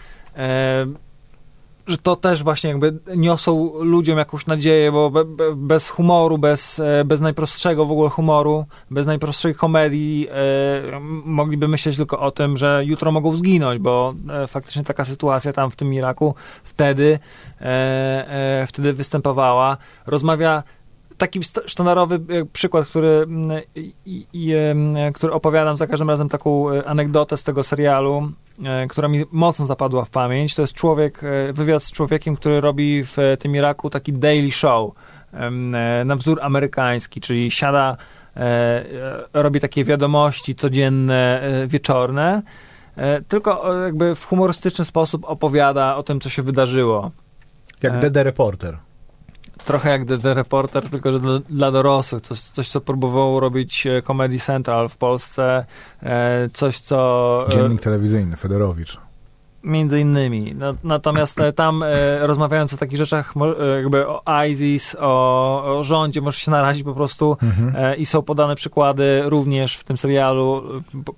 że 1.87 1.99
to 1.99 2.17
też 2.17 2.43
właśnie 2.43 2.71
jakby 2.71 2.99
niosą 3.17 3.73
ludziom 3.81 4.19
jakąś 4.19 4.47
nadzieję, 4.47 4.93
bo 4.93 5.11
be, 5.11 5.25
be, 5.25 5.57
bez 5.57 5.89
humoru, 5.89 6.39
bez, 6.39 6.81
e, 6.81 7.05
bez 7.05 7.21
najprostszego 7.21 7.85
w 7.85 7.93
ogóle 7.93 8.11
humoru, 8.11 8.65
bez 8.91 9.07
najprostszej 9.07 9.55
komedii 9.55 10.29
e, 10.31 11.01
mogliby 11.25 11.69
myśleć 11.69 11.97
tylko 11.97 12.21
o 12.21 12.31
tym, 12.31 12.57
że 12.57 12.83
jutro 12.85 13.13
mogą 13.13 13.37
zginąć, 13.37 13.81
bo 13.81 14.15
e, 14.31 14.47
faktycznie 14.47 14.85
taka 14.85 15.05
sytuacja 15.05 15.53
tam 15.53 15.71
w 15.71 15.77
tym 15.77 15.95
Iraku 15.95 16.35
wtedy, 16.65 17.19
e, 17.61 17.65
e, 18.63 18.67
wtedy 18.67 18.93
występowała. 18.93 19.77
Rozmawia 20.07 20.63
taki 21.19 21.41
sztandarowy 21.67 22.15
e, 22.15 22.45
przykład, 22.45 22.87
który, 22.87 23.09
mm, 23.09 23.63
i, 23.75 24.27
i, 24.33 24.53
em, 24.53 24.97
który 25.15 25.33
opowiadam 25.33 25.77
za 25.77 25.87
każdym 25.87 26.11
razem 26.11 26.29
taką 26.29 26.71
e, 26.71 26.85
anegdotę 26.85 27.37
z 27.37 27.43
tego 27.43 27.63
serialu, 27.63 28.33
e, 28.65 28.87
która 28.87 29.09
mi 29.09 29.25
mocno 29.33 29.67
zapadła 29.67 30.05
w 30.05 30.11
pamięć. 30.11 30.55
To 30.55 30.63
jest 30.63 30.75
człowiek, 30.75 31.25
e, 31.25 31.53
wywiad 31.53 31.83
z 31.83 31.93
człowiekiem, 31.93 32.37
który 32.37 32.61
robi 32.61 33.05
w 33.05 33.19
e, 33.19 33.37
tym 33.37 33.57
Iraku 33.57 33.91
taki 33.91 34.13
daily 34.13 34.53
show 34.53 34.91
e, 35.33 35.51
na 36.05 36.17
wzór 36.17 36.39
amerykański, 36.43 37.21
czyli 37.21 37.51
siada, 37.51 37.97
e, 38.37 38.41
e, 38.41 39.43
robi 39.43 39.61
takie 39.61 39.85
wiadomości 39.85 40.55
codzienne, 40.55 41.41
e, 41.43 41.67
wieczorne, 41.67 42.43
e, 42.97 43.23
tylko 43.23 43.81
e, 43.81 43.85
jakby 43.85 44.15
w 44.15 44.25
humorystyczny 44.25 44.85
sposób 44.85 45.25
opowiada 45.25 45.97
o 45.97 46.03
tym, 46.03 46.21
co 46.21 46.29
się 46.29 46.43
wydarzyło. 46.43 47.11
Jak 47.83 47.95
E. 47.95 47.99
Dede 47.99 48.23
Reporter. 48.23 48.79
Trochę 49.67 49.91
jak 49.91 50.05
The, 50.05 50.19
The 50.19 50.35
Reporter, 50.35 50.91
tylko 50.91 51.13
że 51.13 51.21
dla, 51.21 51.39
dla 51.51 51.71
dorosłych. 51.73 52.23
Coś, 52.23 52.41
coś, 52.41 52.69
co 52.69 52.81
próbowało 52.81 53.41
robić 53.41 53.87
e, 53.87 54.03
Comedy 54.03 54.39
Central 54.39 54.89
w 54.89 54.97
Polsce. 54.97 55.65
E, 56.03 56.49
coś, 56.53 56.79
co... 56.79 57.47
e, 57.49 57.53
Dziennik 57.53 57.81
telewizyjny, 57.81 58.37
Federowicz. 58.37 58.99
Między 59.65 60.01
innymi. 60.01 60.55
No, 60.59 60.75
natomiast 60.85 61.41
tam 61.57 61.83
e, 61.83 62.27
rozmawiając 62.27 62.73
o 62.75 62.77
takich 62.77 62.99
rzeczach, 62.99 63.35
e, 63.61 63.77
jakby 63.77 64.07
o 64.09 64.23
ISIS, 64.49 64.97
o, 65.01 65.79
o 65.79 65.85
rządzie, 65.85 66.21
możesz 66.21 66.43
się 66.43 66.51
narazić 66.51 66.83
po 66.85 66.95
prostu 66.95 67.37
Mhm. 67.43 67.73
e, 67.77 67.97
i 67.97 68.07
są 68.07 68.23
podane 68.23 68.55
przykłady 68.55 69.23
również 69.25 69.77
w 69.77 69.85
tym 69.85 69.99
serialu 69.99 70.63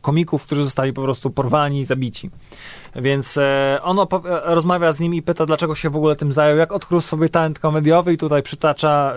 komików, 0.00 0.42
którzy 0.42 0.64
zostali 0.64 0.92
po 0.92 1.02
prostu 1.02 1.30
porwani 1.30 1.80
i 1.80 1.84
zabici. 1.84 2.30
Więc 2.98 3.36
e, 3.36 3.78
on 3.82 3.98
e, 3.98 4.04
rozmawia 4.44 4.92
z 4.92 5.00
nim 5.00 5.14
i 5.14 5.22
pyta, 5.22 5.46
dlaczego 5.46 5.74
się 5.74 5.90
w 5.90 5.96
ogóle 5.96 6.16
tym 6.16 6.32
zajął, 6.32 6.58
jak 6.58 6.72
odkrył 6.72 7.00
sobie 7.00 7.28
talent 7.28 7.58
komediowy 7.58 8.12
i 8.12 8.18
tutaj 8.18 8.42
przytacza 8.42 9.14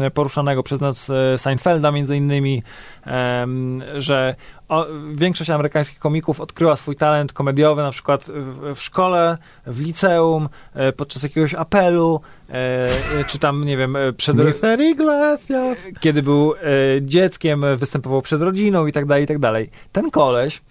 e, 0.00 0.10
poruszanego 0.10 0.62
przez 0.62 0.80
nas 0.80 1.12
Seinfelda 1.36 1.90
między 1.90 2.16
innymi, 2.16 2.62
że 3.96 4.34
o, 4.68 4.86
większość 5.12 5.50
amerykańskich 5.50 5.98
komików 5.98 6.40
odkryła 6.40 6.76
swój 6.76 6.96
talent 6.96 7.32
komediowy 7.32 7.82
na 7.82 7.90
przykład 7.90 8.24
w, 8.24 8.74
w 8.74 8.82
szkole, 8.82 9.38
w 9.66 9.80
liceum, 9.80 10.48
e, 10.74 10.92
podczas 10.92 11.22
jakiegoś 11.22 11.54
apelu, 11.54 12.20
e, 12.48 12.88
czy 13.26 13.38
tam, 13.38 13.64
nie 13.64 13.76
wiem, 13.76 13.96
przed, 14.16 14.36
Mr. 14.36 14.80
Iglesias. 14.80 15.78
kiedy 16.00 16.22
był 16.22 16.54
e, 16.54 16.58
dzieckiem, 17.02 17.64
występował 17.76 18.22
przed 18.22 18.42
rodziną 18.42 18.86
i 18.86 18.92
tak 18.92 19.06
dalej, 19.06 19.24
i 19.24 19.26
tak 19.26 19.38
dalej. 19.38 19.70
Ten 19.92 20.10
koleś 20.10 20.62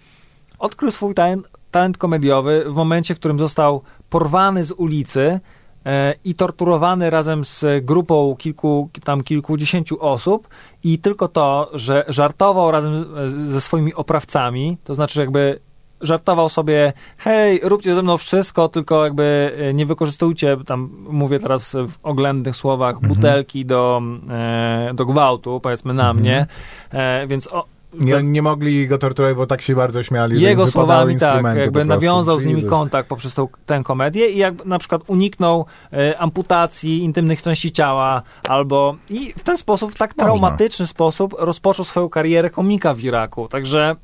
odkrył 0.58 0.90
swój 0.90 1.14
talent, 1.14 1.48
talent 1.74 1.98
komediowy 1.98 2.64
w 2.66 2.74
momencie, 2.74 3.14
w 3.14 3.18
którym 3.18 3.38
został 3.38 3.82
porwany 4.10 4.64
z 4.64 4.72
ulicy 4.72 5.40
e, 5.86 6.14
i 6.24 6.34
torturowany 6.34 7.10
razem 7.10 7.44
z 7.44 7.84
grupą 7.84 8.36
kilku, 8.38 8.88
tam 9.04 9.22
kilkudziesięciu 9.22 10.02
osób. 10.02 10.48
I 10.84 10.98
tylko 10.98 11.28
to, 11.28 11.70
że 11.74 12.04
żartował 12.08 12.70
razem 12.70 13.04
z- 13.26 13.48
ze 13.50 13.60
swoimi 13.60 13.94
oprawcami, 13.94 14.76
to 14.84 14.94
znaczy 14.94 15.20
jakby 15.20 15.58
żartował 16.00 16.48
sobie, 16.48 16.92
hej, 17.18 17.60
róbcie 17.62 17.94
ze 17.94 18.02
mną 18.02 18.16
wszystko, 18.18 18.68
tylko 18.68 19.04
jakby 19.04 19.52
e, 19.58 19.74
nie 19.74 19.86
wykorzystujcie, 19.86 20.56
tam 20.66 20.90
mówię 21.08 21.38
teraz 21.38 21.72
w 21.88 21.94
oględnych 22.02 22.56
słowach, 22.56 23.00
butelki 23.00 23.66
do, 23.66 24.02
e, 24.30 24.90
do 24.94 25.06
gwałtu, 25.06 25.60
powiedzmy 25.60 25.94
na 25.94 26.02
Mhm. 26.10 26.16
mnie, 26.20 26.46
e, 26.92 27.26
więc 27.26 27.48
o, 27.52 27.64
Nie, 28.00 28.22
nie 28.22 28.42
mogli 28.42 28.88
go 28.88 28.98
torturować, 28.98 29.36
bo 29.36 29.46
tak 29.46 29.62
się 29.62 29.74
bardzo 29.74 30.02
śmiali, 30.02 30.40
Jego 30.40 30.66
słowami 30.66 31.18
tak, 31.18 31.56
jakby 31.56 31.84
nawiązał 31.84 32.40
z 32.40 32.44
nimi 32.44 32.54
Jesus. 32.54 32.70
kontakt 32.70 33.08
poprzez 33.08 33.34
tą, 33.34 33.48
tę 33.66 33.82
komedię 33.84 34.28
i 34.28 34.38
jak 34.38 34.64
na 34.64 34.78
przykład 34.78 35.02
uniknął 35.06 35.66
e, 35.92 36.18
amputacji 36.18 36.98
intymnych 36.98 37.42
części 37.42 37.72
ciała 37.72 38.22
albo 38.48 38.96
i 39.10 39.32
w 39.36 39.42
ten 39.42 39.56
sposób, 39.56 39.92
w 39.92 39.94
tak 39.94 40.10
Można. 40.10 40.24
traumatyczny 40.24 40.86
sposób 40.86 41.34
rozpoczął 41.38 41.84
swoją 41.84 42.08
karierę 42.08 42.50
komika 42.50 42.94
w 42.94 43.00
Iraku. 43.00 43.48
Także 43.48 43.96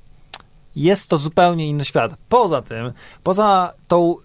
jest 0.77 1.09
to 1.09 1.19
zupełnie 1.19 1.69
inny 1.69 1.85
świat. 1.85 2.15
Poza 2.29 2.63
tym, 2.63 2.93
poza 3.23 3.73
tą 3.89 4.17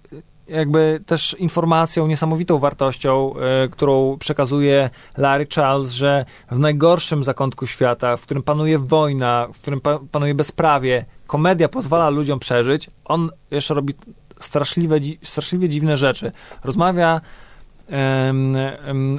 jakby 0.47 0.99
też 1.05 1.35
informacją, 1.39 2.07
niesamowitą 2.07 2.59
wartością, 2.59 3.33
e, 3.37 3.67
którą 3.67 4.17
przekazuje 4.17 4.89
Larry 5.17 5.47
Charles, 5.55 5.91
że 5.91 6.25
w 6.51 6.59
najgorszym 6.59 7.23
zakątku 7.23 7.65
świata, 7.65 8.17
w 8.17 8.21
którym 8.21 8.43
panuje 8.43 8.79
wojna, 8.79 9.47
w 9.53 9.61
którym 9.61 9.81
pa, 9.81 9.99
panuje 10.11 10.35
bezprawie, 10.35 11.05
komedia 11.27 11.69
pozwala 11.69 12.09
ludziom 12.09 12.39
przeżyć, 12.39 12.89
on 13.05 13.31
jeszcze 13.51 13.73
robi 13.73 13.93
straszliwe, 14.39 14.99
straszliwie 15.23 15.69
dziwne 15.69 15.97
rzeczy. 15.97 16.31
Rozmawia 16.63 17.21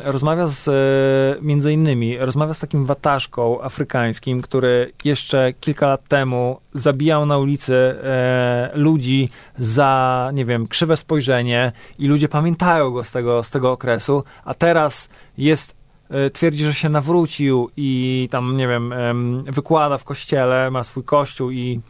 rozmawia 0.05 0.47
z, 0.47 0.69
e, 0.69 1.43
między 1.43 1.73
innymi, 1.73 2.19
rozmawia 2.19 2.55
z 2.55 2.61
takim 2.61 2.85
wataszką 2.85 3.63
afrykańskim, 3.63 4.43
który 4.43 4.93
jeszcze 5.05 5.53
kilka 5.61 5.87
lat 5.87 6.09
temu 6.09 6.61
zabijał 6.75 7.27
na 7.27 7.39
ulicy 7.39 7.75
e, 7.75 8.71
ludzi 8.75 9.29
za, 9.57 10.31
nie 10.35 10.45
wiem, 10.45 10.67
krzywe 10.69 10.97
spojrzenie 10.97 11.73
i 11.99 12.09
ludzie 12.09 12.29
pamiętają 12.29 12.91
go 12.91 13.05
z 13.05 13.13
tego, 13.13 13.43
z 13.43 13.51
tego 13.51 13.73
okresu, 13.73 14.25
a 14.45 14.55
teraz 14.55 15.09
jest 15.39 15.77
e, 16.11 16.31
twierdzi, 16.31 16.65
że 16.65 16.75
się 16.75 16.89
nawrócił 16.89 17.71
i 17.77 18.29
tam, 18.31 18.57
nie 18.57 18.69
wiem, 18.69 18.93
em, 18.93 19.45
wykłada 19.45 19.99
w 19.99 20.05
kościele, 20.05 20.71
ma 20.71 20.83
swój 20.83 21.05
kościół 21.05 21.51
i, 21.51 21.81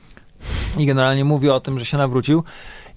i 0.78 0.86
generalnie 0.86 1.24
mówi 1.24 1.50
o 1.50 1.60
tym, 1.60 1.78
że 1.78 1.84
się 1.84 1.98
nawrócił 1.98 2.44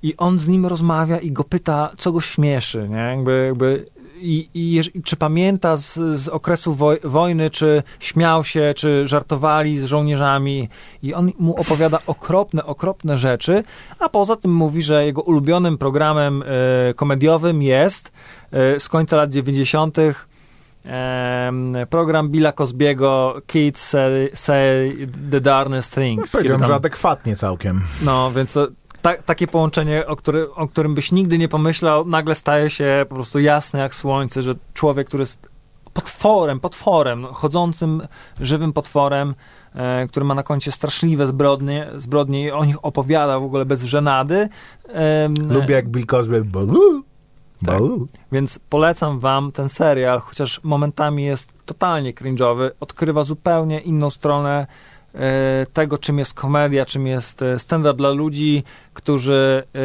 i 0.03 0.17
on 0.17 0.39
z 0.39 0.47
nim 0.47 0.65
rozmawia 0.65 1.17
i 1.19 1.31
go 1.31 1.43
pyta, 1.43 1.91
co 1.97 2.11
go 2.11 2.21
śmieszy, 2.21 2.87
nie? 2.89 2.97
Jakby, 2.97 3.45
jakby 3.45 3.85
i, 4.21 4.49
i, 4.53 4.81
i 4.97 5.03
czy 5.03 5.15
pamięta 5.15 5.77
z, 5.77 5.93
z 6.19 6.27
okresu 6.27 6.73
woj, 6.73 6.97
wojny, 7.03 7.49
czy 7.49 7.83
śmiał 7.99 8.43
się, 8.43 8.73
czy 8.75 9.07
żartowali 9.07 9.77
z 9.77 9.85
żołnierzami 9.85 10.69
i 11.03 11.13
on 11.13 11.31
mu 11.39 11.55
opowiada 11.55 11.99
okropne, 12.07 12.65
okropne 12.65 13.17
rzeczy, 13.17 13.63
a 13.99 14.09
poza 14.09 14.35
tym 14.35 14.53
mówi, 14.53 14.81
że 14.81 15.05
jego 15.05 15.21
ulubionym 15.21 15.77
programem 15.77 16.43
e, 16.43 16.93
komediowym 16.93 17.61
jest 17.61 18.11
e, 18.51 18.79
z 18.79 18.89
końca 18.89 19.17
lat 19.17 19.29
90. 19.29 19.97
em, 19.97 21.73
program 21.89 22.29
Billa 22.29 22.51
Cosbiego 22.51 23.41
Kids 23.47 23.81
Say, 23.87 24.29
say 24.33 24.97
the 25.31 25.41
Darnest 25.41 25.95
Things. 25.95 26.31
Powiedziałem, 26.31 26.57
kiedy 26.59 26.65
że 26.65 26.69
tam- 26.69 26.77
adekwatnie 26.77 27.35
całkiem. 27.35 27.81
no, 28.01 28.31
więc 28.31 28.53
to, 28.53 28.67
ta, 29.01 29.17
takie 29.17 29.47
połączenie, 29.47 30.07
o, 30.07 30.15
który, 30.15 30.53
o 30.53 30.67
którym 30.67 30.95
byś 30.95 31.11
nigdy 31.11 31.37
nie 31.37 31.47
pomyślał, 31.47 32.05
nagle 32.05 32.35
staje 32.35 32.69
się 32.69 33.05
po 33.09 33.15
prostu 33.15 33.39
jasne 33.39 33.79
jak 33.79 33.95
słońce, 33.95 34.41
że 34.41 34.55
człowiek, 34.73 35.07
który 35.07 35.21
jest 35.21 35.49
potworem, 35.93 36.59
potworem, 36.59 37.25
chodzącym, 37.25 38.01
żywym 38.41 38.73
potworem, 38.73 39.35
e, 39.75 40.07
który 40.07 40.25
ma 40.25 40.35
na 40.35 40.43
koncie 40.43 40.71
straszliwe 40.71 41.27
zbrodnie, 41.27 41.87
zbrodnie 41.97 42.43
i 42.43 42.51
o 42.51 42.65
nich 42.65 42.85
opowiada 42.85 43.39
w 43.39 43.43
ogóle 43.43 43.65
bez 43.65 43.83
żenady. 43.83 44.49
em, 44.87 45.33
Lubię 45.49 45.75
jak 45.75 45.89
Bill 45.89 46.05
Cosby. 46.05 46.43
Tak. 47.65 47.79
bo. 47.79 47.97
Więc 48.31 48.59
polecam 48.69 49.19
wam 49.19 49.51
ten 49.51 49.69
serial, 49.69 50.19
chociaż 50.19 50.63
momentami 50.63 51.23
jest 51.23 51.49
totalnie 51.65 52.13
cringe'owy, 52.13 52.69
odkrywa 52.79 53.23
zupełnie 53.23 53.79
inną 53.79 54.09
stronę 54.09 54.59
e, 54.59 54.67
tego, 55.73 55.97
czym 55.97 56.19
jest 56.19 56.33
komedia, 56.33 56.85
czym 56.85 57.07
jest 57.07 57.41
e, 57.41 57.59
stand-up 57.59 57.93
dla 57.93 58.09
ludzi, 58.09 58.63
którzy 58.93 59.63
e, 59.75 59.79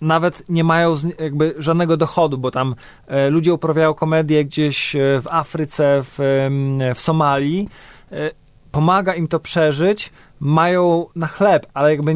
nawet 0.00 0.48
nie 0.48 0.64
mają 0.64 0.94
jakby 1.20 1.54
żadnego 1.58 1.96
dochodu, 1.96 2.38
bo 2.38 2.50
tam 2.50 2.74
e, 3.06 3.30
ludzie 3.30 3.54
uprawiają 3.54 3.94
komedię 3.94 4.44
gdzieś 4.44 4.96
e, 4.96 4.98
w 5.20 5.26
Afryce, 5.30 6.00
w, 6.02 6.18
w 6.94 7.00
Somalii, 7.00 7.68
e, 8.12 8.30
pomaga 8.72 9.14
im 9.14 9.28
to 9.28 9.40
przeżyć, 9.40 10.12
mają 10.40 11.06
na 11.16 11.26
chleb, 11.26 11.66
ale 11.74 11.90
jakby 11.90 12.14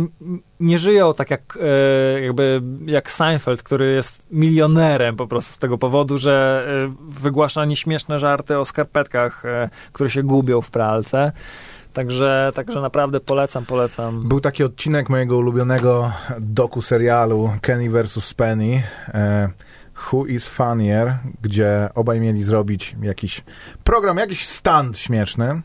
nie 0.61 0.79
żyją 0.79 1.15
tak 1.15 1.31
jak, 1.31 1.59
e, 1.61 2.21
jakby 2.21 2.63
jak 2.87 3.11
Seinfeld, 3.11 3.63
który 3.63 3.93
jest 3.93 4.23
milionerem 4.31 5.17
po 5.17 5.27
prostu 5.27 5.53
z 5.53 5.59
tego 5.59 5.79
powodu, 5.79 6.19
że 6.19 6.67
e, 6.89 6.95
wygłasza 7.09 7.65
nieśmieszne 7.65 8.19
żarty 8.19 8.59
o 8.59 8.65
skarpetkach, 8.65 9.45
e, 9.45 9.69
które 9.93 10.11
się 10.11 10.23
gubią 10.23 10.61
w 10.61 10.71
pralce. 10.71 11.33
Także, 11.99 12.53
także 12.55 12.81
naprawdę 12.81 13.21
polecam, 13.21 13.67
polecam. 13.67 14.29
Był 14.29 14.41
taki 14.41 14.65
odcinek 14.65 15.09
mojego 15.09 15.37
ulubionego 15.37 16.13
doku 16.41 16.83
serialu 16.83 17.51
Kenny 17.61 17.91
vs. 17.91 18.35
Penny. 18.35 18.83
E, 19.09 19.49
Who 19.97 20.27
is 20.27 20.49
Funnier, 20.49 21.15
gdzie 21.43 21.89
obaj 21.95 22.21
mieli 22.21 22.43
zrobić 22.43 22.97
jakiś 23.03 23.45
program, 23.85 24.17
jakiś 24.17 24.47
stand 24.47 24.99
śmieszny. 24.99 25.63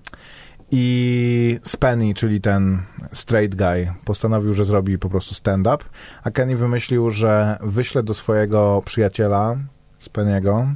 I 0.71 1.59
Spenny, 1.63 2.13
czyli 2.13 2.41
ten 2.41 2.81
straight 3.13 3.55
guy, 3.55 3.93
postanowił, 4.05 4.53
że 4.53 4.65
zrobi 4.65 4.97
po 4.97 5.09
prostu 5.09 5.35
stand-up, 5.35 5.83
a 6.23 6.31
Kenny 6.31 6.55
wymyślił, 6.55 7.09
że 7.09 7.57
wyśle 7.61 8.03
do 8.03 8.13
swojego 8.13 8.81
przyjaciela, 8.85 9.55
Spenniego, 9.99 10.67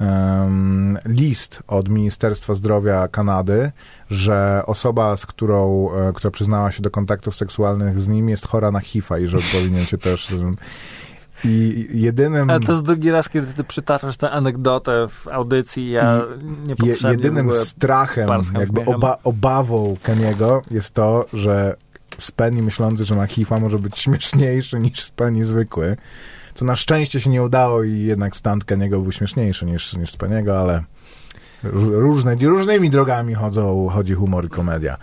em, 0.00 0.98
list 1.06 1.62
od 1.66 1.88
Ministerstwa 1.88 2.54
Zdrowia 2.54 3.08
Kanady, 3.08 3.70
że 4.10 4.62
osoba, 4.66 5.16
z 5.16 5.26
którą, 5.26 5.90
e, 5.92 6.12
która 6.12 6.30
przyznała 6.30 6.70
się 6.70 6.82
do 6.82 6.90
kontaktów 6.90 7.36
seksualnych 7.36 8.00
z 8.00 8.08
nim, 8.08 8.28
jest 8.28 8.46
chora 8.46 8.70
na 8.70 8.80
HIV-a 8.80 9.18
i 9.18 9.26
że 9.26 9.38
powinien 9.52 9.84
się 9.84 9.98
też... 9.98 10.34
I 11.44 11.88
jedynym... 11.92 12.50
Ale 12.50 12.60
to 12.60 12.72
jest 12.72 12.84
drugi 12.84 13.10
raz, 13.10 13.28
kiedy 13.28 13.46
ty 13.46 13.64
przytaczasz 13.64 14.16
tę 14.16 14.30
anegdotę 14.30 15.08
w 15.08 15.28
audycji, 15.28 15.90
ja 15.90 16.14
Je, 16.14 16.22
niepotrzebnie 16.66 17.08
w 17.08 17.24
jedynym 17.24 17.52
strachem, 17.64 18.28
jakby 18.58 18.84
oba, 18.84 19.18
obawą 19.24 19.96
Keniego 20.02 20.62
jest 20.70 20.94
to, 20.94 21.26
że 21.32 21.76
Spenny 22.18 22.62
myślący, 22.62 23.04
że 23.04 23.14
ma 23.14 23.26
HIV-a 23.26 23.60
może 23.60 23.78
być 23.78 23.98
śmieszniejszy 23.98 24.78
niż 24.78 25.00
Spenny 25.00 25.44
zwykły. 25.44 25.96
Co 26.58 26.64
na 26.64 26.76
szczęście 26.76 27.20
się 27.20 27.30
nie 27.30 27.42
udało 27.42 27.82
i 27.82 27.98
jednak 28.00 28.36
stand 28.36 28.64
Keniego 28.64 29.00
był 29.00 29.12
śmieszniejszy 29.12 29.66
niż, 29.66 29.92
niż 29.96 30.10
Speniego, 30.10 30.58
ale 30.60 30.82
ró- 31.64 32.00
różne, 32.00 32.34
różnymi 32.34 32.90
drogami 32.90 33.34
chodzą, 33.34 33.88
chodzi 33.92 34.14
humor 34.14 34.44
i 34.44 34.48
komedia. 34.48 34.96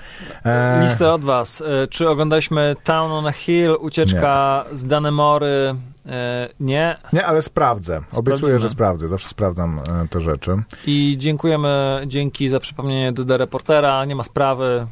E, 0.46 0.82
Listę 0.84 1.12
od 1.12 1.26
was. 1.26 1.62
E, 1.62 1.88
Czy 1.88 2.10
oglądaliśmy 2.10 2.76
Town 2.84 3.12
on 3.12 3.28
a 3.28 3.32
Hill, 3.32 3.72
ucieczka 3.80 4.66
z 4.72 4.86
Danemory? 4.86 5.76
E, 6.06 6.50
Nie. 6.60 6.98
Nie, 7.14 7.26
ale 7.26 7.42
sprawdzę. 7.42 7.98
Obiecuję, 7.98 8.38
Sprawdzimy. 8.38 8.60
że 8.60 8.70
sprawdzę. 8.70 9.08
Zawsze 9.08 9.30
sprawdzam 9.30 9.80
e, 9.80 10.08
te 10.08 10.22
rzeczy. 10.22 10.52
I 10.88 11.16
dziękujemy, 11.20 12.02
dzięki 12.08 12.50
za 12.50 12.60
przypomnienie 12.60 13.12
do 13.12 13.38
Reportera. 13.38 14.06
Nie 14.06 14.16
ma 14.16 14.24
sprawy. 14.24 14.88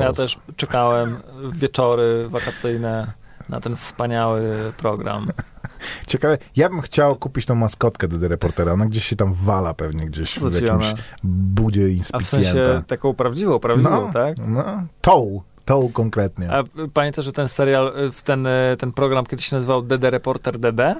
Ja 0.00 0.12
też 0.12 0.38
czekałem 0.56 1.16
wieczory 1.52 2.28
wakacyjne 2.28 3.12
na 3.52 3.60
ten 3.60 3.76
wspaniały 3.76 4.72
program. 4.76 5.26
Ciekawe, 6.06 6.38
ja 6.56 6.68
bym 6.68 6.80
chciał 6.80 7.16
kupić 7.16 7.46
tą 7.46 7.54
maskotkę 7.54 8.08
do 8.08 8.28
reportera. 8.28 8.72
Ona 8.72 8.86
gdzieś 8.86 9.04
się 9.04 9.16
tam 9.16 9.34
wala 9.34 9.74
pewnie 9.74 10.06
gdzieś 10.06 10.38
w 10.38 10.54
jakimś 10.62 10.94
budzie 11.24 11.84
A 11.84 11.86
w 11.86 11.90
inspicjenta. 11.90 12.52
sensie 12.52 12.82
taką 12.86 13.14
prawdziwą, 13.14 13.58
prawdziwą, 13.58 13.90
no, 13.90 14.12
tak? 14.12 14.36
No, 14.46 14.64
tą, 15.00 15.42
tą 15.64 15.92
konkretnie. 15.92 16.52
A 16.52 16.64
pamiętasz, 16.94 17.24
że 17.24 17.32
ten 17.32 17.48
serial, 17.48 17.92
ten, 18.24 18.46
e, 18.46 18.76
ten 18.78 18.92
program 18.92 19.26
kiedyś 19.26 19.46
się 19.46 19.56
nazywał 19.56 19.82
DD 19.82 20.10
Reporter 20.10 20.58
DD? 20.58 20.94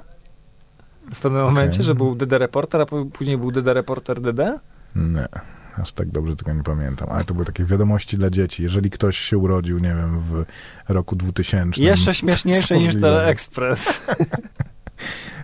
W 1.14 1.20
pewnym 1.20 1.42
momencie, 1.42 1.82
że 1.82 1.94
był 1.94 2.14
DD 2.14 2.38
Reporter, 2.38 2.80
a 2.80 2.86
później 3.12 3.38
był 3.38 3.50
DD 3.53 3.74
Reporter 3.74 4.20
DD? 4.20 4.59
Nie, 4.96 5.28
aż 5.82 5.92
tak 5.92 6.08
dobrze 6.08 6.36
tego 6.36 6.52
nie 6.52 6.62
pamiętam. 6.62 7.08
Ale 7.10 7.24
to 7.24 7.34
były 7.34 7.46
takie 7.46 7.64
wiadomości 7.64 8.16
dla 8.16 8.30
dzieci. 8.30 8.62
Jeżeli 8.62 8.90
ktoś 8.90 9.16
się 9.18 9.38
urodził, 9.38 9.78
nie 9.78 9.88
wiem, 9.94 10.18
w 10.20 10.44
roku 10.88 11.16
2000. 11.16 11.82
Jeszcze 11.82 12.14
śmieszniejsze 12.14 12.78
niż. 12.78 13.00
Teleexpress. 13.00 14.00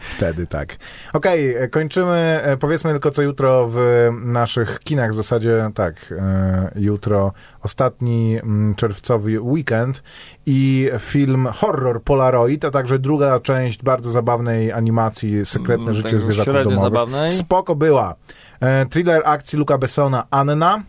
Wtedy 0.00 0.46
tak. 0.46 0.76
Okej, 1.12 1.56
e, 1.56 1.68
kończymy. 1.68 2.40
E, 2.42 2.56
Powiedzmy 2.56 2.90
tylko 2.90 3.10
co 3.10 3.22
jutro 3.22 3.68
w 3.72 4.08
naszych 4.24 4.80
kinach. 4.80 5.12
W 5.12 5.16
zasadzie 5.16 5.70
tak, 5.74 6.14
e, 6.18 6.70
jutro 6.76 7.32
ostatni 7.62 8.38
mm, 8.42 8.74
czerwcowy 8.74 9.40
weekend 9.40 10.02
i 10.46 10.90
film 10.98 11.48
horror 11.54 12.02
Polaroid, 12.02 12.64
a 12.64 12.70
także 12.70 12.98
druga 12.98 13.40
część 13.40 13.82
bardzo 13.82 14.10
zabawnej 14.10 14.72
animacji 14.72 15.46
Sekretne 15.46 15.82
Mm, 15.82 15.94
życie 15.94 16.10
tak 16.20 16.34
średnio 16.34 16.64
domowych. 16.64 16.80
zabawnej. 16.82 17.30
Spoko 17.32 17.74
była. 17.76 18.14
E, 18.60 18.86
thriller 18.86 19.22
akcji 19.24 19.58
Luca 19.58 19.78
Bessona 19.78 20.26
Anna. 20.30 20.82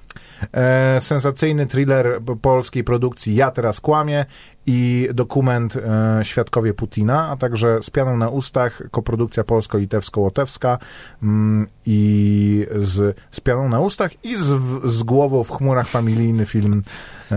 E, 0.53 1.01
sensacyjny 1.01 1.67
thriller 1.67 2.21
polskiej 2.41 2.83
produkcji 2.83 3.35
Ja 3.35 3.51
teraz 3.51 3.79
kłamię 3.81 4.25
i 4.65 5.09
dokument 5.13 5.75
e, 5.75 6.25
Świadkowie 6.25 6.73
Putina, 6.73 7.29
a 7.29 7.37
także 7.37 7.83
z 7.83 7.89
pianą 7.89 8.17
na 8.17 8.29
ustach 8.29 8.83
koprodukcja 8.91 9.43
polsko-litewsko-łotewska 9.43 10.77
mm, 11.23 11.67
i 11.85 12.67
z, 12.79 13.17
z 13.31 13.39
pianą 13.39 13.69
na 13.69 13.79
ustach 13.79 14.25
i 14.25 14.37
z, 14.37 14.61
z 14.85 15.03
głową 15.03 15.43
w 15.43 15.51
chmurach 15.51 15.87
familijny 15.87 16.45
film 16.45 16.81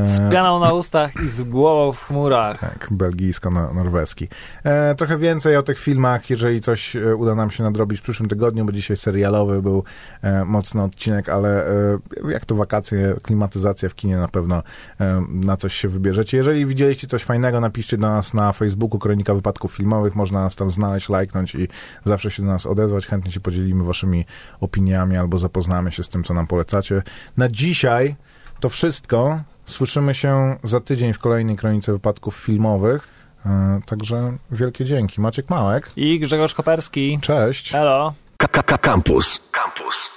Z 0.05 0.33
pianą 0.33 0.61
na 0.61 0.73
ustach 0.73 1.13
i 1.25 1.29
z 1.29 1.43
głową 1.43 1.93
w 1.93 2.05
chmurach. 2.05 2.59
tak, 2.59 2.89
belgijsko-norweski. 2.91 4.29
E, 4.65 4.95
trochę 4.95 5.19
więcej 5.19 5.57
o 5.57 5.63
tych 5.63 5.79
filmach, 5.79 6.31
jeżeli 6.31 6.61
coś 6.61 6.97
e, 6.97 7.17
uda 7.17 7.35
nam 7.35 7.51
się 7.51 7.63
nadrobić 7.63 8.01
w 8.01 8.03
przyszłym 8.03 8.29
tygodniu, 8.29 8.65
bo 8.65 8.73
dzisiaj 8.73 8.97
serialowy 8.97 9.63
był 9.63 9.85
e, 10.23 10.45
mocny 10.45 10.83
odcinek, 10.83 11.29
ale 11.29 11.67
e, 11.67 11.99
jak 12.31 12.45
to 12.45 12.55
wakacje, 12.55 13.15
klimatyzacja 13.23 13.89
w 13.89 13.95
kinie 13.95 14.17
na 14.17 14.29
pewno 14.29 14.63
e, 15.01 15.25
na 15.29 15.57
coś 15.57 15.75
się 15.75 15.89
wybierzecie. 15.89 16.37
Jeżeli 16.37 16.67
widzieliście 16.67 17.07
coś 17.07 17.25
fajnego, 17.25 17.61
napiszcie 17.61 17.97
do 17.97 18.07
nas 18.07 18.35
na 18.35 18.53
Facebooku 18.53 18.99
Kronika 18.99 19.35
Wypadków 19.35 19.73
Filmowych, 19.73 20.15
można 20.15 20.43
nas 20.43 20.57
tam 20.57 20.71
znaleźć, 20.71 21.09
lajknąć 21.09 21.55
i 21.55 21.69
zawsze 22.05 22.31
się 22.31 22.43
do 22.43 22.49
nas 22.49 22.67
odezwać. 22.67 23.07
Chętnie 23.07 23.33
się 23.33 23.41
podzielimy 23.41 23.85
waszymi 23.85 24.25
opiniami 24.61 25.17
albo 25.17 25.39
zapoznamy 25.39 25.93
się 25.93 26.03
z 26.03 26.09
tym, 26.09 26.25
co 26.25 26.35
nam 26.35 26.47
polecacie. 26.47 27.03
Na 27.37 27.49
dzisiaj 27.49 28.17
to 28.61 28.69
wszystko. 28.69 29.41
Słyszymy 29.73 30.15
się 30.15 30.57
za 30.65 30.81
tydzień 30.81 31.13
w 31.13 31.19
kolejnej 31.19 31.57
Kronice 31.57 31.93
Wypadków 31.93 32.37
Filmowych. 32.37 33.09
E, 33.47 33.81
Także 33.87 34.33
wielkie 34.51 34.85
dzięki. 34.85 35.21
Maciek 35.21 35.51
Małek. 35.51 35.91
I 35.97 36.19
Grzegorz 36.21 36.55
Koperski. 36.55 37.19
Cześć. 37.23 37.73
Hello. 37.73 38.15
K- 38.37 38.49
K- 38.63 38.79
Campus. 38.79 39.49
Campus. 39.53 40.11